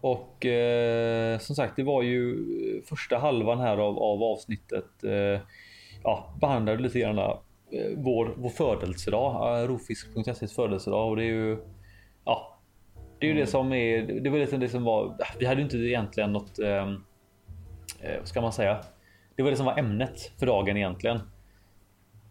[0.00, 2.36] Och eh, som sagt, det var ju
[2.88, 4.86] första halvan här av, av avsnittet.
[6.04, 7.34] Ja, behandlade lite grann eh,
[7.96, 11.58] vår, vår födelsedag, eh, rofisk.ses födelsedag och det är ju.
[12.24, 12.58] Ja,
[13.18, 14.02] det är ju det som är.
[14.20, 15.16] Det var lite det som var.
[15.38, 16.58] Vi hade ju inte egentligen något.
[16.58, 16.88] Eh,
[18.00, 18.78] eh, vad ska man säga?
[19.36, 21.20] Det var det som var ämnet för dagen egentligen.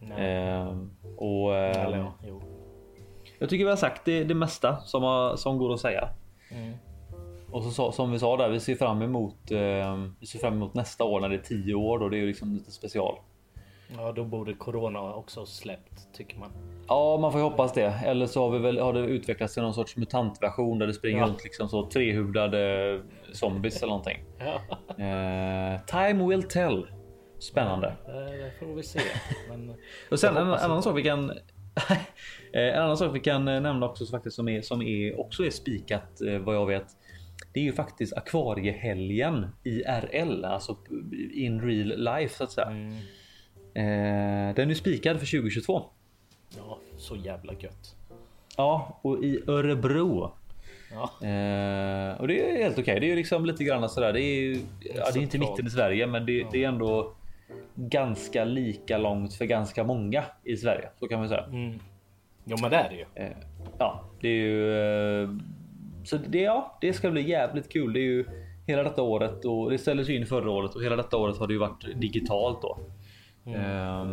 [0.02, 0.78] Eh,
[1.18, 2.14] och eh, Eller ja,
[3.40, 6.10] jag tycker vi har sagt det, det mesta som, har, som går att säga.
[6.52, 6.74] Mm.
[7.52, 9.52] Och så, som vi sa där, vi ser fram emot.
[9.52, 12.10] Eh, vi ser fram emot nästa år när det är 10 år då.
[12.10, 13.16] Det är ju liksom lite special.
[13.98, 16.52] Ja, då borde corona också släppt tycker man.
[16.88, 17.94] Ja, man får ju hoppas det.
[18.06, 21.20] Eller så har vi väl har det utvecklats till någon sorts mutantversion där det springer
[21.20, 21.26] Ja.
[21.28, 23.02] runt liksom så trehuvudade
[23.34, 24.18] zombies eller någonting.
[24.40, 24.62] Ja,
[25.06, 26.88] Eh, time will tell.
[27.42, 27.96] Spännande.
[28.06, 29.00] det det får vi se.
[29.50, 29.76] Men
[30.12, 31.32] Och sen en, hoppas en annan sak vi kan.
[32.54, 35.20] Eh, en annan sak vi kan eh, nämna också så faktiskt som är som är
[35.20, 36.86] också är spikat eh, vad jag vet.
[37.54, 40.78] Det är ju faktiskt akvariehelgen IRL, alltså
[41.34, 42.68] in real life så att säga.
[42.68, 42.98] mm,
[43.74, 45.84] Eh, den är spikad för 2022.
[46.58, 47.96] ja, så jävla gött.
[48.58, 50.32] Ja, och i Örebro.
[50.92, 53.00] Ja, Eh, och det är helt okej.
[53.00, 54.14] Det är ju liksom lite grann sådär.
[54.14, 57.14] Det är ju, ja, det är inte mitten i Sverige, men det, det är ändå
[57.76, 60.90] ganska lika långt för ganska många i Sverige.
[61.00, 61.44] Så kan man säga.
[61.44, 61.80] mm.
[62.46, 63.06] Jo, men det är det ju.
[63.16, 63.38] Eh,
[63.78, 64.76] ja, det är ju.
[65.24, 65.30] Eh,
[66.04, 67.94] så det, ja, det ska bli jävligt kul.
[67.94, 68.26] Det är ju
[68.68, 71.48] hela detta året och det ställdes ju in förra året och hela detta året har
[71.48, 72.80] det ju varit digitalt då.
[73.46, 74.06] Eh,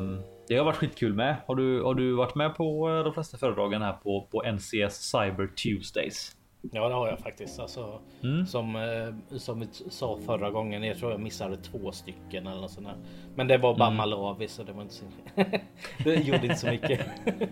[0.49, 1.37] det har varit skitkul med.
[1.47, 4.95] Har du, har du varit med på eh, de flesta föredragen här på, på NCS
[4.95, 6.37] Cyber Tuesdays?
[6.73, 7.61] Ja, det har jag faktiskt.
[7.61, 8.47] Alltså, Mm.
[8.47, 10.83] som, eh, som vi sa förra gången.
[10.83, 12.97] Jag tror jag missade två stycken eller något sånt där.
[13.35, 13.79] Men det var Mm.
[13.79, 15.05] bara Malawi så det var inte så.
[16.05, 17.01] det gjorde inte så mycket.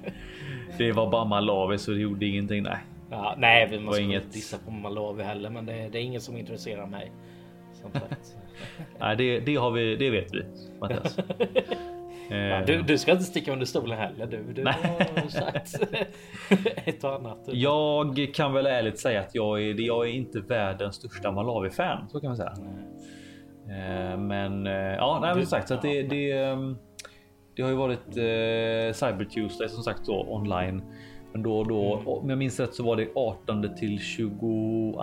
[0.79, 2.63] Det var bara Malawi så det gjorde ingenting.
[2.63, 2.79] Nej,
[3.11, 6.37] ja, nej, vi måste inget- dissa på Malawi heller, men det, det är inget som
[6.37, 7.13] intresserar mig.
[9.01, 9.97] Nej det, det har vi.
[9.97, 10.43] Det vet vi
[10.81, 11.19] Mattias.
[12.31, 14.27] Eh, du, du ska inte sticka under stolen heller.
[14.27, 15.75] Du, du har sagt
[16.85, 17.39] ett och annat.
[17.47, 22.09] Jag kan väl ärligt säga att jag är, jag är inte världens största Malawi-fan.
[22.09, 22.53] Så kan man säga.
[23.69, 26.77] Eh, Men eh, ja, nej, men sagt så att det, det, ehm,
[27.57, 30.83] det har ju varit eh, Cyber Tuesday som sagt då online.
[31.33, 32.09] Men då och då, Mm.
[32.09, 34.95] om jag minns rätt så var det 18 till 20,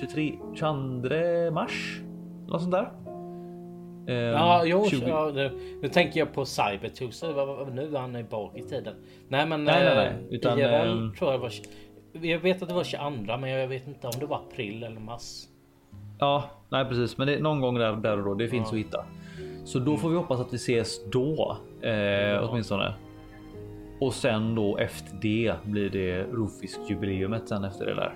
[0.00, 2.00] 23, 22 mars.
[2.48, 2.90] Något sånt där.
[4.08, 5.50] Eh, Ja, jo, 20 ja, nu,
[5.82, 7.32] nu tänker jag på Cyber Tuesday.
[7.32, 8.94] Vad- vad- Nu är han är bak i tiden.
[9.28, 11.52] Nej, men Nej, nej, eh, nej, utan, IRL ehm, tror jag var.
[12.12, 15.00] Jag vet att det var 22, men jag vet inte om det var april eller
[15.00, 15.44] mars.
[16.18, 18.34] Ja, nej precis, men det är någon gång där, där och då.
[18.34, 19.04] Det finns att hitta.
[19.64, 22.94] Så då får vi hoppas att vi ses då eh, åtminstone.
[24.00, 28.14] Och sen då efter det blir det Rofisk jubileumet sen efter det där.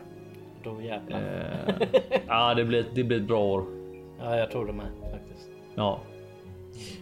[0.64, 1.18] Då jävlar.
[1.18, 1.88] Eh,
[2.26, 3.64] ja, det blir, det blir ett bra år.
[4.18, 4.86] Ja, jag tror det med.
[5.74, 5.98] Ja.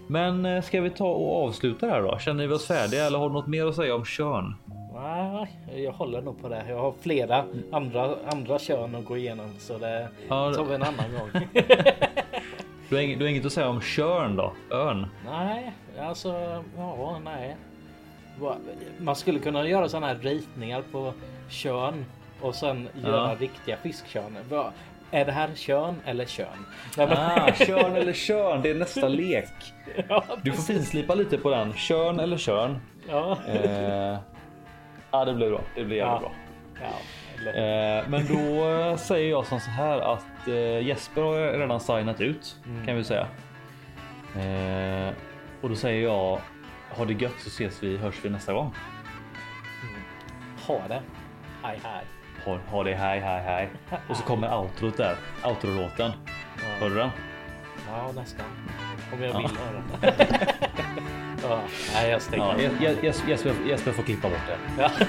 [0.07, 2.19] Men eh, ska vi ta och avsluta här då?
[2.19, 4.55] Känner vi oss färdiga eller har du något mer att säga om kön?
[4.95, 6.65] Nej, jag håller nog på det.
[6.69, 10.83] Jag har flera andra, andra kön att gå igenom så det Ja, tar vi en
[10.83, 11.43] annan gång.
[12.89, 14.53] Du har, inget, du har inget att säga om kön då?
[14.71, 15.07] Ön?
[15.27, 17.57] nej, alltså ja, nej.
[18.99, 21.13] Man skulle kunna göra sådana här ritningar på
[21.49, 22.05] kön
[22.41, 24.37] och sen göra riktiga fiskkön.
[25.11, 26.66] Är det här kön eller kön?
[26.99, 29.49] Ah, kön eller kön, det är nästa lek.
[30.09, 31.73] ja, Du får finslipa lite på den.
[31.73, 32.78] Kön eller kön?
[33.09, 33.39] ja.
[33.49, 34.19] Eh,
[35.11, 35.61] ja, det blir bra.
[35.74, 36.31] Det blir jävligt Ja.
[36.81, 36.89] bra.
[37.45, 37.51] ja.
[37.61, 42.57] Eh, men då säger jag som så här att eh, Jesper har redan signat ut
[42.87, 43.27] kan vi säga.
[44.37, 45.15] Eh,
[45.61, 46.41] och då säger jag
[46.91, 48.74] ha det gött så ses vi, hörs vi nästa gång.
[50.66, 51.03] Ha det.
[51.62, 52.05] Hej hej.
[52.45, 53.69] Ha, ha det hej hej hej.
[54.09, 55.17] Och så kommer outrot där.
[55.45, 56.12] Outro-låten.
[56.81, 57.11] Hörde du den?
[57.89, 58.47] Ja, nästan.
[59.12, 59.83] Om jag vill höra.
[61.49, 61.61] ja,
[61.95, 62.45] nej, jag stänger.
[62.45, 64.83] Ja, Jes- Jes- Jesper, Jesper får klippa bort det.
[64.83, 64.91] Ja.